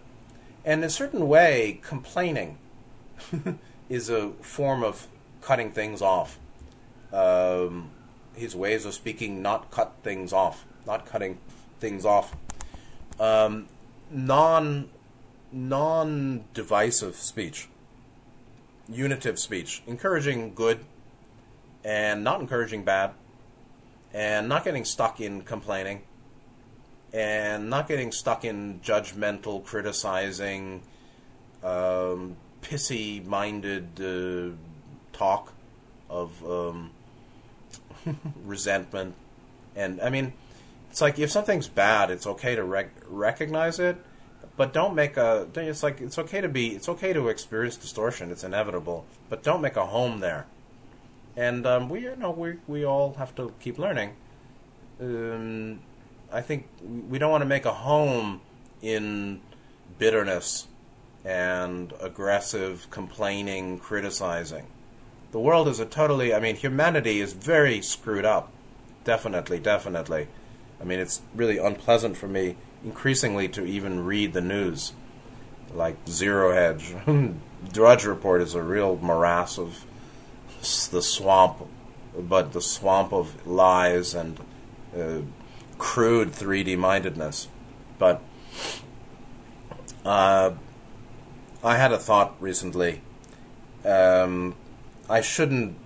And 0.65 0.81
in 0.81 0.85
a 0.85 0.89
certain 0.89 1.27
way, 1.27 1.79
complaining 1.81 2.57
is 3.89 4.09
a 4.09 4.31
form 4.41 4.83
of 4.83 5.07
cutting 5.41 5.71
things 5.71 6.01
off. 6.01 6.39
Um, 7.11 7.89
his 8.35 8.55
ways 8.55 8.85
of 8.85 8.93
speaking 8.93 9.41
not 9.41 9.71
cut 9.71 9.93
things 10.03 10.31
off, 10.31 10.65
not 10.85 11.05
cutting 11.05 11.39
things 11.79 12.05
off. 12.05 12.35
Um, 13.19 13.67
non 14.09 14.89
non 15.51 16.45
divisive 16.53 17.15
speech, 17.15 17.67
unitive 18.87 19.39
speech, 19.39 19.81
encouraging 19.87 20.53
good 20.53 20.85
and 21.83 22.23
not 22.23 22.39
encouraging 22.39 22.83
bad, 22.83 23.11
and 24.13 24.47
not 24.47 24.63
getting 24.63 24.85
stuck 24.85 25.19
in 25.19 25.41
complaining, 25.41 26.03
and 27.13 27.69
not 27.69 27.87
getting 27.87 28.11
stuck 28.11 28.45
in 28.45 28.79
judgmental, 28.81 29.63
criticizing, 29.63 30.81
um, 31.63 32.35
pissy 32.61 33.25
minded 33.25 33.99
uh, 33.99 34.55
talk 35.17 35.53
of. 36.09 36.43
Um, 36.45 36.91
resentment, 38.45 39.15
and 39.75 40.01
I 40.01 40.09
mean, 40.09 40.33
it's 40.89 41.01
like 41.01 41.19
if 41.19 41.31
something's 41.31 41.67
bad, 41.67 42.11
it's 42.11 42.27
okay 42.27 42.55
to 42.55 42.63
rec- 42.63 43.03
recognize 43.07 43.79
it, 43.79 43.97
but 44.57 44.73
don't 44.73 44.95
make 44.95 45.17
a. 45.17 45.47
It's 45.55 45.83
like 45.83 46.01
it's 46.01 46.17
okay 46.17 46.41
to 46.41 46.49
be. 46.49 46.69
It's 46.69 46.89
okay 46.89 47.13
to 47.13 47.29
experience 47.29 47.77
distortion. 47.77 48.31
It's 48.31 48.43
inevitable, 48.43 49.05
but 49.29 49.43
don't 49.43 49.61
make 49.61 49.75
a 49.75 49.85
home 49.85 50.19
there. 50.19 50.45
And 51.35 51.65
um, 51.65 51.89
we, 51.89 52.01
you 52.01 52.15
know, 52.15 52.31
we 52.31 52.55
we 52.67 52.85
all 52.85 53.13
have 53.13 53.33
to 53.35 53.53
keep 53.59 53.77
learning. 53.77 54.15
Um, 54.99 55.79
I 56.31 56.41
think 56.41 56.67
we 56.81 57.17
don't 57.17 57.31
want 57.31 57.41
to 57.41 57.47
make 57.47 57.65
a 57.65 57.73
home 57.73 58.41
in 58.81 59.41
bitterness 59.97 60.67
and 61.23 61.93
aggressive 62.01 62.87
complaining, 62.89 63.79
criticizing 63.79 64.67
the 65.31 65.39
world 65.39 65.67
is 65.67 65.79
a 65.79 65.85
totally, 65.85 66.33
I 66.33 66.39
mean, 66.39 66.55
humanity 66.55 67.21
is 67.21 67.33
very 67.33 67.81
screwed 67.81 68.25
up. 68.25 68.51
Definitely, 69.03 69.59
definitely. 69.59 70.27
I 70.79 70.83
mean, 70.83 70.99
it's 70.99 71.21
really 71.33 71.57
unpleasant 71.57 72.17
for 72.17 72.27
me 72.27 72.57
increasingly 72.83 73.47
to 73.49 73.65
even 73.65 74.05
read 74.05 74.33
the 74.33 74.41
news. 74.41 74.93
Like 75.73 75.97
Zero 76.07 76.53
Hedge. 76.53 76.95
Drudge 77.71 78.05
Report 78.05 78.41
is 78.41 78.55
a 78.55 78.61
real 78.61 78.97
morass 78.97 79.57
of 79.57 79.85
the 80.91 81.01
swamp, 81.01 81.67
but 82.17 82.53
the 82.53 82.61
swamp 82.61 83.13
of 83.13 83.47
lies 83.47 84.13
and 84.13 84.39
uh, 84.97 85.19
crude 85.77 86.31
3D 86.31 86.77
mindedness. 86.77 87.47
But 87.97 88.21
uh, 90.03 90.51
I 91.63 91.77
had 91.77 91.91
a 91.91 91.97
thought 91.97 92.35
recently. 92.39 93.01
Um, 93.85 94.55
I 95.09 95.21
shouldn't 95.21 95.77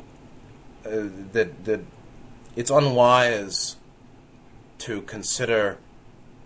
uh, 0.85 1.09
that 1.33 1.65
that 1.65 1.81
it's 2.55 2.69
unwise 2.69 3.77
to 4.79 5.01
consider 5.01 5.77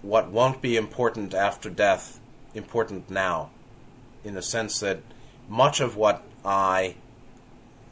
what 0.02 0.30
won't 0.30 0.62
be 0.62 0.78
important 0.78 1.34
after 1.34 1.70
death 1.70 2.20
important 2.54 3.10
now, 3.10 3.50
in 4.24 4.34
the 4.34 4.42
sense 4.42 4.80
that 4.80 5.00
much 5.48 5.80
of 5.80 5.96
what 5.96 6.24
I 6.46 6.96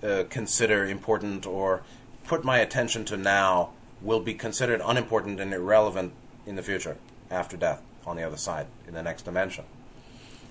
uh, 0.04 0.24
consider 0.30 0.86
important 0.86 1.46
or 1.46 1.84
put 2.26 2.44
my 2.44 2.60
attention 2.60 3.06
to 3.06 3.18
now 3.18 3.72
will 4.02 4.20
be 4.20 4.34
considered 4.34 4.82
unimportant 4.84 5.40
and 5.40 5.54
irrelevant 5.54 6.14
in 6.46 6.56
the 6.56 6.62
future 6.62 6.98
after 7.32 7.58
death 7.58 7.82
on 8.06 8.16
the 8.16 8.24
other 8.24 8.38
side 8.38 8.68
in 8.88 8.94
the 8.94 9.04
next 9.04 9.24
dimension. 9.24 9.66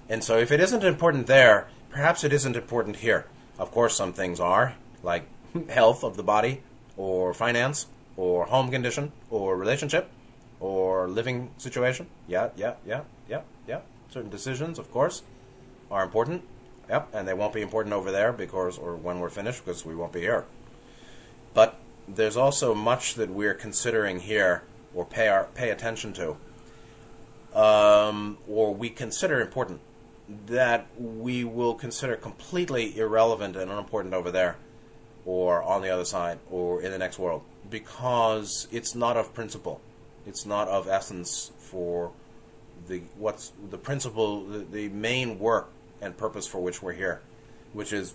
And 0.09 0.23
so 0.23 0.39
if 0.39 0.53
it 0.53 0.61
isn't 0.61 0.85
important 0.85 1.27
there, 1.27 1.69
perhaps 1.91 2.25
it 2.25 2.33
isn't 2.33 2.57
important 2.57 2.97
here. 2.97 3.27
Of 3.59 3.71
course, 3.71 3.97
some 3.97 4.13
things 4.13 4.41
are, 4.41 4.75
like 5.03 5.25
health 5.69 6.05
of 6.05 6.17
the 6.17 6.23
body, 6.23 6.63
or 6.97 7.33
finance, 7.35 7.87
or 8.17 8.47
home 8.47 8.71
condition, 8.71 9.13
or 9.31 9.57
relationship, 9.57 10.11
or 10.67 11.09
living 11.09 11.51
situation. 11.59 12.07
Yeah, 12.27 12.51
yeah, 12.57 12.75
yeah, 12.85 13.03
yeah, 13.29 13.43
yeah. 13.69 13.81
Certain 14.11 14.31
decisions, 14.31 14.79
of 14.79 14.91
course. 14.91 15.23
are 15.91 16.03
important. 16.03 16.43
Yep, 16.89 17.15
and 17.15 17.27
they 17.27 17.35
won't 17.35 17.53
be 17.53 17.63
important 17.63 17.93
over 17.93 18.11
there 18.13 18.33
because, 18.33 18.79
or 18.79 18.97
when 18.97 19.21
we're 19.21 19.31
finished, 19.31 19.65
because 19.65 19.85
we 19.85 19.95
won't 19.95 20.13
be 20.13 20.21
here. 20.21 20.45
But 21.55 21.79
there's 22.09 22.37
also 22.37 22.75
much 22.75 23.15
that 23.15 23.31
we're 23.31 23.55
considering 23.55 24.21
here, 24.21 24.63
or 24.95 25.05
pay 25.05 25.29
our 25.29 25.45
pay 25.55 25.71
attention 25.71 26.13
to, 26.15 26.37
um, 27.59 28.39
or 28.49 28.75
we 28.75 28.89
consider 28.91 29.41
important 29.41 29.81
that 30.47 30.87
we 30.99 31.45
will 31.45 31.75
consider 31.75 32.17
completely 32.17 32.97
irrelevant 32.99 33.57
and 33.57 33.71
unimportant 33.71 34.15
over 34.15 34.31
there, 34.31 34.57
or 35.25 35.63
on 35.63 35.83
the 35.83 35.91
other 35.91 36.05
side, 36.05 36.39
or 36.51 36.81
in 36.83 36.91
the 36.91 36.99
next 36.99 37.19
world, 37.19 37.43
because 37.71 38.69
it's 38.71 38.95
not 38.95 39.17
of 39.17 39.35
principle, 39.35 39.81
it's 40.27 40.45
not 40.45 40.69
of 40.69 40.89
essence 40.89 41.53
for 41.59 42.13
the 42.89 43.03
what's 43.17 43.53
the 43.71 43.79
principle, 43.79 44.45
the, 44.45 44.59
the 44.59 44.89
main 44.89 45.39
work 45.39 45.71
and 46.01 46.17
purpose 46.17 46.47
for 46.47 46.61
which 46.61 46.83
we're 46.83 46.93
here, 46.93 47.23
which 47.73 47.93
is 47.93 48.15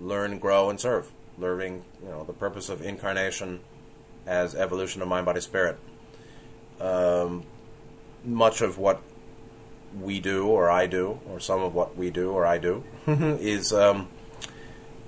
learn, 0.00 0.38
grow, 0.38 0.70
and 0.70 0.80
serve. 0.80 1.10
Learning, 1.38 1.84
you 2.02 2.08
know, 2.08 2.22
the 2.24 2.32
purpose 2.32 2.68
of 2.68 2.80
incarnation 2.80 3.60
as 4.26 4.54
evolution 4.54 5.02
of 5.02 5.08
mind, 5.08 5.26
body, 5.26 5.40
spirit. 5.40 5.78
Um, 6.80 7.44
much 8.24 8.60
of 8.60 8.78
what 8.78 9.02
we 10.00 10.20
do, 10.20 10.46
or 10.46 10.70
I 10.70 10.86
do, 10.86 11.20
or 11.28 11.40
some 11.40 11.60
of 11.60 11.74
what 11.74 11.96
we 11.96 12.10
do, 12.10 12.30
or 12.30 12.46
I 12.46 12.58
do, 12.58 12.84
is 13.06 13.72
um, 13.72 14.08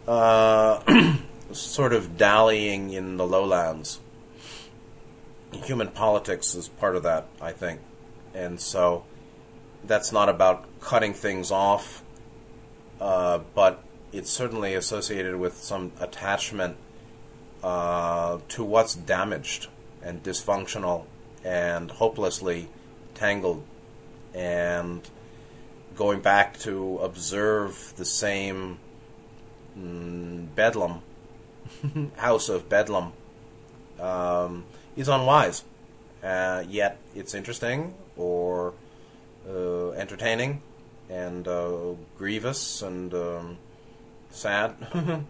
uh, 0.07 1.13
sort 1.53 1.93
of 1.93 2.17
dallying 2.17 2.93
in 2.93 3.17
the 3.17 3.27
lowlands. 3.27 4.01
Human 5.53 5.89
politics 5.89 6.55
is 6.55 6.69
part 6.69 6.97
of 6.97 7.03
that, 7.05 7.27
I 7.41 7.53
think. 7.53 7.81
And 8.35 8.61
so 8.61 9.05
that's 9.85 10.13
not 10.13 10.29
about 10.29 10.67
cutting 10.81 11.15
things 11.15 11.51
off 11.51 12.03
uh, 13.01 13.41
but 13.55 13.83
it's 14.13 14.31
certainly 14.31 14.75
associated 14.75 15.37
with 15.37 15.57
some 15.57 15.93
attachment 16.01 16.77
uh, 17.63 18.39
to 18.49 18.65
what's 18.65 18.95
damaged 18.95 19.69
and 20.03 20.23
dysfunctional 20.23 21.05
and 21.45 21.91
hopelessly 21.91 22.69
tangled 23.15 23.63
and 24.35 25.09
going 25.95 26.21
back 26.21 26.59
to 26.59 26.99
observe 26.99 27.95
the 27.97 28.05
same 28.05 28.79
mm, 29.79 30.47
bedlam 30.55 31.01
house 32.17 32.49
of 32.49 32.69
bedlam 32.69 33.13
um, 34.01 34.65
is 34.97 35.09
unwise. 35.09 35.65
Uh, 36.23 36.65
yet 36.69 36.99
it's 37.15 37.35
interesting 37.35 37.95
or 38.17 38.73
uh, 39.49 39.91
entertaining 39.91 40.61
and 41.09 41.47
uh, 41.47 41.95
grievous 42.19 42.83
and 42.83 43.15
um, 43.15 43.59
sad, 44.31 44.75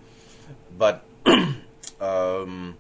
but 0.79 1.05
um, 2.01 2.77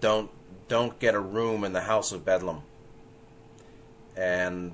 don't 0.00 0.30
don't 0.68 0.98
get 0.98 1.14
a 1.14 1.20
room 1.20 1.64
in 1.64 1.72
the 1.72 1.82
house 1.82 2.10
of 2.10 2.24
Bedlam, 2.24 2.62
and 4.16 4.72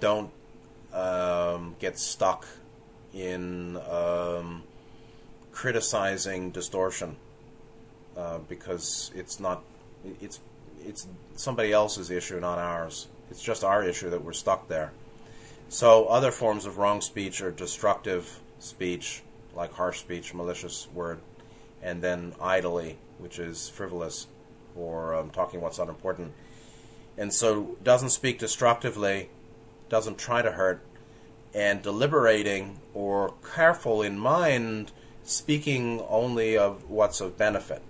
don't 0.00 0.30
um, 0.92 1.76
get 1.78 1.98
stuck 1.98 2.46
in 3.12 3.76
um, 3.90 4.62
criticizing 5.52 6.50
distortion 6.50 7.16
uh, 8.16 8.38
because 8.48 9.10
it's 9.14 9.40
not 9.40 9.62
it's 10.20 10.40
it's 10.84 11.06
somebody 11.36 11.72
else's 11.72 12.10
issue, 12.10 12.40
not 12.40 12.58
ours. 12.58 13.08
It's 13.30 13.42
just 13.42 13.64
our 13.64 13.84
issue 13.84 14.10
that 14.10 14.24
we're 14.24 14.32
stuck 14.32 14.68
there. 14.68 14.92
So 15.68 16.06
other 16.06 16.30
forms 16.30 16.64
of 16.64 16.78
wrong 16.78 17.00
speech 17.00 17.42
are 17.42 17.50
destructive 17.50 18.40
speech, 18.58 19.22
like 19.54 19.72
harsh 19.72 20.00
speech, 20.00 20.32
malicious 20.32 20.88
word, 20.94 21.18
and 21.82 22.02
then 22.02 22.34
idly, 22.40 22.96
which 23.18 23.38
is 23.38 23.68
frivolous 23.68 24.26
or 24.74 25.14
um, 25.14 25.30
talking 25.30 25.60
what's 25.60 25.78
unimportant. 25.78 26.32
And 27.18 27.34
so 27.34 27.76
doesn't 27.82 28.10
speak 28.10 28.38
destructively, 28.38 29.28
doesn't 29.88 30.18
try 30.18 30.40
to 30.40 30.52
hurt, 30.52 30.80
and 31.54 31.82
deliberating 31.82 32.78
or 32.94 33.34
careful 33.54 34.02
in 34.02 34.18
mind, 34.18 34.92
speaking 35.24 36.00
only 36.08 36.56
of 36.56 36.88
what's 36.88 37.20
of 37.20 37.36
benefit. 37.36 37.82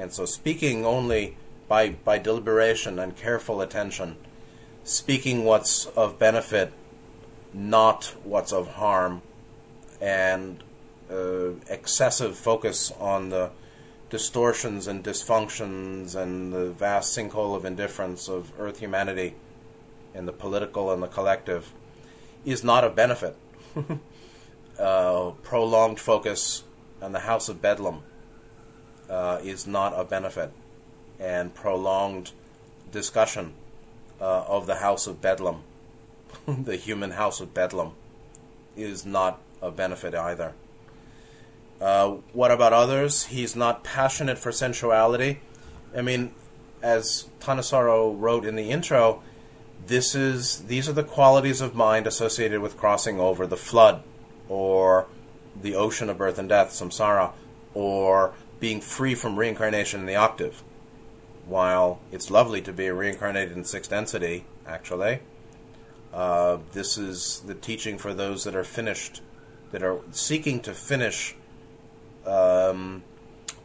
And 0.00 0.10
so 0.10 0.24
speaking 0.24 0.86
only 0.86 1.36
by, 1.68 1.90
by 1.90 2.16
deliberation 2.16 2.98
and 2.98 3.14
careful 3.14 3.60
attention, 3.60 4.16
speaking 4.82 5.44
what's 5.44 5.84
of 5.86 6.18
benefit 6.18 6.72
not 7.52 8.14
what's 8.24 8.52
of 8.52 8.68
harm, 8.68 9.20
and 10.00 10.62
uh, 11.10 11.50
excessive 11.68 12.36
focus 12.36 12.92
on 12.98 13.28
the 13.28 13.50
distortions 14.08 14.86
and 14.86 15.04
dysfunctions 15.04 16.14
and 16.14 16.52
the 16.52 16.70
vast 16.70 17.16
sinkhole 17.16 17.54
of 17.54 17.64
indifference 17.64 18.28
of 18.28 18.52
Earth 18.58 18.78
humanity 18.78 19.34
and 20.14 20.26
the 20.26 20.32
political 20.32 20.90
and 20.90 21.02
the 21.02 21.08
collective 21.08 21.74
is 22.44 22.64
not 22.64 22.84
of 22.84 22.94
benefit. 22.96 23.36
uh, 24.78 25.30
prolonged 25.42 26.00
focus 26.00 26.62
on 27.02 27.12
the 27.12 27.20
House 27.20 27.48
of 27.48 27.60
Bedlam 27.60 28.02
uh, 29.10 29.40
is 29.42 29.66
not 29.66 29.92
a 29.98 30.04
benefit, 30.04 30.52
and 31.18 31.54
prolonged 31.54 32.30
discussion 32.92 33.52
uh, 34.20 34.44
of 34.46 34.66
the 34.66 34.76
House 34.76 35.06
of 35.06 35.20
Bedlam 35.20 35.62
the 36.46 36.76
human 36.76 37.12
house 37.12 37.40
of 37.40 37.54
Bedlam 37.54 37.92
is 38.76 39.04
not 39.04 39.40
a 39.60 39.70
benefit 39.70 40.14
either. 40.14 40.54
Uh, 41.80 42.16
what 42.32 42.50
about 42.50 42.72
others? 42.72 43.26
He's 43.26 43.56
not 43.56 43.84
passionate 43.84 44.38
for 44.38 44.52
sensuality. 44.52 45.40
I 45.96 46.02
mean, 46.02 46.32
as 46.82 47.28
Thanissaro 47.40 48.14
wrote 48.18 48.44
in 48.44 48.56
the 48.56 48.70
intro, 48.70 49.22
this 49.86 50.14
is 50.14 50.64
these 50.64 50.88
are 50.88 50.92
the 50.92 51.02
qualities 51.02 51.60
of 51.60 51.74
mind 51.74 52.06
associated 52.06 52.60
with 52.60 52.76
crossing 52.76 53.18
over 53.18 53.46
the 53.46 53.56
flood, 53.56 54.02
or 54.48 55.06
the 55.60 55.74
ocean 55.74 56.10
of 56.10 56.18
birth 56.18 56.38
and 56.38 56.48
death, 56.48 56.70
samsara, 56.70 57.32
or 57.72 58.34
being 58.60 58.80
free 58.80 59.14
from 59.14 59.38
reincarnation 59.38 60.00
in 60.00 60.06
the 60.06 60.16
octave. 60.16 60.62
While 61.46 62.00
it's 62.12 62.30
lovely 62.30 62.62
to 62.62 62.72
be 62.72 62.88
reincarnated 62.90 63.56
in 63.56 63.64
sixth 63.64 63.90
density, 63.90 64.44
actually, 64.66 65.20
uh, 66.12 66.58
this 66.72 66.96
is 66.96 67.40
the 67.46 67.54
teaching 67.54 67.98
for 67.98 68.14
those 68.14 68.44
that 68.44 68.54
are 68.54 68.64
finished, 68.64 69.22
that 69.72 69.82
are 69.82 70.00
seeking 70.12 70.60
to 70.60 70.74
finish 70.74 71.34
um, 72.26 73.02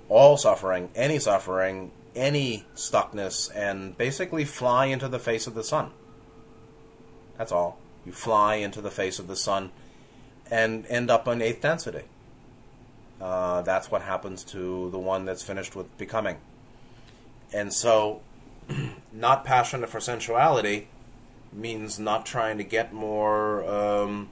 all 0.10 0.38
suffering, 0.38 0.90
any 0.96 1.20
suffering, 1.20 1.92
any 2.16 2.66
stuckness, 2.76 3.52
and 3.54 3.98
basically 3.98 4.46
fly 4.46 4.86
into 4.86 5.08
the 5.08 5.20
face 5.20 5.46
of 5.46 5.54
the 5.54 5.64
sun. 5.64 5.92
That's 7.38 7.52
all. 7.52 7.78
You 8.06 8.14
fly 8.14 8.56
into 8.56 8.82
the 8.82 8.92
face 8.92 9.20
of 9.20 9.28
the 9.28 9.36
sun 9.36 9.72
and 10.50 10.86
end 10.88 11.10
up 11.10 11.28
on 11.28 11.42
eighth 11.42 11.62
density. 11.62 12.04
Uh, 13.26 13.64
that's 13.64 13.90
what 13.90 14.04
happens 14.04 14.44
to 14.44 14.88
the 14.92 15.00
one 15.00 15.26
that's 15.26 15.42
finished 15.42 15.76
with 15.76 15.98
becoming. 15.98 16.38
And 17.52 17.74
so, 17.74 18.22
not 19.12 19.44
passionate 19.44 19.90
for 19.90 20.00
sensuality 20.00 20.90
means 21.52 21.98
not 21.98 22.28
trying 22.28 22.60
to 22.60 22.64
get 22.64 22.94
more 22.94 23.68
um, 23.68 24.30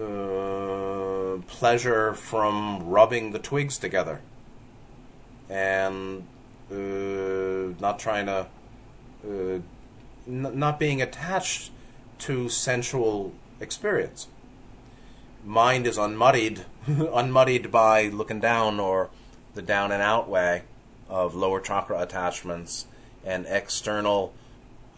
uh, 0.00 1.36
pleasure 1.46 2.14
from 2.14 2.82
rubbing 2.88 3.32
the 3.32 3.38
twigs 3.38 3.76
together 3.76 4.22
and 5.50 6.26
uh, 6.70 7.74
not 7.78 7.98
trying 7.98 8.24
to 8.24 8.46
uh, 9.28 9.58
n- 10.26 10.58
not 10.58 10.80
being 10.80 11.02
attached 11.02 11.70
to 12.20 12.48
sensual 12.48 13.34
experience 13.60 14.28
mind 15.44 15.86
is 15.86 15.98
unmuddied 15.98 16.64
unmuddied 16.86 17.70
by 17.70 18.04
looking 18.08 18.40
down 18.40 18.80
or 18.80 19.10
the 19.54 19.62
down 19.62 19.92
and 19.92 20.02
out 20.02 20.28
way 20.28 20.62
of 21.08 21.34
lower 21.34 21.60
chakra 21.60 22.00
attachments 22.00 22.86
and 23.24 23.46
external 23.46 24.32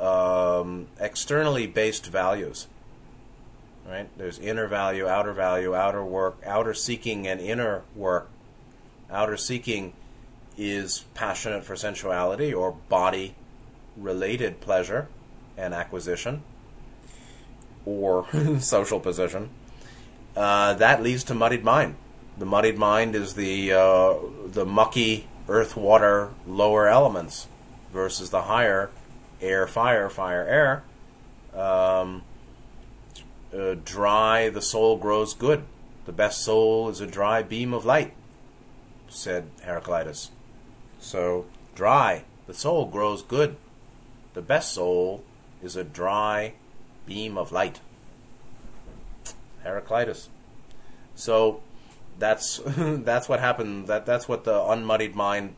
um, 0.01 0.87
externally 1.01 1.67
based 1.67 2.07
values. 2.07 2.67
Right? 3.87 4.09
There's 4.17 4.39
inner 4.39 4.67
value, 4.67 5.07
outer 5.07 5.35
value, 5.35 5.75
outer 5.75 6.03
work, 6.03 6.39
outer 6.47 6.73
seeking, 6.73 7.27
and 7.27 7.39
inner 7.41 7.83
work. 7.95 8.31
Outer 9.11 9.37
seeking 9.37 9.93
is 10.57 11.05
passionate 11.15 11.65
for 11.65 11.77
sensuality 11.77 12.53
or 12.53 12.73
body 12.89 13.35
related 13.97 14.61
pleasure 14.61 15.09
and 15.57 15.75
acquisition 15.75 16.43
or 17.85 18.27
social 18.61 19.01
position. 19.01 19.51
Uh, 20.37 20.75
that 20.75 21.03
leads 21.03 21.25
to 21.25 21.35
muddied 21.35 21.65
mind. 21.65 21.95
The 22.39 22.47
muddied 22.47 22.79
mind 22.79 23.15
is 23.15 23.35
the 23.35 23.73
uh, 23.73 24.15
the 24.47 24.67
mucky 24.67 25.29
earth, 25.49 25.77
water, 25.77 26.31
lower 26.47 26.89
elements 26.89 27.47
versus 27.93 28.31
the 28.31 28.43
higher 28.43 28.91
air, 29.41 29.67
fire, 29.67 30.09
fire, 30.09 30.83
air. 31.55 31.61
Um, 31.61 32.23
uh, 33.57 33.77
dry, 33.85 34.49
the 34.49 34.63
soul 34.63 34.97
grows 34.97 35.35
good. 35.35 35.65
The 36.07 36.13
best 36.13 36.43
soul 36.43 36.89
is 36.89 37.01
a 37.01 37.07
dry 37.07 37.43
beam 37.43 37.73
of 37.73 37.85
light, 37.85 38.13
said 39.09 39.49
Heraclitus. 39.63 40.31
So, 40.99 41.47
dry, 41.75 42.25
the 42.47 42.55
soul 42.55 42.87
grows 42.87 43.23
good. 43.23 43.57
The 44.35 44.43
best 44.43 44.73
soul 44.73 45.23
is 45.63 45.77
a 45.77 45.85
dry 45.85 46.55
beam 47.07 47.39
of 47.39 47.53
light. 47.53 47.81
Heraclitus. 49.65 50.29
So, 51.15 51.63
that's 52.19 52.61
that's 52.67 53.29
what 53.29 53.41
happened. 53.41 53.87
That 53.89 54.07
that's 54.07 54.29
what 54.29 54.45
the 54.45 54.63
unmuddied 54.63 55.15
mind, 55.15 55.55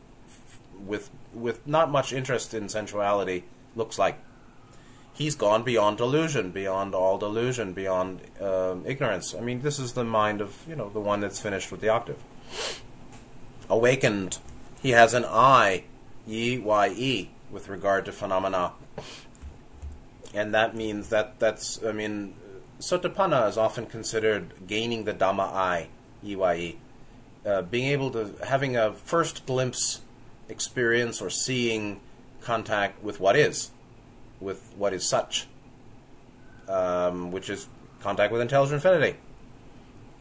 with 0.85 1.09
with 1.33 1.65
not 1.67 1.91
much 1.91 2.13
interest 2.13 2.53
in 2.53 2.69
sensuality, 2.69 3.43
looks 3.75 3.99
like 3.99 4.19
he's 5.13 5.35
gone 5.35 5.63
beyond 5.63 5.97
delusion, 5.97 6.51
beyond 6.51 6.93
all 6.93 7.17
delusion, 7.17 7.73
beyond 7.73 8.21
um, 8.39 8.83
ignorance. 8.85 9.33
I 9.33 9.41
mean, 9.41 9.61
this 9.61 9.79
is 9.79 9.93
the 9.93 10.03
mind 10.03 10.41
of 10.41 10.55
you 10.67 10.75
know 10.75 10.89
the 10.89 10.99
one 10.99 11.19
that's 11.19 11.39
finished 11.39 11.71
with 11.71 11.81
the 11.81 11.89
octave. 11.89 12.23
Awakened, 13.69 14.37
he 14.81 14.91
has 14.91 15.13
an 15.13 15.25
eye, 15.25 15.83
e 16.27 16.57
y 16.57 16.93
e, 16.95 17.29
with 17.51 17.67
regard 17.67 18.05
to 18.05 18.11
phenomena, 18.11 18.73
and 20.33 20.53
that 20.53 20.75
means 20.75 21.09
that 21.09 21.39
that's 21.39 21.83
I 21.83 21.91
mean, 21.91 22.35
sotapanna 22.79 23.47
is 23.49 23.57
often 23.57 23.85
considered 23.85 24.53
gaining 24.67 25.05
the 25.05 25.13
dhamma 25.13 25.43
eye, 25.43 25.89
e 26.23 26.35
y 26.35 26.55
e, 26.55 26.77
uh, 27.45 27.61
being 27.61 27.87
able 27.87 28.11
to 28.11 28.35
having 28.45 28.75
a 28.75 28.93
first 28.93 29.45
glimpse 29.45 30.01
experience 30.49 31.21
or 31.21 31.29
seeing 31.29 31.99
contact 32.41 33.03
with 33.03 33.19
what 33.19 33.35
is 33.35 33.71
with 34.39 34.73
what 34.77 34.93
is 34.93 35.07
such, 35.07 35.47
um, 36.67 37.31
which 37.31 37.49
is 37.49 37.67
contact 38.01 38.31
with 38.31 38.41
intelligent 38.41 38.75
infinity, 38.75 39.17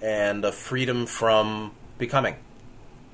and 0.00 0.44
a 0.44 0.52
freedom 0.52 1.06
from 1.06 1.72
becoming. 1.98 2.36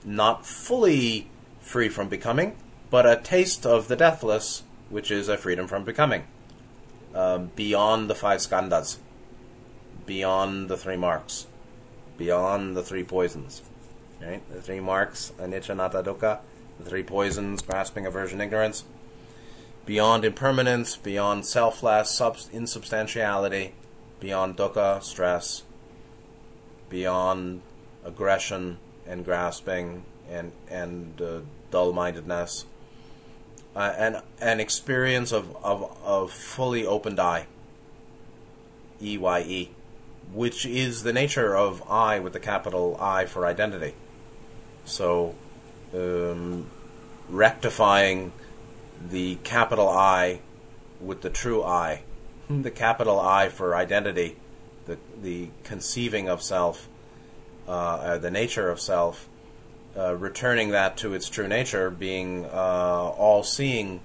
Not 0.05 0.47
fully 0.47 1.29
free 1.61 1.89
from 1.89 2.09
becoming, 2.09 2.57
but 2.91 3.07
a 3.07 3.17
taste 3.17 3.67
of 3.67 3.89
the 3.89 3.97
deathless, 3.97 4.63
which 4.91 5.11
is 5.11 5.29
a 5.29 5.37
freedom 5.37 5.67
from 5.67 5.85
becoming. 5.85 6.25
Um, 7.15 7.51
beyond 7.57 8.09
the 8.09 8.15
five 8.15 8.41
skandhas, 8.41 8.97
beyond 10.07 10.69
the 10.69 10.77
three 10.77 10.97
marks, 10.97 11.47
beyond 12.19 12.77
the 12.77 12.83
three 12.83 13.05
poisons. 13.05 13.63
Right? 14.21 14.43
The 14.53 14.63
three 14.63 14.81
marks, 14.81 15.33
anicca, 15.39 15.71
anatta, 15.71 16.03
dukkha, 16.03 16.41
the 16.79 16.89
three 16.89 17.03
poisons, 17.03 17.61
grasping, 17.63 18.07
aversion, 18.07 18.41
ignorance. 18.41 18.85
Beyond 19.85 20.25
impermanence, 20.25 20.97
beyond 20.97 21.45
selfless 21.45 22.11
subs- 22.11 22.49
insubstantiality, 22.53 23.75
beyond 24.21 24.57
dukkha, 24.57 25.03
stress, 25.03 25.65
beyond 26.89 27.63
aggression 28.05 28.79
and 29.07 29.25
grasping 29.25 30.05
and 30.31 30.53
and 30.71 31.21
uh, 31.21 31.41
dull-mindedness, 31.73 32.65
uh, 33.75 33.93
and 33.99 34.23
an 34.41 34.61
experience 34.61 35.33
of, 35.33 35.57
of, 35.65 35.97
of 36.05 36.31
fully 36.31 36.87
opened 36.87 37.19
eye, 37.19 37.47
E 39.03 39.19
Y 39.19 39.41
E, 39.41 39.71
which 40.33 40.65
is 40.65 41.03
the 41.03 41.13
nature 41.13 41.57
of 41.57 41.83
I 41.91 42.19
with 42.19 42.33
the 42.33 42.41
capital 42.41 42.97
I 43.01 43.27
for 43.27 43.47
identity. 43.47 43.95
So, 44.85 45.35
um, 45.95 46.67
rectifying 47.29 48.33
the 49.11 49.37
capital 49.37 49.89
I 49.89 50.41
with 51.01 51.23
the 51.23 51.31
true 51.31 51.63
I, 51.63 52.03
the 52.51 52.71
capital 52.71 53.21
I 53.21 53.49
for 53.49 53.75
identity, 53.75 54.37
the 54.87 54.99
the 55.21 55.49
conceiving 55.65 56.29
of 56.29 56.43
self, 56.43 56.89
uh, 57.69 57.71
uh, 57.71 58.19
the 58.19 58.31
nature 58.31 58.71
of 58.71 58.81
self, 58.81 59.29
uh, 59.97 60.15
returning 60.17 60.71
that 60.71 60.97
to 60.99 61.15
its 61.15 61.29
true 61.29 61.49
nature, 61.49 61.91
being 61.91 62.47
uh, 62.47 63.13
all-seeing 63.17 64.01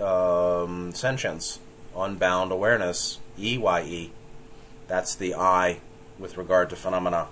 um, 0.00 0.92
sentience, 0.92 1.60
unbound 1.96 2.52
awareness, 2.52 3.18
E 3.38 3.56
Y 3.56 3.82
E. 3.82 4.12
That's 4.92 5.14
the 5.14 5.34
I 5.34 5.80
with 6.18 6.36
regard 6.36 6.68
to 6.68 6.76
phenomena. 6.76 7.28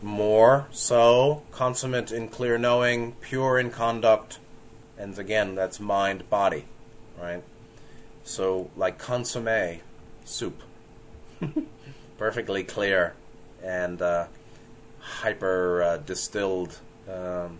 More 0.00 0.68
so, 0.70 1.42
consummate 1.50 2.12
in 2.12 2.28
clear 2.28 2.56
knowing, 2.58 3.16
pure 3.20 3.58
in 3.58 3.72
conduct, 3.72 4.38
and 4.96 5.18
again, 5.18 5.56
that's 5.56 5.80
mind 5.80 6.30
body, 6.30 6.66
right? 7.20 7.42
So, 8.22 8.70
like 8.76 8.98
consomme 8.98 9.80
soup, 10.24 10.62
perfectly 12.18 12.62
clear 12.62 13.14
and 13.60 14.00
uh, 14.00 14.26
hyper 15.00 15.82
uh, 15.82 15.96
distilled 15.96 16.78
um, 17.12 17.58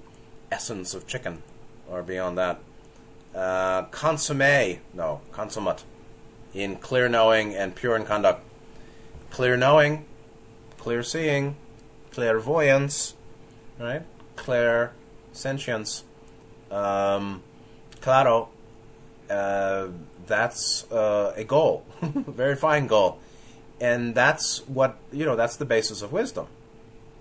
essence 0.52 0.94
of 0.94 1.08
chicken, 1.08 1.42
or 1.90 2.04
beyond 2.04 2.38
that. 2.38 2.60
Uh, 3.34 3.82
consomme, 3.90 4.78
no, 4.94 5.20
consummate, 5.32 5.82
in 6.54 6.76
clear 6.76 7.08
knowing 7.08 7.56
and 7.56 7.74
pure 7.74 7.96
in 7.96 8.04
conduct. 8.04 8.50
Clear 9.32 9.56
knowing, 9.56 10.04
clear 10.78 11.02
seeing, 11.02 11.56
clairvoyance, 12.12 13.14
right? 13.78 14.02
Clair 14.36 14.92
sentience 15.32 16.04
um, 16.72 17.42
claro, 18.00 18.48
uh, 19.28 19.88
that's 20.26 20.90
uh, 20.90 21.34
a 21.36 21.44
goal, 21.44 21.84
very 22.00 22.56
fine 22.56 22.86
goal, 22.86 23.18
and 23.80 24.14
that's 24.14 24.66
what 24.66 24.96
you 25.12 25.26
know. 25.26 25.36
That's 25.36 25.56
the 25.56 25.66
basis 25.66 26.00
of 26.00 26.12
wisdom. 26.12 26.46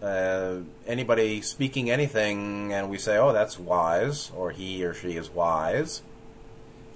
Uh, 0.01 0.59
anybody 0.88 1.41
speaking 1.41 1.91
anything, 1.91 2.72
and 2.74 2.89
we 2.89 2.97
say, 2.97 3.18
"Oh, 3.18 3.34
that's 3.34 3.59
wise," 3.59 4.32
or 4.36 4.51
"He 4.51 4.86
or 4.86 4.93
she 4.93 5.18
is 5.18 5.30
wise," 5.30 6.01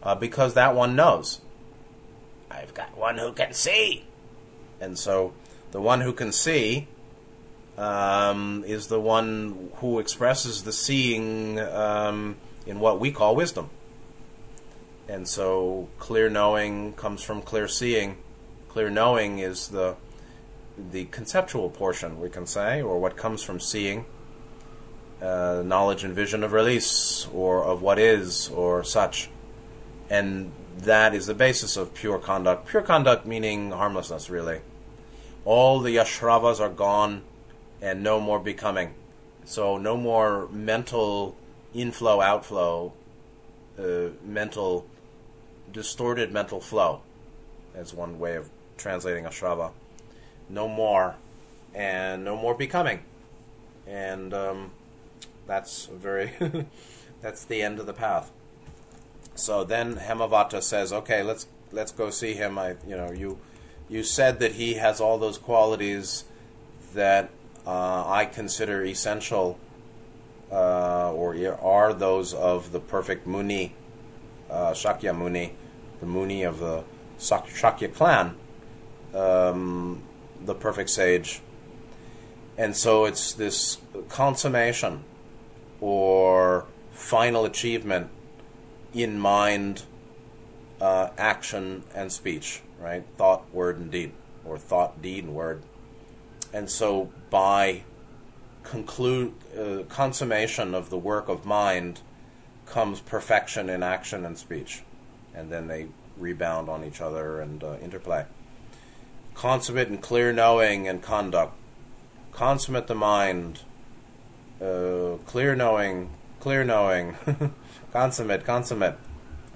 uh, 0.01 0.15
because 0.15 0.53
that 0.53 0.73
one 0.75 0.95
knows. 0.95 1.41
I've 2.49 2.73
got 2.73 2.95
one 2.97 3.17
who 3.17 3.33
can 3.33 3.53
see, 3.53 4.05
and 4.85 4.97
so 4.99 5.33
the 5.71 5.81
one 5.81 6.01
who 6.01 6.13
can 6.13 6.31
see 6.31 6.87
um, 7.77 8.63
is 8.65 8.87
the 8.87 8.99
one 8.99 9.71
who 9.77 9.99
expresses 9.99 10.63
the 10.63 10.71
seeing 10.71 11.59
um, 11.59 12.37
in 12.65 12.79
what 12.79 12.99
we 12.99 13.11
call 13.11 13.35
wisdom. 13.35 13.69
And 15.09 15.27
so 15.27 15.89
clear 15.99 16.29
knowing 16.29 16.93
comes 16.93 17.21
from 17.23 17.41
clear 17.41 17.67
seeing. 17.67 18.17
Clear 18.69 18.89
knowing 18.89 19.39
is 19.39 19.69
the 19.69 19.95
the 20.91 21.05
conceptual 21.05 21.69
portion, 21.69 22.19
we 22.19 22.29
can 22.29 22.45
say, 22.45 22.81
or 22.81 22.99
what 22.99 23.15
comes 23.15 23.41
from 23.41 23.59
seeing. 23.59 24.05
Uh, 25.21 25.63
knowledge 25.65 26.03
and 26.03 26.13
vision 26.13 26.43
of 26.43 26.51
release, 26.51 27.27
or 27.33 27.63
of 27.63 27.81
what 27.81 27.97
is, 27.97 28.49
or 28.49 28.83
such. 28.83 29.29
And 30.09 30.51
that 30.79 31.15
is 31.15 31.25
the 31.25 31.33
basis 31.33 31.77
of 31.77 31.93
pure 31.93 32.19
conduct. 32.19 32.67
Pure 32.67 32.83
conduct 32.83 33.25
meaning 33.25 33.71
harmlessness, 33.71 34.29
really. 34.29 34.59
All 35.45 35.79
the 35.79 35.95
ashravas 35.95 36.59
are 36.59 36.69
gone 36.69 37.21
and 37.81 38.03
no 38.03 38.19
more 38.19 38.39
becoming. 38.39 38.95
So, 39.45 39.77
no 39.77 39.95
more 39.95 40.47
mental 40.49 41.35
inflow 41.73 42.21
outflow 42.21 42.93
uh, 43.77 44.09
mental 44.23 44.85
distorted 45.71 46.31
mental 46.31 46.61
flow 46.61 47.01
as 47.75 47.93
one 47.93 48.19
way 48.19 48.35
of 48.35 48.49
translating 48.77 49.25
ashrava. 49.25 49.71
No 50.49 50.67
more 50.67 51.15
and 51.73 52.23
no 52.23 52.37
more 52.37 52.55
becoming. 52.55 53.01
And 53.85 54.33
um, 54.33 54.71
that's 55.45 55.87
very 55.87 56.33
that's 57.21 57.43
the 57.45 57.61
end 57.61 57.79
of 57.79 57.85
the 57.85 57.93
path. 57.93 58.31
So 59.35 59.63
then 59.63 59.95
hemavata 59.95 60.63
says 60.63 60.93
okay 60.93 61.21
let's 61.21 61.47
let's 61.71 61.91
go 61.91 62.09
see 62.09 62.33
him. 62.33 62.57
I 62.57 62.75
you 62.87 62.95
know 62.95 63.11
you 63.11 63.39
you 63.89 64.03
said 64.03 64.39
that 64.39 64.53
he 64.53 64.75
has 64.75 64.99
all 64.99 65.17
those 65.17 65.37
qualities 65.37 66.25
that 66.93 67.29
uh, 67.65 68.03
i 68.07 68.25
consider 68.25 68.83
essential 68.83 69.59
uh, 70.51 71.11
or 71.11 71.35
are 71.61 71.93
those 71.93 72.33
of 72.33 72.71
the 72.71 72.79
perfect 72.79 73.25
Muni, 73.27 73.73
uh, 74.49 74.71
Shakya 74.71 75.17
Muni, 75.17 75.53
the 75.99 76.05
Muni 76.05 76.43
of 76.43 76.59
the 76.59 76.83
Shakya 77.19 77.93
clan, 77.93 78.35
um, 79.13 80.03
the 80.43 80.55
perfect 80.55 80.89
sage. 80.89 81.41
And 82.57 82.75
so 82.75 83.05
it's 83.05 83.33
this 83.33 83.79
consummation 84.07 85.03
or 85.81 86.65
final 86.91 87.43
achievement 87.45 88.09
in 88.93 89.19
mind, 89.19 89.83
uh, 90.79 91.09
action, 91.17 91.83
and 91.93 92.11
speech, 92.11 92.61
right? 92.85 93.03
Thought, 93.17 93.51
word, 93.51 93.79
and 93.79 93.89
deed, 93.89 94.11
or 94.45 94.59
thought, 94.59 95.01
deed, 95.01 95.23
and 95.23 95.33
word. 95.33 95.63
And 96.53 96.69
so 96.69 97.09
by 97.31 97.81
conclude 98.63 99.33
uh, 99.59 99.83
consummation 99.89 100.75
of 100.75 100.91
the 100.91 100.97
work 100.97 101.27
of 101.27 101.47
mind 101.47 102.01
comes 102.67 102.99
perfection 102.99 103.69
in 103.71 103.81
action 103.81 104.23
and 104.23 104.37
speech, 104.37 104.83
and 105.33 105.51
then 105.51 105.65
they 105.65 105.87
rebound 106.15 106.69
on 106.69 106.83
each 106.83 107.01
other 107.01 107.41
and 107.41 107.63
uh, 107.63 107.75
interplay. 107.81 108.23
consummate 109.33 109.89
and 109.89 110.01
clear 110.01 110.31
knowing 110.31 110.87
and 110.87 111.01
conduct, 111.01 111.53
consummate 112.31 112.85
the 112.85 112.95
mind, 112.95 113.61
uh, 114.61 115.17
clear 115.25 115.55
knowing, 115.55 116.11
clear 116.39 116.63
knowing, 116.63 117.17
consummate, 117.91 118.45
consummate. 118.45 118.97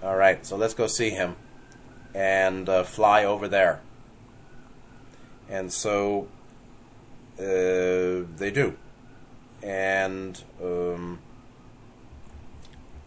All 0.02 0.16
right, 0.16 0.44
so 0.46 0.58
let's 0.58 0.74
go 0.74 0.88
see 0.88 1.12
him 1.12 1.36
and 2.14 2.68
uh, 2.68 2.84
fly 2.84 3.24
over 3.24 3.48
there. 3.48 3.82
And 5.50 5.72
so 5.72 6.28
uh, 7.40 8.26
they 8.38 8.52
do. 8.54 8.78
And 9.64 10.42
um, 10.62 11.20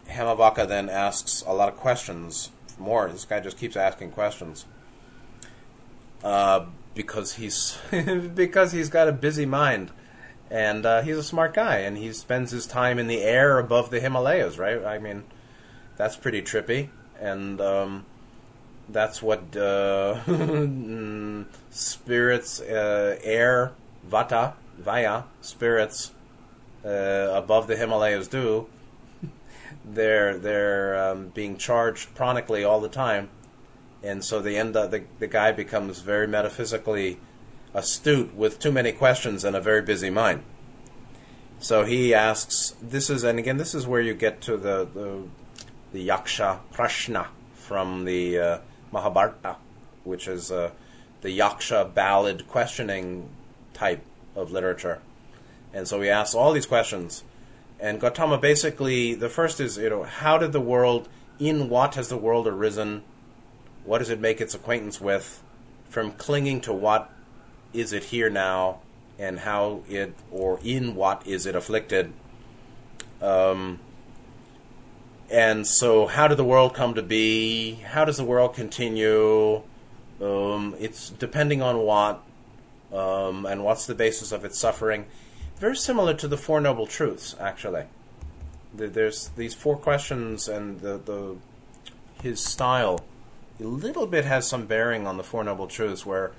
Hemavata 0.07 0.67
then 0.67 0.89
asks 0.89 1.43
a 1.47 1.53
lot 1.53 1.69
of 1.69 1.77
questions. 1.77 2.49
More, 2.77 3.09
this 3.09 3.25
guy 3.25 3.39
just 3.39 3.57
keeps 3.57 3.75
asking 3.75 4.11
questions. 4.11 4.65
Uh, 6.23 6.65
because 6.95 7.33
he's 7.33 7.77
because 8.35 8.71
he's 8.71 8.89
got 8.89 9.07
a 9.07 9.11
busy 9.11 9.45
mind, 9.45 9.91
and 10.49 10.85
uh, 10.85 11.01
he's 11.01 11.17
a 11.17 11.23
smart 11.23 11.53
guy, 11.53 11.77
and 11.77 11.97
he 11.97 12.13
spends 12.13 12.51
his 12.51 12.65
time 12.65 12.99
in 12.99 13.07
the 13.07 13.21
air 13.21 13.59
above 13.59 13.89
the 13.89 13.99
Himalayas. 13.99 14.57
Right? 14.57 14.83
I 14.83 14.99
mean, 14.99 15.23
that's 15.97 16.15
pretty 16.15 16.41
trippy, 16.41 16.89
and 17.19 17.59
um, 17.59 18.05
that's 18.89 19.21
what 19.21 19.55
uh, 19.55 20.23
spirits, 21.69 22.61
uh, 22.61 23.17
air, 23.23 23.71
vata, 24.09 24.53
vaya, 24.77 25.23
spirits 25.41 26.11
uh, 26.85 27.29
above 27.33 27.67
the 27.67 27.75
Himalayas 27.75 28.27
do. 28.27 28.67
they're 29.85 30.37
they're 30.37 31.11
um, 31.11 31.29
being 31.29 31.57
charged 31.57 32.13
chronically 32.15 32.63
all 32.63 32.81
the 32.81 32.89
time, 32.89 33.29
and 34.03 34.23
so 34.23 34.41
they 34.41 34.57
end 34.57 34.75
up 34.75 34.91
the 34.91 35.03
the 35.19 35.27
guy 35.27 35.51
becomes 35.51 35.99
very 35.99 36.27
metaphysically 36.27 37.19
astute 37.73 38.35
with 38.35 38.59
too 38.59 38.71
many 38.71 38.91
questions 38.91 39.43
and 39.43 39.55
a 39.55 39.61
very 39.61 39.81
busy 39.81 40.09
mind. 40.09 40.43
So 41.59 41.85
he 41.85 42.13
asks, 42.13 42.75
this 42.81 43.09
is, 43.09 43.23
and 43.23 43.39
again, 43.39 43.55
this 43.57 43.73
is 43.73 43.87
where 43.87 44.01
you 44.01 44.13
get 44.13 44.41
to 44.41 44.57
the 44.57 44.85
the, 44.93 45.23
the 45.93 46.07
yaksha 46.07 46.59
prashna 46.73 47.27
from 47.53 48.03
the 48.03 48.37
uh, 48.37 48.57
Mahabharata, 48.93 49.57
which 50.03 50.27
is 50.27 50.51
uh, 50.51 50.69
the 51.21 51.37
yaksha 51.37 51.93
ballad 51.93 52.47
questioning 52.47 53.27
type 53.73 54.03
of 54.35 54.51
literature. 54.51 54.99
And 55.73 55.87
so 55.87 55.99
he 55.99 56.09
asks 56.09 56.35
all 56.35 56.53
these 56.53 56.67
questions. 56.67 57.23
And 57.79 57.99
Gautama 57.99 58.37
basically, 58.37 59.15
the 59.15 59.29
first 59.29 59.59
is, 59.59 59.77
you 59.77 59.89
know, 59.89 60.03
how 60.03 60.37
did 60.37 60.53
the 60.53 60.61
world, 60.61 61.09
in 61.39 61.67
what 61.67 61.95
has 61.95 62.07
the 62.07 62.17
world 62.17 62.47
arisen? 62.47 63.03
What 63.83 63.97
does 63.97 64.09
it 64.09 64.21
make 64.21 64.39
its 64.39 64.53
acquaintance 64.53 65.01
with? 65.01 65.43
From 65.89 66.11
clinging 66.11 66.61
to 66.61 66.73
what 66.73 67.09
is 67.73 67.91
it 67.91 68.05
here 68.05 68.29
now, 68.29 68.79
and 69.17 69.39
how 69.39 69.81
it, 69.89 70.13
or 70.31 70.59
in 70.63 70.95
what 70.95 71.25
is 71.25 71.45
it 71.45 71.55
afflicted? 71.55 72.13
Um, 73.21 73.79
and 75.33 75.65
so, 75.65 76.05
how 76.05 76.27
did 76.27 76.37
the 76.37 76.43
world 76.43 76.75
come 76.75 76.93
to 76.93 77.01
be? 77.01 77.73
How 77.73 78.05
does 78.05 78.17
the 78.17 78.23
world 78.23 78.53
continue? 78.53 79.63
Um, 80.21 80.75
it's 80.77 81.09
depending 81.09 81.59
on 81.59 81.79
what, 81.79 82.21
um, 82.93 83.47
and 83.47 83.63
what's 83.63 83.87
the 83.87 83.95
basis 83.95 84.31
of 84.31 84.45
its 84.45 84.59
suffering. 84.59 85.07
Very 85.57 85.75
similar 85.75 86.13
to 86.13 86.27
the 86.27 86.37
Four 86.37 86.61
Noble 86.61 86.85
Truths, 86.85 87.35
actually. 87.39 87.85
There's 88.75 89.29
these 89.29 89.55
four 89.55 89.75
questions, 89.75 90.47
and 90.47 90.81
the, 90.81 90.99
the 90.99 91.37
his 92.21 92.39
style 92.39 93.03
a 93.59 93.63
little 93.63 94.05
bit 94.05 94.25
has 94.25 94.47
some 94.47 94.67
bearing 94.67 95.07
on 95.07 95.17
the 95.17 95.23
Four 95.23 95.43
Noble 95.43 95.65
Truths, 95.65 96.05
where 96.05 96.31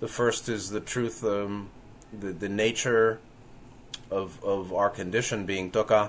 the 0.00 0.08
first 0.08 0.48
is 0.48 0.70
the 0.70 0.80
truth, 0.80 1.22
um, 1.22 1.68
the 2.18 2.32
the 2.32 2.48
nature 2.48 3.20
of 4.10 4.42
of 4.42 4.72
our 4.72 4.88
condition 4.88 5.44
being 5.44 5.70
dukkha, 5.70 6.08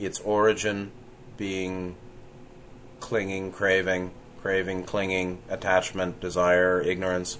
its 0.00 0.18
origin 0.20 0.92
being 1.36 1.96
clinging, 3.00 3.52
craving, 3.52 4.12
craving, 4.40 4.84
clinging, 4.84 5.42
attachment, 5.48 6.20
desire, 6.20 6.80
ignorance. 6.80 7.38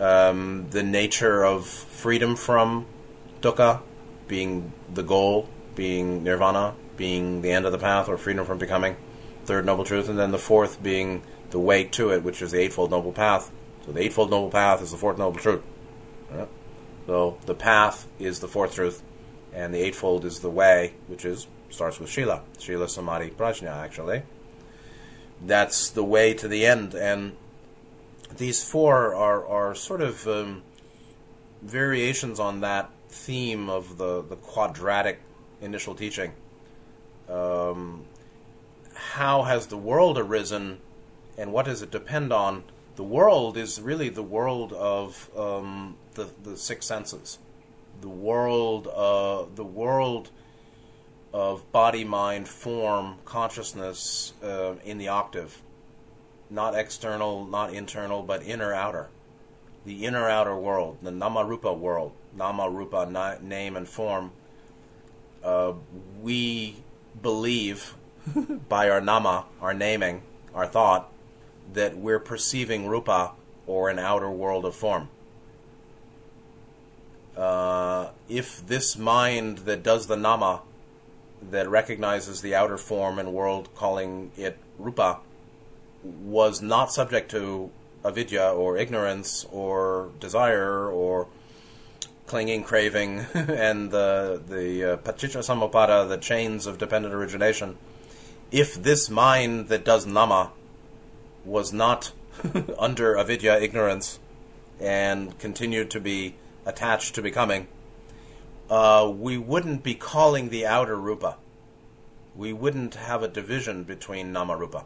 Um, 0.00 0.68
the 0.70 0.82
nature 0.82 1.44
of 1.44 1.66
freedom 1.66 2.36
from 2.36 2.86
dukkha 3.40 3.80
being 4.26 4.72
the 4.92 5.02
goal, 5.02 5.48
being 5.74 6.24
nirvana, 6.24 6.74
being 6.96 7.42
the 7.42 7.50
end 7.50 7.66
of 7.66 7.72
the 7.72 7.78
path 7.78 8.08
or 8.08 8.16
freedom 8.16 8.46
from 8.46 8.58
becoming, 8.58 8.96
third 9.44 9.66
noble 9.66 9.84
truth, 9.84 10.08
and 10.08 10.18
then 10.18 10.30
the 10.30 10.38
fourth 10.38 10.82
being 10.82 11.22
the 11.50 11.58
way 11.58 11.84
to 11.84 12.10
it, 12.10 12.22
which 12.22 12.40
is 12.40 12.52
the 12.52 12.60
eightfold 12.60 12.90
noble 12.90 13.12
path. 13.12 13.52
So 13.84 13.92
the 13.92 14.00
eightfold 14.00 14.30
noble 14.30 14.50
path 14.50 14.80
is 14.82 14.90
the 14.90 14.96
fourth 14.96 15.18
noble 15.18 15.38
truth. 15.38 15.62
So 17.06 17.38
the 17.46 17.54
path 17.54 18.06
is 18.18 18.40
the 18.40 18.48
fourth 18.48 18.74
truth, 18.74 19.02
and 19.52 19.74
the 19.74 19.80
eightfold 19.80 20.24
is 20.24 20.40
the 20.40 20.50
way, 20.50 20.94
which 21.08 21.24
is 21.24 21.46
starts 21.72 21.98
with 21.98 22.10
Shila. 22.10 22.42
Shila 22.58 22.88
Samadhi 22.88 23.30
Prajna, 23.30 23.70
actually. 23.70 24.22
That's 25.44 25.90
the 25.90 26.04
way 26.04 26.34
to 26.34 26.48
the 26.48 26.66
end. 26.66 26.94
And 26.94 27.36
these 28.36 28.62
four 28.64 29.14
are, 29.14 29.46
are 29.46 29.74
sort 29.74 30.00
of 30.00 30.26
um, 30.26 30.62
variations 31.62 32.38
on 32.38 32.60
that 32.60 32.90
theme 33.08 33.68
of 33.68 33.98
the, 33.98 34.22
the 34.22 34.36
quadratic 34.36 35.20
initial 35.60 35.94
teaching. 35.94 36.32
Um, 37.28 38.04
how 38.94 39.42
has 39.42 39.66
the 39.66 39.76
world 39.76 40.18
arisen 40.18 40.78
and 41.38 41.52
what 41.52 41.66
does 41.66 41.82
it 41.82 41.90
depend 41.90 42.32
on? 42.32 42.64
The 42.96 43.02
world 43.02 43.56
is 43.56 43.80
really 43.80 44.08
the 44.08 44.22
world 44.22 44.72
of 44.72 45.30
um, 45.36 45.96
the, 46.14 46.28
the 46.42 46.56
six 46.56 46.86
senses. 46.86 47.38
The 48.00 48.08
world, 48.08 48.86
uh, 48.88 49.46
the 49.54 49.64
world 49.64 50.30
of 51.32 51.70
body, 51.72 52.04
mind, 52.04 52.46
form, 52.48 53.16
consciousness 53.24 54.34
uh, 54.42 54.74
in 54.84 54.98
the 54.98 55.08
octave. 55.08 55.62
Not 56.50 56.74
external, 56.74 57.46
not 57.46 57.72
internal, 57.72 58.22
but 58.22 58.42
inner 58.42 58.74
outer. 58.74 59.08
The 59.84 60.04
inner 60.04 60.28
outer 60.28 60.56
world, 60.56 60.98
the 61.02 61.10
Nama 61.10 61.44
Rupa 61.44 61.72
world, 61.72 62.12
Namarupa, 62.36 63.10
na- 63.10 63.36
name 63.40 63.76
and 63.76 63.88
form. 63.88 64.32
Uh, 65.42 65.72
we 66.20 66.76
believe 67.20 67.94
by 68.68 68.90
our 68.90 69.00
Nama, 69.00 69.46
our 69.60 69.74
naming, 69.74 70.22
our 70.54 70.66
thought, 70.66 71.10
that 71.72 71.96
we're 71.96 72.20
perceiving 72.20 72.86
Rupa 72.86 73.32
or 73.66 73.88
an 73.88 73.98
outer 73.98 74.30
world 74.30 74.64
of 74.64 74.74
form. 74.74 75.08
Uh, 77.36 78.10
if 78.28 78.64
this 78.66 78.98
mind 78.98 79.58
that 79.58 79.82
does 79.82 80.06
the 80.06 80.16
Nama 80.16 80.60
that 81.50 81.68
recognizes 81.68 82.40
the 82.40 82.54
outer 82.54 82.78
form 82.78 83.18
and 83.18 83.32
world, 83.32 83.68
calling 83.74 84.30
it 84.36 84.58
rupa, 84.78 85.18
was 86.02 86.62
not 86.62 86.92
subject 86.92 87.30
to 87.30 87.70
avidya 88.04 88.44
or 88.44 88.76
ignorance 88.76 89.46
or 89.50 90.10
desire 90.18 90.88
or 90.88 91.28
clinging, 92.26 92.64
craving, 92.64 93.26
and 93.34 93.90
the 93.90 94.42
the 94.46 94.94
uh, 94.94 94.96
paticca 94.98 96.08
the 96.08 96.16
chains 96.16 96.66
of 96.66 96.78
dependent 96.78 97.14
origination. 97.14 97.76
If 98.50 98.82
this 98.82 99.08
mind 99.08 99.68
that 99.68 99.84
does 99.84 100.06
nama 100.06 100.52
was 101.44 101.72
not 101.72 102.12
under 102.78 103.16
avidya, 103.16 103.60
ignorance, 103.60 104.18
and 104.80 105.38
continued 105.38 105.90
to 105.90 106.00
be 106.00 106.34
attached 106.64 107.14
to 107.14 107.22
becoming, 107.22 107.66
uh, 108.70 109.12
we 109.14 109.36
wouldn't 109.36 109.82
be 109.82 109.94
calling 109.94 110.48
the 110.48 110.66
outer 110.66 110.96
rupa. 110.96 111.36
We 112.34 112.52
wouldn't 112.52 112.94
have 112.94 113.22
a 113.22 113.28
division 113.28 113.84
between 113.84 114.32
nama 114.32 114.56
rupa. 114.56 114.84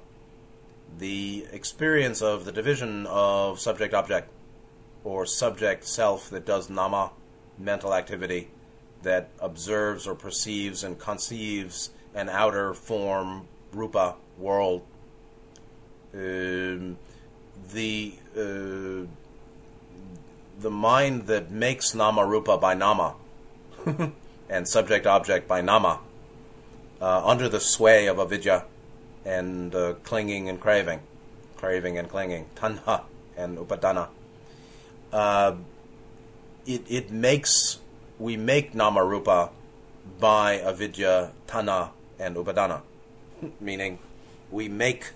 The 0.99 1.47
experience 1.53 2.23
of 2.23 2.45
the 2.45 2.53
division 2.53 3.07
of 3.07 3.61
subject 3.61 3.95
object 3.95 4.31
or 5.05 5.27
subject 5.27 5.85
self 5.85 6.31
that 6.31 6.45
does 6.45 6.69
nama 6.69 7.13
mental 7.59 7.95
activity 7.95 8.49
that 9.03 9.29
observes 9.39 10.07
or 10.07 10.15
perceives 10.15 10.83
and 10.83 10.99
conceives 10.99 11.91
an 12.15 12.29
outer 12.29 12.75
form 12.75 13.47
rupa 13.73 14.17
world. 14.39 14.83
Um, 16.13 16.99
the 17.73 18.15
uh, 18.37 19.07
the 20.59 20.71
mind 20.71 21.27
that 21.27 21.51
makes 21.51 21.95
nama 21.95 22.25
rupa 22.25 22.57
by 22.57 22.75
nama 22.75 23.15
and 24.49 24.69
subject 24.69 25.07
object 25.07 25.47
by 25.49 25.61
nama, 25.61 26.01
uh, 27.01 27.27
under 27.27 27.49
the 27.49 27.61
sway 27.61 28.07
of 28.07 28.19
avidya 28.19 28.65
and 29.25 29.75
uh, 29.75 29.95
clinging 30.03 30.49
and 30.49 30.61
craving, 30.61 31.01
craving 31.57 31.99
and 31.99 32.09
clinging, 32.09 32.47
tanha 32.55 33.03
and 33.37 33.59
upadana. 33.59 34.09
Uh, 35.13 35.57
it, 36.65 36.83
it 36.89 37.11
makes, 37.11 37.79
we 38.19 38.37
make 38.37 38.75
nama 38.75 39.05
rupa 39.05 39.51
by 40.21 40.59
avidya, 40.61 41.33
tanha, 41.47 41.91
and 42.19 42.37
upadana, 42.37 42.83
meaning 43.61 43.99
we 44.51 44.69
make 44.69 45.13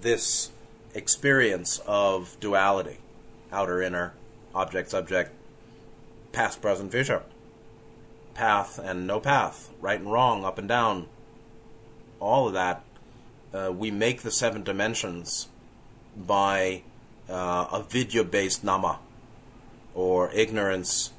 this 0.00 0.50
experience 0.94 1.80
of 1.86 2.36
duality 2.40 2.98
outer, 3.52 3.82
inner, 3.82 4.14
object, 4.54 4.90
subject, 4.90 5.30
past, 6.32 6.62
present, 6.62 6.90
future, 6.90 7.22
path 8.34 8.78
and 8.78 9.06
no 9.06 9.20
path, 9.20 9.70
right 9.80 10.00
and 10.00 10.10
wrong, 10.10 10.44
up 10.44 10.58
and 10.58 10.68
down, 10.68 11.06
all 12.20 12.48
of 12.48 12.54
that. 12.54 12.82
Uh, 13.52 13.70
we 13.70 13.90
make 13.90 14.22
the 14.22 14.30
seven 14.30 14.62
dimensions 14.62 15.48
by 16.16 16.82
uh, 17.28 17.66
avidya 17.72 18.24
based 18.24 18.64
nama, 18.64 18.98
or 19.94 20.30
ignorance 20.32 21.12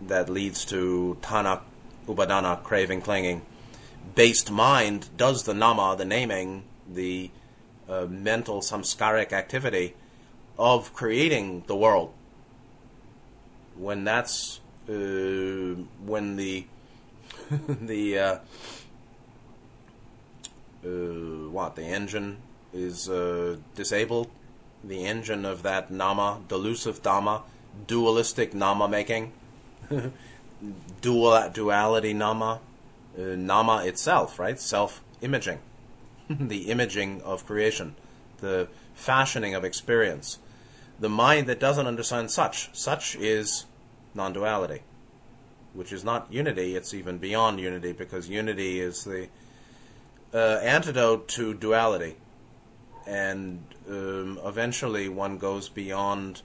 that 0.00 0.28
leads 0.28 0.64
to 0.66 1.16
tanha, 1.22 1.60
upadana, 2.06 2.62
craving, 2.62 3.00
clinging. 3.00 3.42
Based 4.14 4.50
mind 4.50 5.08
does 5.16 5.44
the 5.44 5.54
nama, 5.54 5.94
the 5.96 6.04
naming, 6.04 6.64
the 6.90 7.30
uh, 7.88 8.06
mental 8.06 8.60
samskaric 8.60 9.32
activity 9.32 9.94
of 10.58 10.92
creating 10.92 11.64
the 11.66 11.76
world. 11.76 12.12
When 13.76 14.04
that's 14.04 14.60
uh, 14.92 15.74
when 16.04 16.36
the 16.36 16.66
the 17.50 18.18
uh, 18.18 18.38
uh, 20.84 20.88
what 21.50 21.76
the 21.76 21.84
engine 21.84 22.38
is 22.72 23.08
uh, 23.08 23.56
disabled, 23.74 24.28
the 24.82 25.04
engine 25.04 25.44
of 25.44 25.62
that 25.62 25.90
nama, 25.90 26.40
delusive 26.48 27.02
dhamma, 27.02 27.42
dualistic 27.86 28.54
nama 28.54 28.88
making, 28.88 29.32
dual 31.00 31.50
duality 31.50 32.12
nama, 32.12 32.60
uh, 33.18 33.22
nama 33.36 33.84
itself, 33.84 34.38
right? 34.38 34.58
Self 34.58 35.02
imaging, 35.20 35.58
the 36.30 36.70
imaging 36.70 37.20
of 37.22 37.46
creation, 37.46 37.94
the 38.38 38.68
fashioning 38.94 39.54
of 39.54 39.64
experience, 39.64 40.38
the 40.98 41.08
mind 41.08 41.46
that 41.46 41.60
doesn't 41.60 41.86
understand 41.86 42.30
such. 42.30 42.70
Such 42.72 43.16
is 43.16 43.66
non 44.14 44.32
duality, 44.32 44.82
which 45.74 45.92
is 45.92 46.04
not 46.04 46.32
unity, 46.32 46.76
it's 46.76 46.94
even 46.94 47.18
beyond 47.18 47.60
unity 47.60 47.92
because 47.92 48.28
unity 48.28 48.80
is 48.80 49.04
the 49.04 49.28
uh, 50.34 50.58
antidote 50.62 51.28
to 51.28 51.54
duality. 51.54 52.16
And 53.06 53.64
um, 53.88 54.38
eventually 54.44 55.08
one 55.08 55.38
goes 55.38 55.68
beyond 55.68 56.42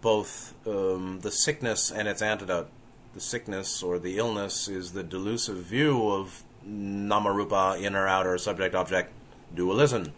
both 0.00 0.54
um, 0.66 1.20
the 1.20 1.30
sickness 1.30 1.90
and 1.90 2.08
its 2.08 2.22
antidote. 2.22 2.68
The 3.14 3.20
sickness 3.20 3.82
or 3.82 3.98
the 3.98 4.18
illness 4.18 4.68
is 4.68 4.92
the 4.92 5.02
delusive 5.02 5.58
view 5.58 6.08
of 6.08 6.42
namarupa, 6.68 7.80
inner, 7.80 8.06
outer, 8.06 8.38
subject, 8.38 8.74
object, 8.74 9.12
dualism. 9.54 10.12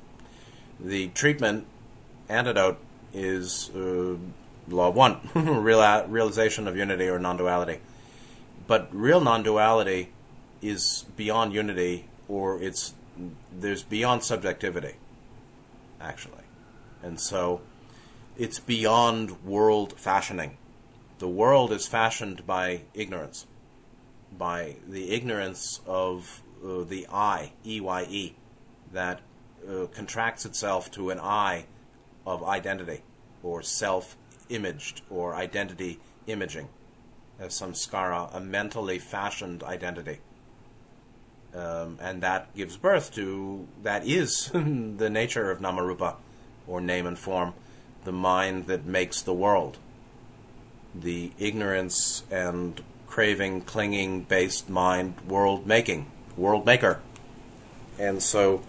The 0.80 1.08
treatment, 1.08 1.66
antidote, 2.28 2.78
is 3.12 3.70
uh, 3.74 4.16
law 4.68 4.88
of 4.88 4.94
one, 4.94 5.20
real, 5.34 6.06
realization 6.06 6.66
of 6.68 6.76
unity 6.76 7.08
or 7.08 7.18
non 7.18 7.36
duality. 7.36 7.80
But 8.66 8.88
real 8.92 9.20
non 9.20 9.42
duality 9.42 10.10
is 10.62 11.04
beyond 11.16 11.52
unity 11.52 12.06
or 12.28 12.60
it's 12.60 12.94
there's 13.52 13.82
beyond 13.82 14.22
subjectivity 14.22 14.94
actually 16.00 16.44
and 17.02 17.20
so 17.20 17.60
it's 18.36 18.58
beyond 18.58 19.44
world 19.44 19.94
fashioning 19.96 20.56
the 21.18 21.28
world 21.28 21.72
is 21.72 21.86
fashioned 21.86 22.46
by 22.46 22.82
ignorance 22.94 23.46
by 24.36 24.76
the 24.86 25.10
ignorance 25.10 25.80
of 25.86 26.42
uh, 26.64 26.82
the 26.84 27.06
i 27.10 27.50
eye 27.64 28.32
that 28.92 29.20
uh, 29.68 29.86
contracts 29.94 30.44
itself 30.44 30.90
to 30.90 31.10
an 31.10 31.18
i 31.20 31.64
of 32.26 32.42
identity 32.44 33.00
or 33.42 33.62
self 33.62 34.16
imaged 34.48 35.02
or 35.10 35.34
identity 35.34 35.98
imaging. 36.26 36.68
As 37.38 37.60
samskara 37.60 38.34
a 38.34 38.40
mentally 38.40 38.98
fashioned 38.98 39.62
identity. 39.62 40.18
Um, 41.54 41.98
and 42.00 42.22
that 42.22 42.54
gives 42.54 42.76
birth 42.76 43.14
to 43.14 43.66
that 43.82 44.06
is 44.06 44.50
the 44.52 45.10
nature 45.10 45.50
of 45.50 45.60
namarupa, 45.60 46.16
or 46.66 46.80
name 46.80 47.06
and 47.06 47.18
form, 47.18 47.54
the 48.04 48.12
mind 48.12 48.66
that 48.66 48.84
makes 48.84 49.22
the 49.22 49.32
world, 49.32 49.78
the 50.94 51.32
ignorance 51.38 52.24
and 52.30 52.82
craving, 53.06 53.62
clinging 53.62 54.22
based 54.22 54.68
mind, 54.68 55.14
world 55.26 55.66
making, 55.66 56.10
world 56.36 56.66
maker, 56.66 57.00
and 57.98 58.22
so 58.22 58.62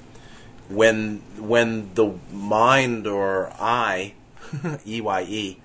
when 0.70 1.22
when 1.38 1.94
the 1.96 2.14
mind 2.32 3.08
or 3.08 3.52
I, 3.60 4.14
EYE, 4.86 5.58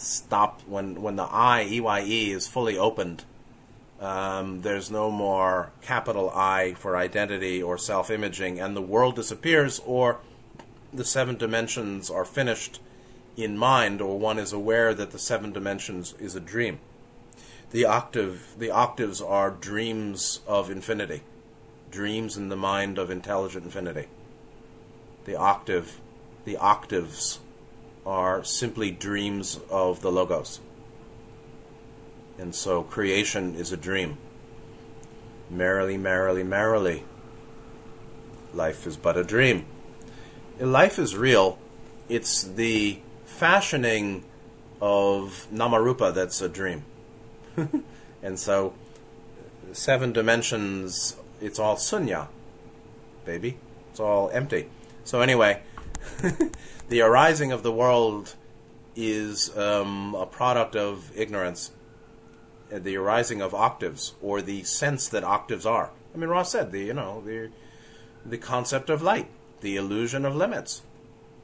stop 0.00 0.62
when 0.66 1.02
when 1.02 1.16
the 1.16 1.24
I 1.24 1.64
E 1.64 1.80
Y 1.80 2.00
E 2.02 2.32
is 2.32 2.48
fully 2.48 2.78
opened 2.78 3.24
um, 4.00 4.62
there's 4.62 4.90
no 4.90 5.10
more 5.10 5.72
capital 5.82 6.30
I 6.30 6.72
for 6.72 6.96
identity 6.96 7.62
or 7.62 7.76
self 7.76 8.10
imaging, 8.10 8.58
and 8.58 8.74
the 8.74 8.80
world 8.80 9.14
disappears, 9.14 9.78
or 9.84 10.20
the 10.92 11.04
seven 11.04 11.36
dimensions 11.36 12.10
are 12.10 12.24
finished 12.24 12.80
in 13.36 13.58
mind, 13.58 14.00
or 14.00 14.18
one 14.18 14.38
is 14.38 14.54
aware 14.54 14.94
that 14.94 15.10
the 15.10 15.18
seven 15.18 15.52
dimensions 15.52 16.14
is 16.18 16.34
a 16.34 16.40
dream. 16.40 16.80
The 17.72 17.84
octave, 17.84 18.54
the 18.58 18.70
octaves 18.70 19.20
are 19.20 19.50
dreams 19.50 20.40
of 20.46 20.70
infinity, 20.70 21.22
dreams 21.90 22.38
in 22.38 22.48
the 22.48 22.56
mind 22.56 22.96
of 22.96 23.10
intelligent 23.10 23.64
infinity. 23.66 24.06
The 25.26 25.36
octave, 25.36 26.00
the 26.46 26.56
octaves 26.56 27.40
are 28.04 28.42
simply 28.44 28.90
dreams 28.90 29.60
of 29.70 30.00
the 30.02 30.10
logos. 30.10 30.60
And 32.38 32.54
so 32.54 32.82
creation 32.82 33.54
is 33.54 33.72
a 33.72 33.76
dream. 33.76 34.16
Merrily, 35.50 35.96
merrily, 35.96 36.42
merrily. 36.42 37.04
Life 38.54 38.86
is 38.86 38.96
but 38.96 39.16
a 39.16 39.24
dream. 39.24 39.66
Life 40.58 40.98
is 40.98 41.16
real. 41.16 41.58
It's 42.08 42.42
the 42.42 43.00
fashioning 43.24 44.24
of 44.80 45.46
Namarupa 45.52 46.14
that's 46.14 46.40
a 46.40 46.48
dream. 46.48 46.84
and 48.22 48.38
so, 48.38 48.74
seven 49.72 50.12
dimensions, 50.12 51.16
it's 51.40 51.58
all 51.58 51.76
sunya, 51.76 52.28
baby. 53.24 53.56
It's 53.90 54.00
all 54.00 54.30
empty. 54.30 54.68
So, 55.04 55.20
anyway, 55.20 55.62
the 56.90 57.00
arising 57.00 57.52
of 57.52 57.62
the 57.62 57.72
world 57.72 58.34
is 58.96 59.56
um, 59.56 60.14
a 60.14 60.26
product 60.26 60.74
of 60.76 61.10
ignorance 61.16 61.70
the 62.70 62.96
arising 62.96 63.40
of 63.40 63.54
octaves 63.54 64.14
or 64.20 64.40
the 64.40 64.62
sense 64.62 65.08
that 65.08 65.24
octaves 65.24 65.66
are. 65.66 65.90
I 66.14 66.18
mean, 66.18 66.28
Ross 66.28 66.52
said 66.52 66.72
the 66.72 66.84
you 66.84 66.94
know 66.94 67.22
the 67.24 67.50
the 68.24 68.38
concept 68.38 68.90
of 68.90 69.02
light, 69.02 69.28
the 69.60 69.76
illusion 69.76 70.24
of 70.24 70.36
limits, 70.36 70.82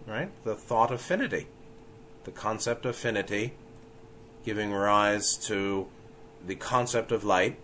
right? 0.06 0.30
The 0.44 0.54
thought 0.54 0.90
of 0.90 1.00
finity, 1.00 1.46
the 2.24 2.30
concept 2.30 2.84
of 2.84 2.96
finity, 2.96 3.54
giving 4.44 4.72
rise 4.72 5.36
to 5.46 5.88
the 6.46 6.54
concept 6.54 7.12
of 7.12 7.24
light, 7.24 7.58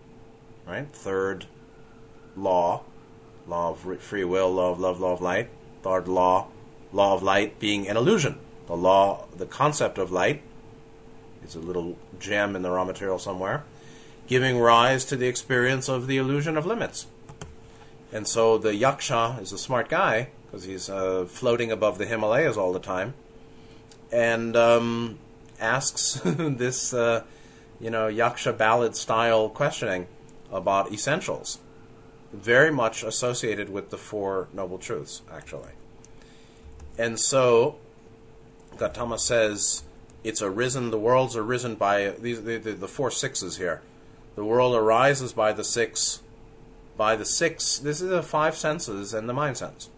right? 0.67 0.87
Third 0.93 1.45
law, 2.35 2.83
law 3.47 3.71
of 3.71 4.01
free 4.01 4.23
will, 4.23 4.51
law 4.51 4.71
of 4.71 4.79
love, 4.79 4.99
law 4.99 5.13
of 5.13 5.21
light. 5.21 5.49
Third 5.83 6.07
law, 6.07 6.47
law 6.93 7.15
of 7.15 7.23
light 7.23 7.59
being 7.59 7.89
an 7.89 7.97
illusion. 7.97 8.37
The 8.67 8.75
law, 8.75 9.25
the 9.35 9.45
concept 9.45 9.97
of 9.97 10.11
light 10.11 10.41
is 11.43 11.55
a 11.55 11.59
little 11.59 11.97
gem 12.19 12.55
in 12.55 12.61
the 12.61 12.71
raw 12.71 12.85
material 12.85 13.19
somewhere, 13.19 13.63
giving 14.27 14.59
rise 14.59 15.03
to 15.05 15.17
the 15.17 15.27
experience 15.27 15.89
of 15.89 16.07
the 16.07 16.17
illusion 16.17 16.55
of 16.55 16.65
limits. 16.65 17.07
And 18.13 18.27
so 18.27 18.57
the 18.57 18.71
yaksha 18.71 19.41
is 19.41 19.51
a 19.51 19.57
smart 19.57 19.89
guy 19.89 20.29
because 20.45 20.65
he's 20.65 20.89
uh, 20.89 21.25
floating 21.25 21.71
above 21.71 21.97
the 21.97 22.05
Himalayas 22.05 22.57
all 22.57 22.71
the 22.71 22.79
time, 22.79 23.15
and 24.11 24.55
um, 24.55 25.17
asks 25.59 26.21
this, 26.23 26.93
uh, 26.93 27.23
you 27.81 27.89
know, 27.89 28.07
yaksha 28.07 28.55
ballad 28.55 28.95
style 28.95 29.49
questioning 29.49 30.05
about 30.51 30.91
essentials, 30.91 31.57
very 32.31 32.71
much 32.71 33.03
associated 33.03 33.69
with 33.69 33.89
the 33.89 33.97
Four 33.97 34.47
Noble 34.53 34.77
Truths, 34.77 35.23
actually. 35.31 35.71
And 36.97 37.19
so 37.19 37.77
Gautama 38.77 39.17
says 39.17 39.83
it's 40.23 40.41
arisen, 40.41 40.91
the 40.91 40.99
world's 40.99 41.35
arisen 41.35 41.75
by 41.75 42.11
these 42.11 42.43
the, 42.43 42.57
the, 42.57 42.73
the 42.73 42.87
four 42.87 43.11
sixes 43.11 43.57
here. 43.57 43.81
The 44.35 44.45
world 44.45 44.75
arises 44.75 45.33
by 45.33 45.53
the 45.53 45.63
six, 45.63 46.21
by 46.97 47.15
the 47.15 47.25
six. 47.25 47.77
This 47.77 48.01
is 48.01 48.09
the 48.09 48.23
five 48.23 48.55
senses 48.55 49.13
and 49.13 49.29
the 49.29 49.33
mind 49.33 49.57
sense. 49.57 49.89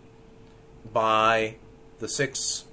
By 0.92 1.56
the 2.00 2.08
six 2.08 2.66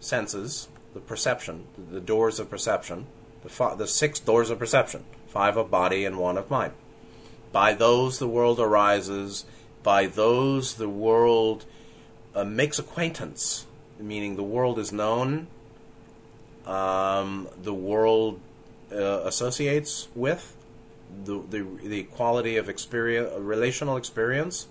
senses, 0.00 0.68
the 0.92 1.00
perception, 1.00 1.66
the 1.90 2.00
doors 2.00 2.40
of 2.40 2.50
perception, 2.50 3.06
the, 3.42 3.48
fi- 3.48 3.74
the 3.74 3.86
six 3.86 4.18
doors 4.18 4.50
of 4.50 4.58
perception, 4.58 5.04
five 5.28 5.56
of 5.56 5.70
body 5.70 6.04
and 6.04 6.18
one 6.18 6.36
of 6.36 6.50
mind. 6.50 6.72
By 7.52 7.74
those 7.74 8.18
the 8.18 8.28
world 8.28 8.58
arises. 8.58 9.44
By 9.82 10.06
those 10.06 10.74
the 10.74 10.88
world 10.88 11.64
uh, 12.34 12.44
makes 12.44 12.78
acquaintance, 12.78 13.66
meaning 13.98 14.36
the 14.36 14.42
world 14.42 14.78
is 14.78 14.92
known 14.92 15.46
um, 16.66 17.48
the 17.62 17.74
world 17.74 18.40
uh, 18.92 19.20
associates 19.24 20.08
with, 20.14 20.56
the, 21.24 21.42
the, 21.50 21.62
the 21.84 22.02
quality 22.04 22.56
of 22.56 22.68
experience, 22.68 23.30
relational 23.38 23.96
experience 23.96 24.66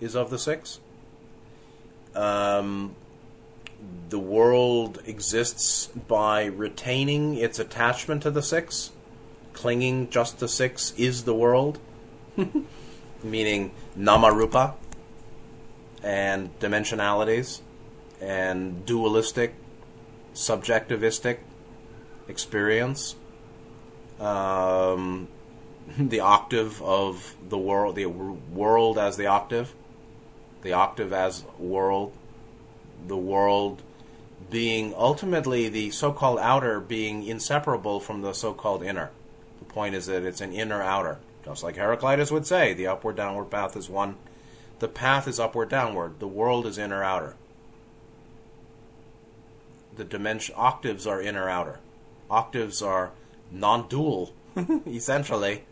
is 0.00 0.14
of 0.14 0.30
the 0.30 0.38
six. 0.38 0.80
Um, 2.14 2.94
the 4.08 4.18
world 4.18 5.00
exists 5.06 5.86
by 5.86 6.46
retaining 6.46 7.34
its 7.34 7.58
attachment 7.58 8.22
to 8.24 8.30
the 8.30 8.42
six, 8.42 8.90
clinging 9.52 10.10
just 10.10 10.40
to 10.40 10.48
six 10.48 10.92
is 10.96 11.24
the 11.24 11.34
world, 11.34 11.78
meaning 13.22 13.70
namarupa 13.96 14.74
and 16.08 16.58
dimensionalities 16.58 17.60
and 18.18 18.86
dualistic, 18.86 19.54
subjectivistic 20.34 21.36
experience. 22.26 23.14
Um, 24.18 25.28
the 25.98 26.20
octave 26.20 26.80
of 26.82 27.36
the 27.46 27.58
world, 27.58 27.94
the 27.96 28.06
world 28.06 28.98
as 28.98 29.18
the 29.18 29.26
octave, 29.26 29.74
the 30.62 30.72
octave 30.72 31.12
as 31.12 31.44
world, 31.58 32.14
the 33.06 33.16
world 33.16 33.82
being 34.50 34.94
ultimately 34.96 35.68
the 35.68 35.90
so 35.90 36.10
called 36.10 36.38
outer 36.38 36.80
being 36.80 37.22
inseparable 37.22 38.00
from 38.00 38.22
the 38.22 38.32
so 38.32 38.54
called 38.54 38.82
inner. 38.82 39.10
The 39.58 39.66
point 39.66 39.94
is 39.94 40.06
that 40.06 40.24
it's 40.24 40.40
an 40.40 40.54
inner 40.54 40.82
outer. 40.82 41.18
Just 41.44 41.62
like 41.62 41.76
Heraclitus 41.76 42.30
would 42.30 42.46
say, 42.46 42.72
the 42.72 42.86
upward 42.86 43.16
downward 43.16 43.50
path 43.50 43.76
is 43.76 43.90
one. 43.90 44.16
The 44.78 44.88
path 44.88 45.26
is 45.26 45.40
upward 45.40 45.68
downward. 45.68 46.20
The 46.20 46.28
world 46.28 46.66
is 46.66 46.78
inner 46.78 47.02
outer. 47.02 47.36
The 49.96 50.04
dimension 50.04 50.54
octaves 50.56 51.06
are 51.06 51.20
inner 51.20 51.48
outer. 51.48 51.80
Octaves 52.30 52.80
are 52.82 53.10
non 53.50 53.88
dual, 53.88 54.32
essentially, 54.86 55.64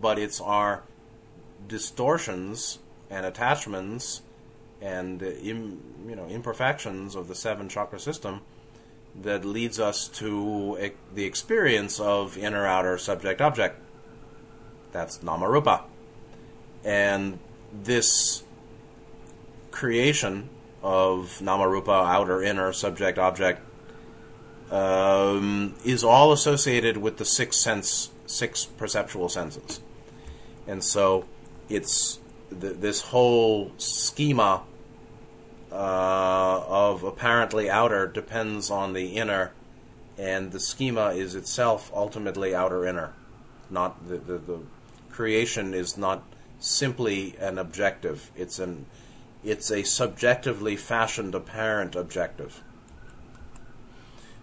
but 0.00 0.18
it's 0.18 0.40
our 0.40 0.82
distortions 1.68 2.78
and 3.10 3.24
attachments 3.24 4.22
and 4.80 5.22
Im, 5.22 5.80
you 6.06 6.16
know 6.16 6.26
imperfections 6.26 7.14
of 7.14 7.28
the 7.28 7.34
seven 7.34 7.68
chakra 7.68 7.98
system 7.98 8.40
that 9.14 9.44
leads 9.44 9.78
us 9.78 10.08
to 10.08 10.92
the 11.14 11.24
experience 11.24 12.00
of 12.00 12.36
inner 12.36 12.66
outer 12.66 12.98
subject 12.98 13.40
object. 13.40 13.80
That's 14.92 15.18
namarupa, 15.18 15.82
and 16.84 17.38
this 17.82 18.42
creation 19.70 20.48
of 20.82 21.40
nama 21.40 21.68
rupa, 21.68 21.90
outer 21.90 22.42
inner 22.42 22.72
subject 22.72 23.18
object, 23.18 23.60
um, 24.70 25.74
is 25.84 26.04
all 26.04 26.32
associated 26.32 26.96
with 26.96 27.16
the 27.16 27.24
six 27.24 27.56
sense, 27.56 28.10
six 28.26 28.64
perceptual 28.64 29.28
senses, 29.28 29.80
and 30.66 30.82
so 30.82 31.24
it's 31.68 32.18
th- 32.60 32.76
this 32.76 33.00
whole 33.02 33.72
schema 33.78 34.62
uh, 35.72 36.64
of 36.68 37.02
apparently 37.02 37.68
outer 37.68 38.06
depends 38.06 38.70
on 38.70 38.92
the 38.92 39.16
inner, 39.16 39.52
and 40.16 40.52
the 40.52 40.60
schema 40.60 41.08
is 41.08 41.34
itself 41.34 41.90
ultimately 41.94 42.54
outer 42.54 42.86
inner. 42.86 43.12
Not 43.70 44.08
the, 44.08 44.18
the, 44.18 44.38
the 44.38 44.58
creation 45.10 45.74
is 45.74 45.96
not 45.96 46.22
simply 46.64 47.36
an 47.38 47.58
objective. 47.58 48.30
It's 48.34 48.58
an 48.58 48.86
it's 49.44 49.70
a 49.70 49.82
subjectively 49.82 50.76
fashioned 50.76 51.34
apparent 51.34 51.94
objective. 51.94 52.62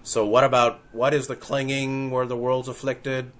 So 0.04 0.26
what 0.26 0.44
about 0.44 0.80
what 0.92 1.14
is 1.14 1.28
the 1.28 1.36
clinging 1.36 2.12
where 2.12 2.26
the 2.26 2.38
world's 2.38 2.68
afflicted, 2.68 3.32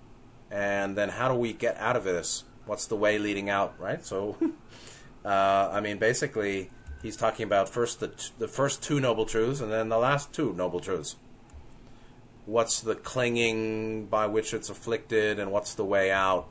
and 0.50 0.96
then 0.96 1.10
how 1.10 1.28
do 1.28 1.36
we 1.36 1.54
get 1.54 1.78
out 1.78 1.96
of 1.96 2.04
this? 2.04 2.44
What's 2.66 2.88
the 2.88 2.96
way 2.96 3.20
leading 3.20 3.50
out? 3.50 3.80
Right. 3.80 4.04
So, 4.06 4.38
uh, 5.26 5.70
I 5.72 5.80
mean, 5.80 5.98
basically 5.98 6.72
he's 7.02 7.16
talking 7.16 7.46
about 7.46 7.70
first 7.70 8.00
the 8.00 8.10
t- 8.10 8.32
the 8.40 8.48
first 8.48 8.82
two 8.82 9.00
noble 9.00 9.26
truths 9.26 9.60
and 9.60 9.72
then 9.72 9.90
the 9.90 9.98
last 9.98 10.34
two 10.34 10.54
noble 10.54 10.80
truths. 10.80 11.16
What's 12.48 12.82
the 12.82 12.96
clinging 12.96 14.08
by 14.08 14.26
which 14.26 14.54
it's 14.56 14.70
afflicted, 14.70 15.38
and 15.38 15.52
what's 15.52 15.76
the 15.76 15.86
way 15.86 16.12
out? 16.12 16.48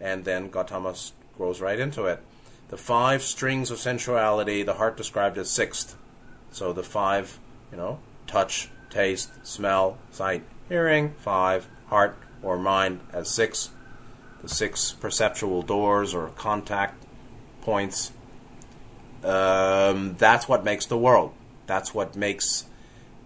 And 0.00 0.24
then 0.24 0.48
Gautama 0.48 0.94
goes 1.38 1.60
right 1.60 1.78
into 1.78 2.04
it. 2.06 2.20
The 2.68 2.76
five 2.76 3.22
strings 3.22 3.70
of 3.70 3.78
sensuality, 3.78 4.62
the 4.62 4.74
heart 4.74 4.96
described 4.96 5.38
as 5.38 5.50
sixth. 5.50 5.96
So 6.50 6.72
the 6.72 6.82
five, 6.82 7.38
you 7.70 7.76
know, 7.76 7.98
touch, 8.26 8.70
taste, 8.90 9.30
smell, 9.46 9.98
sight, 10.10 10.42
hearing, 10.68 11.14
five, 11.18 11.68
heart 11.88 12.16
or 12.42 12.58
mind 12.58 13.00
as 13.12 13.28
six. 13.28 13.70
The 14.42 14.48
six 14.48 14.92
perceptual 14.92 15.62
doors 15.62 16.14
or 16.14 16.28
contact 16.28 17.04
points 17.60 18.12
um, 19.24 20.16
that's 20.18 20.48
what 20.48 20.64
makes 20.64 20.86
the 20.86 20.98
world. 20.98 21.32
That's 21.66 21.94
what 21.94 22.16
makes 22.16 22.66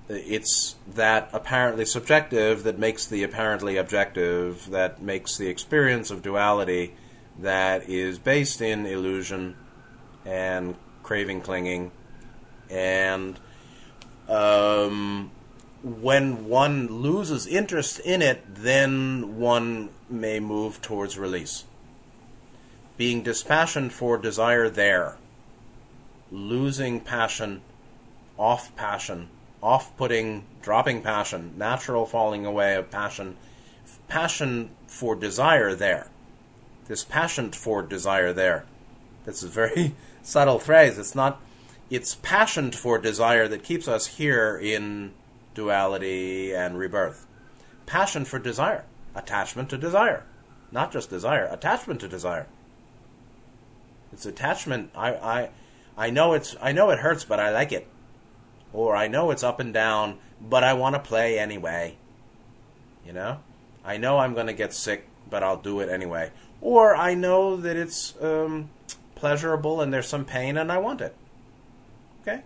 it's 0.08 0.76
that 0.94 1.28
apparently 1.32 1.84
subjective 1.84 2.62
that 2.62 2.78
makes 2.78 3.06
the 3.06 3.24
apparently 3.24 3.76
objective, 3.76 4.70
that 4.70 5.02
makes 5.02 5.36
the 5.36 5.48
experience 5.48 6.10
of 6.10 6.22
duality 6.22 6.94
that 7.40 7.88
is 7.88 8.18
based 8.18 8.60
in 8.60 8.86
illusion 8.86 9.56
and 10.24 10.74
craving, 11.02 11.40
clinging, 11.40 11.92
and 12.70 13.38
um, 14.28 15.30
when 15.82 16.48
one 16.48 16.88
loses 16.88 17.46
interest 17.46 18.00
in 18.00 18.22
it, 18.22 18.42
then 18.54 19.38
one 19.38 19.90
may 20.10 20.40
move 20.40 20.80
towards 20.82 21.18
release. 21.18 21.64
Being 22.96 23.22
dispassionate 23.22 23.92
for 23.92 24.16
desire 24.18 24.68
there 24.68 25.16
losing 26.30 27.00
passion, 27.00 27.62
off 28.38 28.74
passion, 28.76 29.28
off 29.62 29.96
putting, 29.96 30.44
dropping 30.60 31.02
passion, 31.02 31.54
natural 31.56 32.04
falling 32.04 32.44
away 32.44 32.74
of 32.74 32.90
passion, 32.90 33.36
passion 34.08 34.70
for 34.86 35.14
desire 35.14 35.74
there. 35.74 36.08
This 36.88 37.04
passion 37.04 37.52
for 37.52 37.82
desire 37.82 38.32
there. 38.32 38.64
This 39.24 39.42
is 39.42 39.50
a 39.50 39.52
very 39.52 39.94
subtle 40.22 40.58
phrase. 40.58 40.98
It's 40.98 41.14
not, 41.14 41.40
it's 41.90 42.14
passion 42.16 42.70
for 42.72 42.98
desire 42.98 43.48
that 43.48 43.62
keeps 43.62 43.88
us 43.88 44.06
here 44.06 44.56
in 44.56 45.12
duality 45.54 46.54
and 46.54 46.78
rebirth. 46.78 47.26
Passion 47.86 48.24
for 48.24 48.38
desire, 48.38 48.84
attachment 49.14 49.70
to 49.70 49.78
desire. 49.78 50.24
Not 50.70 50.92
just 50.92 51.10
desire, 51.10 51.46
attachment 51.46 52.00
to 52.00 52.08
desire. 52.08 52.46
It's 54.12 54.26
attachment. 54.26 54.90
I, 54.94 55.14
I, 55.14 55.50
I 55.96 56.10
know 56.10 56.34
it's 56.34 56.56
I 56.60 56.72
know 56.72 56.90
it 56.90 57.00
hurts, 57.00 57.24
but 57.24 57.40
I 57.40 57.50
like 57.50 57.72
it. 57.72 57.86
Or 58.72 58.94
I 58.94 59.08
know 59.08 59.30
it's 59.30 59.42
up 59.42 59.60
and 59.60 59.72
down, 59.72 60.18
but 60.40 60.64
I 60.64 60.74
want 60.74 60.94
to 60.94 61.00
play 61.00 61.38
anyway. 61.38 61.96
You 63.04 63.12
know? 63.12 63.38
I 63.84 63.96
know 63.96 64.18
I'm 64.18 64.34
going 64.34 64.48
to 64.48 64.52
get 64.52 64.74
sick, 64.74 65.08
but 65.30 65.42
I'll 65.42 65.56
do 65.56 65.80
it 65.80 65.88
anyway. 65.88 66.30
Or 66.60 66.96
I 66.96 67.14
know 67.14 67.56
that 67.56 67.76
it's 67.76 68.14
um, 68.20 68.70
pleasurable 69.14 69.80
and 69.80 69.92
there's 69.92 70.08
some 70.08 70.24
pain 70.24 70.56
and 70.56 70.70
I 70.70 70.78
want 70.78 71.00
it. 71.00 71.14
Okay? 72.22 72.42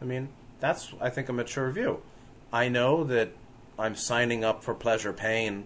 I 0.00 0.04
mean, 0.04 0.28
that's, 0.60 0.92
I 1.00 1.10
think, 1.10 1.28
a 1.28 1.32
mature 1.32 1.70
view. 1.70 2.02
I 2.52 2.68
know 2.68 3.04
that 3.04 3.30
I'm 3.78 3.94
signing 3.94 4.44
up 4.44 4.62
for 4.62 4.74
pleasure 4.74 5.12
pain 5.12 5.64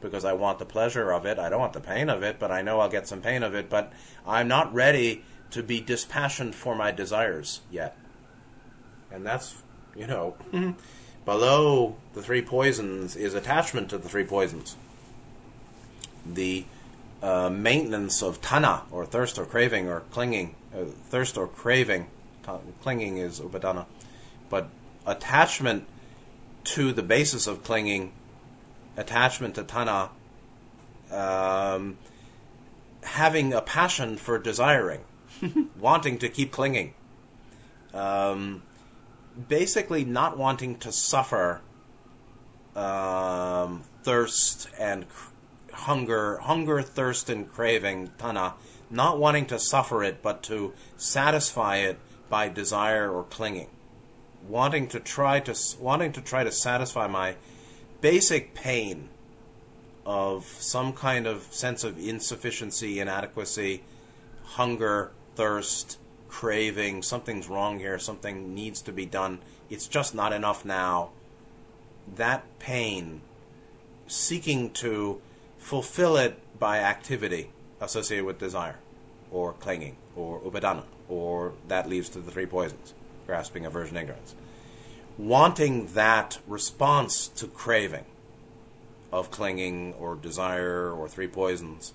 because 0.00 0.24
I 0.24 0.34
want 0.34 0.58
the 0.58 0.64
pleasure 0.64 1.12
of 1.12 1.26
it. 1.26 1.38
I 1.38 1.48
don't 1.48 1.60
want 1.60 1.72
the 1.72 1.80
pain 1.80 2.08
of 2.08 2.22
it, 2.22 2.38
but 2.38 2.50
I 2.50 2.62
know 2.62 2.80
I'll 2.80 2.88
get 2.88 3.08
some 3.08 3.20
pain 3.20 3.42
of 3.42 3.54
it. 3.54 3.70
But 3.70 3.92
I'm 4.26 4.48
not 4.48 4.72
ready 4.72 5.24
to 5.50 5.62
be 5.62 5.80
dispassionate 5.80 6.54
for 6.54 6.74
my 6.74 6.92
desires 6.92 7.60
yet. 7.70 7.96
And 9.10 9.24
that's, 9.24 9.62
you 9.96 10.06
know, 10.06 10.36
below 11.24 11.96
the 12.14 12.22
three 12.22 12.42
poisons 12.42 13.16
is 13.16 13.34
attachment 13.34 13.90
to 13.90 13.98
the 13.98 14.08
three 14.08 14.24
poisons. 14.24 14.76
The 16.24 16.66
uh, 17.22 17.50
maintenance 17.50 18.22
of 18.22 18.40
tanha, 18.40 18.82
or 18.90 19.06
thirst 19.06 19.38
or 19.38 19.44
craving 19.44 19.88
or 19.88 20.00
clinging, 20.10 20.54
uh, 20.74 20.84
thirst 21.08 21.36
or 21.36 21.46
craving, 21.46 22.06
ta- 22.42 22.60
clinging 22.82 23.18
is 23.18 23.40
upadana, 23.40 23.86
but 24.48 24.68
attachment 25.06 25.86
to 26.64 26.92
the 26.92 27.02
basis 27.02 27.46
of 27.46 27.62
clinging, 27.62 28.12
attachment 28.96 29.54
to 29.54 29.64
tanha, 29.64 30.10
um, 31.10 31.96
having 33.02 33.52
a 33.52 33.60
passion 33.60 34.16
for 34.16 34.38
desiring 34.38 35.00
wanting 35.78 36.18
to 36.18 36.28
keep 36.28 36.50
clinging. 36.50 36.94
Um, 37.94 38.62
basically, 39.48 40.04
not 40.04 40.36
wanting 40.36 40.76
to 40.78 40.92
suffer 40.92 41.60
um, 42.74 43.82
thirst 44.02 44.68
and 44.78 45.08
cr- 45.08 45.30
hunger, 45.76 46.38
hunger, 46.38 46.82
thirst, 46.82 47.30
and 47.30 47.50
craving, 47.52 48.10
tanha, 48.18 48.54
not 48.90 49.18
wanting 49.18 49.46
to 49.46 49.58
suffer 49.58 50.02
it, 50.02 50.22
but 50.22 50.42
to 50.44 50.72
satisfy 50.96 51.76
it 51.76 51.98
by 52.28 52.48
desire 52.48 53.10
or 53.10 53.24
clinging. 53.24 53.68
wanting 54.48 54.86
to 54.88 55.00
try 55.00 55.40
to 55.40 55.54
wanting 55.80 56.12
to 56.12 56.20
try 56.20 56.44
to 56.44 56.52
satisfy 56.52 57.06
my 57.06 57.34
basic 58.00 58.54
pain 58.54 59.08
of 60.04 60.44
some 60.44 60.92
kind 60.92 61.26
of 61.26 61.42
sense 61.52 61.82
of 61.82 61.98
insufficiency, 61.98 63.00
inadequacy, 63.00 63.82
hunger, 64.44 65.10
thirst, 65.34 65.98
craving, 66.28 67.02
something's 67.02 67.48
wrong 67.48 67.78
here, 67.78 67.98
something 67.98 68.54
needs 68.54 68.80
to 68.82 68.92
be 68.92 69.06
done, 69.06 69.40
it's 69.68 69.88
just 69.88 70.14
not 70.14 70.32
enough 70.32 70.64
now. 70.64 71.10
That 72.14 72.44
pain, 72.60 73.20
seeking 74.06 74.70
to 74.74 75.20
fulfill 75.66 76.16
it 76.16 76.38
by 76.60 76.78
activity 76.78 77.50
associated 77.80 78.24
with 78.24 78.38
desire, 78.38 78.76
or 79.32 79.52
clinging, 79.52 79.96
or 80.14 80.40
upadana, 80.42 80.84
or 81.08 81.54
that 81.66 81.88
leads 81.88 82.08
to 82.08 82.20
the 82.20 82.30
three 82.30 82.46
poisons 82.46 82.94
grasping, 83.26 83.66
aversion, 83.66 83.96
ignorance. 83.96 84.36
Wanting 85.18 85.88
that 85.94 86.38
response 86.46 87.26
to 87.26 87.48
craving 87.48 88.04
of 89.10 89.32
clinging 89.32 89.92
or 89.94 90.14
desire 90.14 90.92
or 90.92 91.08
three 91.08 91.26
poisons 91.26 91.92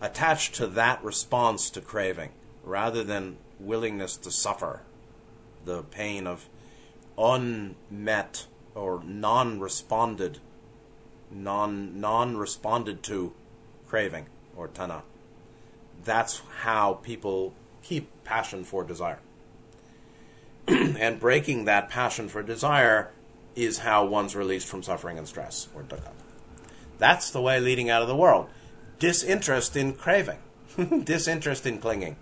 attached 0.00 0.56
to 0.56 0.66
that 0.66 1.04
response 1.04 1.70
to 1.70 1.80
craving 1.80 2.30
rather 2.64 3.04
than 3.04 3.36
willingness 3.60 4.16
to 4.16 4.32
suffer 4.32 4.80
the 5.64 5.84
pain 5.84 6.26
of 6.26 6.48
unmet 7.16 8.46
or 8.74 9.00
non-responded 9.04 10.40
non 11.32 12.00
non-responded 12.00 13.02
to 13.04 13.32
craving 13.88 14.26
or 14.56 14.68
tanha. 14.68 15.02
That's 16.04 16.42
how 16.60 16.94
people 16.94 17.54
keep 17.82 18.08
passion 18.24 18.64
for 18.64 18.84
desire. 18.84 19.18
And 20.68 21.18
breaking 21.18 21.64
that 21.64 21.88
passion 21.88 22.28
for 22.28 22.42
desire 22.42 23.10
is 23.54 23.78
how 23.78 24.04
one's 24.04 24.34
released 24.34 24.68
from 24.68 24.82
suffering 24.82 25.18
and 25.18 25.26
stress 25.26 25.68
or 25.74 25.82
dukkha. 25.82 26.12
That's 26.98 27.30
the 27.30 27.40
way 27.40 27.60
leading 27.60 27.90
out 27.90 28.02
of 28.02 28.08
the 28.08 28.16
world. 28.16 28.48
Disinterest 28.98 29.76
in 29.76 29.94
craving, 29.94 30.38
disinterest 31.04 31.66
in 31.66 31.78
clinging, 31.78 32.16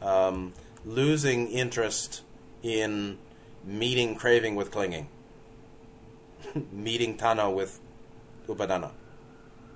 um, 0.00 0.52
losing 0.84 1.48
interest 1.48 2.22
in 2.62 3.18
meeting 3.64 4.14
craving 4.14 4.54
with 4.54 4.70
clinging, 4.70 5.08
meeting 6.72 7.16
tana 7.16 7.50
with 7.50 7.80
upadana. 8.46 8.90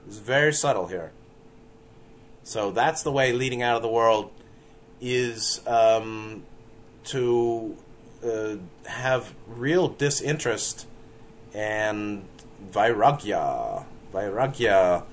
It's 0.06 0.18
very 0.18 0.52
subtle 0.52 0.86
here. 0.86 1.12
So 2.42 2.70
that's 2.70 3.02
the 3.02 3.12
way 3.12 3.32
leading 3.32 3.62
out 3.62 3.76
of 3.76 3.82
the 3.82 3.88
world 3.88 4.30
is 5.00 5.60
um, 5.66 6.44
to 7.04 7.76
uh, 8.24 8.56
have 8.86 9.34
real 9.46 9.88
disinterest 9.88 10.86
and 11.54 12.24
vairagya, 12.70 13.84
vairagya, 14.12 15.04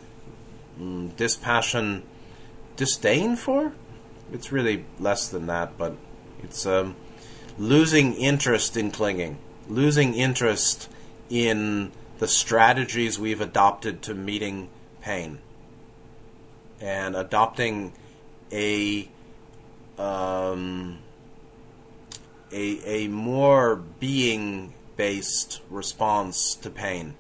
mm, 0.80 1.15
dispassion, 1.15 2.03
disdain 2.76 3.36
for. 3.36 3.73
It's 4.32 4.52
really 4.52 4.86
less 4.99 5.27
than 5.27 5.48
that, 5.48 5.77
but 5.77 5.95
it's 6.41 6.65
um, 6.65 6.95
losing 7.57 8.14
interest 8.15 8.76
in 8.76 8.91
clinging, 8.91 9.38
losing 9.68 10.14
interest 10.14 10.90
in 11.30 11.91
the 12.19 12.27
strategies 12.27 13.19
we've 13.19 13.41
adopted 13.41 14.01
to 14.03 14.13
meeting 14.13 14.69
pain, 15.01 15.39
and 16.79 17.15
adopting 17.15 17.93
a 18.51 19.09
um, 19.97 20.99
a, 22.51 23.05
a 23.05 23.07
more 23.07 23.75
being 23.75 24.73
based 24.97 25.61
response 25.69 26.55
to 26.55 26.69
pain 26.69 27.15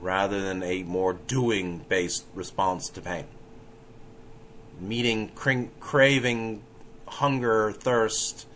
rather 0.00 0.40
than 0.42 0.62
a 0.64 0.82
more 0.82 1.12
doing 1.12 1.84
based 1.88 2.24
response 2.34 2.88
to 2.88 3.00
pain. 3.00 3.24
Meeting 4.80 5.28
cra- 5.34 5.68
craving, 5.78 6.62
hunger, 7.06 7.70
thirst, 7.70 8.46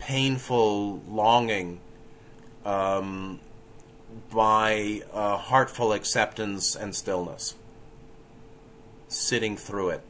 painful 0.00 1.00
longing 1.08 1.80
um, 2.64 3.38
by 4.34 5.02
uh, 5.12 5.36
heartful 5.36 5.92
acceptance 5.92 6.74
and 6.74 6.94
stillness. 6.94 7.54
Sitting 9.08 9.56
through 9.56 9.90
it. 9.90 10.02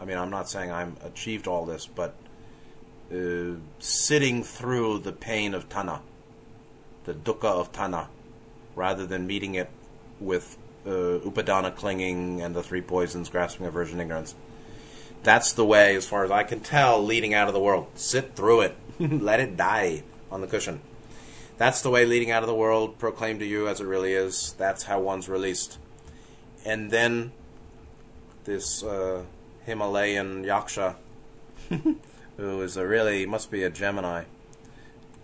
I 0.00 0.04
mean, 0.04 0.18
I'm 0.18 0.30
not 0.30 0.48
saying 0.48 0.72
I'm 0.72 0.96
achieved 1.04 1.46
all 1.46 1.64
this, 1.64 1.86
but 1.86 2.14
uh, 3.12 3.54
sitting 3.78 4.42
through 4.42 4.98
the 5.00 5.12
pain 5.12 5.54
of 5.54 5.68
Tanha, 5.68 6.00
the 7.04 7.14
dukkha 7.14 7.44
of 7.44 7.72
Tanha, 7.72 8.08
rather 8.74 9.06
than 9.06 9.26
meeting 9.26 9.54
it 9.54 9.70
with 10.20 10.56
uh, 10.86 11.20
Upadana 11.24 11.74
clinging 11.74 12.40
and 12.40 12.54
the 12.54 12.62
three 12.62 12.82
poisons, 12.82 13.28
grasping, 13.28 13.66
aversion, 13.66 14.00
ignorance. 14.00 14.34
That's 15.22 15.52
the 15.52 15.64
way, 15.64 15.96
as 15.96 16.06
far 16.06 16.24
as 16.24 16.30
I 16.30 16.44
can 16.44 16.60
tell, 16.60 17.02
leading 17.04 17.34
out 17.34 17.48
of 17.48 17.54
the 17.54 17.60
world. 17.60 17.88
Sit 17.94 18.34
through 18.34 18.62
it. 18.62 18.76
Let 19.00 19.40
it 19.40 19.56
die 19.56 20.02
on 20.30 20.40
the 20.40 20.46
cushion. 20.46 20.80
That's 21.58 21.82
the 21.82 21.90
way 21.90 22.06
leading 22.06 22.30
out 22.30 22.44
of 22.44 22.46
the 22.46 22.54
world, 22.54 22.98
proclaimed 22.98 23.40
to 23.40 23.46
you 23.46 23.68
as 23.68 23.80
it 23.80 23.84
really 23.84 24.14
is. 24.14 24.54
That's 24.58 24.84
how 24.84 25.00
one's 25.00 25.28
released. 25.28 25.78
And 26.64 26.90
then 26.90 27.32
this 28.44 28.82
uh, 28.84 29.24
Himalayan 29.66 30.44
Yaksha, 30.44 30.94
who 32.36 32.62
is 32.62 32.76
a 32.76 32.86
really, 32.86 33.26
must 33.26 33.50
be 33.50 33.64
a 33.64 33.70
Gemini, 33.70 34.24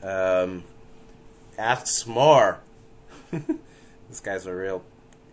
um, 0.02 0.64
asks 1.56 2.06
more. 2.06 2.60
This 4.10 4.20
guy's 4.20 4.46
a 4.46 4.54
real 4.54 4.84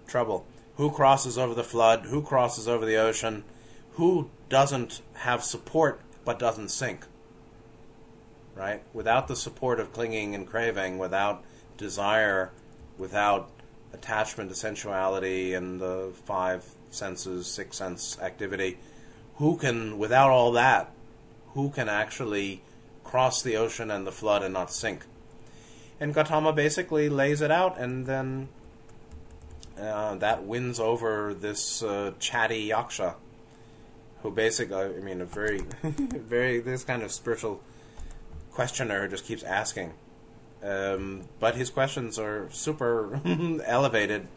trouble. 0.07 0.43
Who 0.77 0.89
crosses 0.89 1.37
over 1.37 1.53
the 1.53 1.63
flood? 1.63 2.05
Who 2.05 2.23
crosses 2.23 2.67
over 2.67 2.83
the 2.83 2.95
ocean? 2.95 3.43
Who 3.91 4.31
doesn't 4.49 5.01
have 5.13 5.43
support 5.43 6.01
but 6.25 6.39
doesn't 6.39 6.69
sink? 6.69 7.05
Right? 8.61 8.83
Without 8.93 9.27
the 9.27 9.35
support 9.35 9.79
of 9.79 9.91
clinging 9.91 10.35
and 10.35 10.45
craving, 10.45 10.99
without 10.99 11.43
desire, 11.77 12.51
without 12.95 13.49
attachment 13.91 14.51
to 14.51 14.55
sensuality 14.55 15.55
and 15.55 15.81
the 15.81 16.11
five 16.25 16.63
senses, 16.91 17.47
six 17.47 17.77
sense 17.77 18.19
activity, 18.21 18.77
who 19.37 19.57
can, 19.57 19.97
without 19.97 20.29
all 20.29 20.51
that, 20.51 20.91
who 21.55 21.71
can 21.71 21.89
actually 21.89 22.61
cross 23.03 23.41
the 23.41 23.57
ocean 23.57 23.89
and 23.89 24.05
the 24.05 24.11
flood 24.11 24.43
and 24.43 24.53
not 24.53 24.71
sink? 24.71 25.07
And 25.99 26.13
Gautama 26.13 26.53
basically 26.53 27.09
lays 27.09 27.41
it 27.41 27.49
out 27.49 27.79
and 27.79 28.05
then 28.05 28.49
uh, 29.75 30.17
that 30.17 30.43
wins 30.43 30.79
over 30.79 31.33
this 31.33 31.81
uh, 31.81 32.11
chatty 32.19 32.69
yaksha, 32.69 33.15
who 34.21 34.29
basically, 34.29 34.77
I 34.77 34.99
mean, 34.99 35.19
a 35.19 35.25
very, 35.25 35.61
very 35.81 36.59
this 36.59 36.83
kind 36.83 37.01
of 37.01 37.11
spiritual 37.11 37.59
questioner 38.53 39.01
who 39.01 39.07
just 39.07 39.25
keeps 39.25 39.43
asking. 39.43 39.93
Um, 40.63 41.23
but 41.39 41.55
his 41.55 41.69
questions 41.69 42.19
are 42.19 42.47
super 42.51 43.19
elevated, 43.65 44.27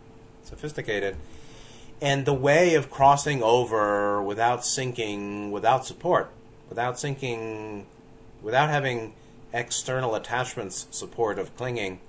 sophisticated, 0.43 1.17
and 2.01 2.25
the 2.25 2.35
way 2.35 2.75
of 2.75 2.91
crossing 2.91 3.43
over 3.43 4.23
without 4.23 4.65
sinking, 4.65 5.51
without 5.51 5.85
support, 5.85 6.31
without 6.69 6.99
sinking, 6.99 7.87
without 8.43 8.71
having 8.71 9.15
external 9.53 10.15
attachments 10.15 10.87
support 10.91 11.39
of 11.39 11.55
clinging, 11.57 12.01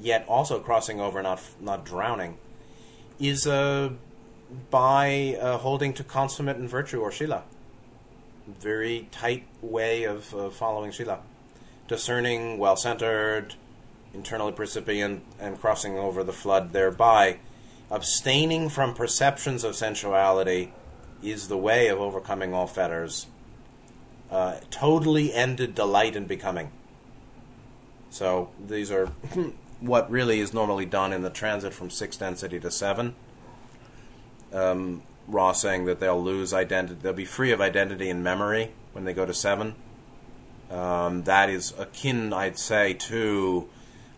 yet 0.00 0.26
also 0.28 0.60
crossing 0.60 1.00
over, 1.00 1.22
not 1.22 1.40
not 1.60 1.84
drowning 1.84 2.36
is 3.20 3.46
uh, 3.46 3.90
by 4.70 5.36
uh, 5.40 5.58
holding 5.58 5.92
to 5.94 6.04
consummate 6.04 6.56
in 6.56 6.68
virtue 6.68 7.00
or 7.00 7.10
shila. 7.10 7.42
Very 8.48 9.08
tight 9.10 9.46
way 9.60 10.04
of 10.04 10.34
uh, 10.34 10.48
following 10.48 10.90
shila. 10.90 11.20
Discerning, 11.86 12.56
well 12.56 12.76
centered, 12.76 13.54
internally 14.14 14.52
percipient, 14.52 15.22
and 15.38 15.60
crossing 15.60 15.98
over 15.98 16.24
the 16.24 16.32
flood 16.32 16.72
thereby. 16.72 17.40
Abstaining 17.90 18.70
from 18.70 18.94
perceptions 18.94 19.64
of 19.64 19.76
sensuality 19.76 20.72
is 21.22 21.48
the 21.48 21.58
way 21.58 21.88
of 21.88 22.00
overcoming 22.00 22.54
all 22.54 22.66
fetters. 22.66 23.26
Uh, 24.30 24.56
totally 24.70 25.32
ended 25.32 25.74
delight 25.74 26.16
in 26.16 26.24
becoming. 26.24 26.70
So 28.10 28.50
these 28.66 28.90
are 28.90 29.06
what 29.80 30.10
really 30.10 30.40
is 30.40 30.54
normally 30.54 30.86
done 30.86 31.12
in 31.12 31.22
the 31.22 31.30
transit 31.30 31.74
from 31.74 31.90
six 31.90 32.16
density 32.16 32.58
to 32.60 32.70
seven. 32.70 33.14
Um, 34.52 35.02
Ra 35.28 35.52
saying 35.52 35.84
that 35.84 36.00
they'll 36.00 36.22
lose 36.22 36.52
identity, 36.52 36.98
they'll 37.02 37.12
be 37.12 37.24
free 37.24 37.52
of 37.52 37.60
identity 37.60 38.08
and 38.10 38.24
memory 38.24 38.72
when 38.92 39.04
they 39.04 39.12
go 39.12 39.26
to 39.26 39.34
seven. 39.34 39.74
Um, 40.70 41.22
that 41.24 41.48
is 41.48 41.72
akin, 41.78 42.32
I'd 42.32 42.58
say, 42.58 42.94
to 42.94 43.68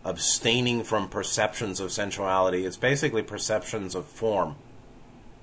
abstaining 0.05 0.85
from 0.85 1.09
perceptions 1.09 1.81
of 1.81 1.91
sensuality. 1.91 2.65
It's 2.65 2.77
basically 2.77 3.23
perceptions 3.23 3.95
of 3.95 4.07
form. 4.07 4.57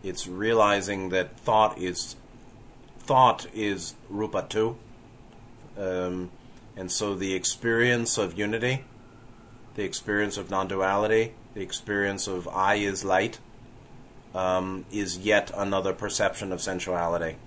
It's 0.03 0.27
realizing 0.27 1.09
that 1.09 1.37
thought 1.39 1.77
is 1.77 2.15
thought 2.99 3.45
is 3.53 3.95
rupa 4.09 4.45
too. 4.49 4.77
Um, 5.77 6.31
And 6.77 6.91
so 6.91 7.15
the 7.15 7.33
experience 7.33 8.19
of 8.19 8.37
unity, 8.37 8.83
the 9.73 9.83
experience 9.83 10.37
of 10.37 10.51
non 10.51 10.67
duality, 10.67 11.33
the 11.55 11.61
experience 11.61 12.27
of 12.27 12.47
I 12.47 12.75
is 12.75 13.03
light, 13.03 13.39
um, 14.33 14.85
is 14.91 15.17
yet 15.17 15.51
another 15.55 15.93
perception 15.93 16.51
of 16.51 16.61
sensuality. 16.61 17.37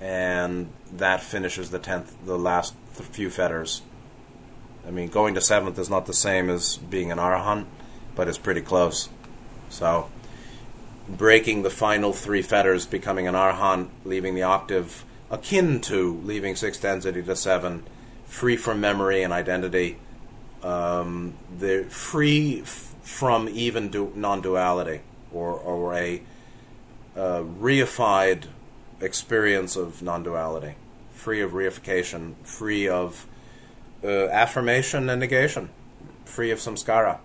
And 0.00 0.70
that 0.92 1.22
finishes 1.22 1.70
the 1.70 1.78
tenth, 1.78 2.14
the 2.24 2.38
last 2.38 2.74
few 2.92 3.30
fetters. 3.30 3.82
I 4.86 4.90
mean, 4.90 5.08
going 5.08 5.34
to 5.34 5.40
seventh 5.40 5.78
is 5.78 5.90
not 5.90 6.06
the 6.06 6.12
same 6.12 6.48
as 6.48 6.76
being 6.76 7.12
an 7.12 7.18
arahant, 7.18 7.66
but 8.14 8.28
it's 8.28 8.38
pretty 8.38 8.62
close. 8.62 9.08
So, 9.68 10.08
breaking 11.08 11.62
the 11.62 11.70
final 11.70 12.12
three 12.12 12.42
fetters, 12.42 12.86
becoming 12.86 13.26
an 13.26 13.34
arahant, 13.34 13.88
leaving 14.04 14.34
the 14.34 14.44
octave 14.44 15.04
akin 15.30 15.80
to 15.82 16.20
leaving 16.24 16.56
sixth 16.56 16.80
density 16.80 17.22
to 17.22 17.36
seven, 17.36 17.84
free 18.26 18.56
from 18.56 18.80
memory 18.80 19.22
and 19.22 19.32
identity, 19.32 19.98
um, 20.62 21.34
they're 21.58 21.84
free 21.84 22.62
from 23.08 23.48
even 23.48 23.88
du- 23.88 24.12
non-duality 24.14 25.00
or, 25.32 25.52
or 25.52 25.94
a 25.94 26.20
uh, 27.16 27.40
reified 27.40 28.44
experience 29.00 29.76
of 29.76 30.02
non-duality, 30.02 30.74
free 31.14 31.40
of 31.40 31.52
reification, 31.52 32.34
free 32.44 32.86
of 32.86 33.26
uh, 34.04 34.28
affirmation 34.28 35.08
and 35.08 35.18
negation, 35.20 35.70
free 36.26 36.50
of 36.50 36.58
samskara, 36.58 37.18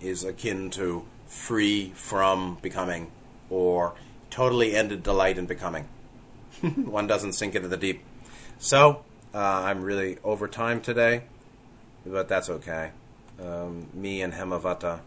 is 0.00 0.22
akin 0.22 0.70
to 0.70 1.04
free 1.26 1.90
from 1.96 2.56
becoming 2.62 3.10
or 3.50 3.94
totally 4.30 4.76
ended 4.76 5.02
delight 5.02 5.36
in 5.36 5.46
becoming. 5.46 5.88
One 6.60 7.08
doesn't 7.08 7.32
sink 7.32 7.56
into 7.56 7.68
the 7.68 7.76
deep. 7.76 8.04
So, 8.58 9.04
uh, 9.34 9.38
I'm 9.38 9.82
really 9.82 10.18
over 10.22 10.46
time 10.46 10.80
today, 10.80 11.24
but 12.06 12.28
that's 12.28 12.48
okay. 12.48 12.92
Um, 13.42 13.88
me 13.92 14.22
and 14.22 14.32
Hemavata, 14.32 15.00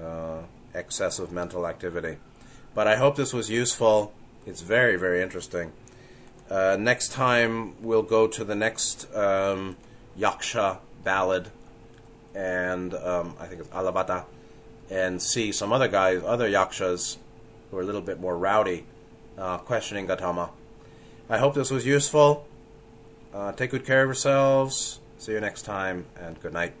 uh, 0.00 0.40
excessive 0.74 1.32
mental 1.32 1.66
activity. 1.66 2.18
But 2.74 2.88
I 2.88 2.96
hope 2.96 3.16
this 3.16 3.32
was 3.32 3.48
useful. 3.48 4.12
It's 4.46 4.60
very, 4.60 4.96
very 4.96 5.22
interesting. 5.22 5.72
Uh, 6.50 6.76
next 6.78 7.12
time, 7.12 7.74
we'll 7.82 8.02
go 8.02 8.26
to 8.26 8.44
the 8.44 8.54
next 8.54 9.12
um, 9.14 9.76
Yaksha 10.18 10.78
ballad, 11.02 11.48
and 12.34 12.92
um, 12.94 13.34
I 13.40 13.46
think 13.46 13.60
it's 13.60 13.70
Alavaka, 13.70 14.24
and 14.90 15.22
see 15.22 15.52
some 15.52 15.72
other 15.72 15.88
guys, 15.88 16.22
other 16.24 16.48
Yakshas, 16.48 17.16
who 17.70 17.78
are 17.78 17.82
a 17.82 17.84
little 17.84 18.02
bit 18.02 18.20
more 18.20 18.36
rowdy, 18.36 18.84
uh, 19.38 19.58
questioning 19.58 20.06
Gautama. 20.06 20.50
I 21.30 21.38
hope 21.38 21.54
this 21.54 21.70
was 21.70 21.86
useful. 21.86 22.46
Uh, 23.32 23.52
take 23.52 23.70
good 23.70 23.86
care 23.86 24.02
of 24.02 24.08
yourselves. 24.08 25.00
See 25.18 25.32
you 25.32 25.40
next 25.40 25.62
time, 25.62 26.04
and 26.20 26.38
good 26.40 26.52
night. 26.52 26.74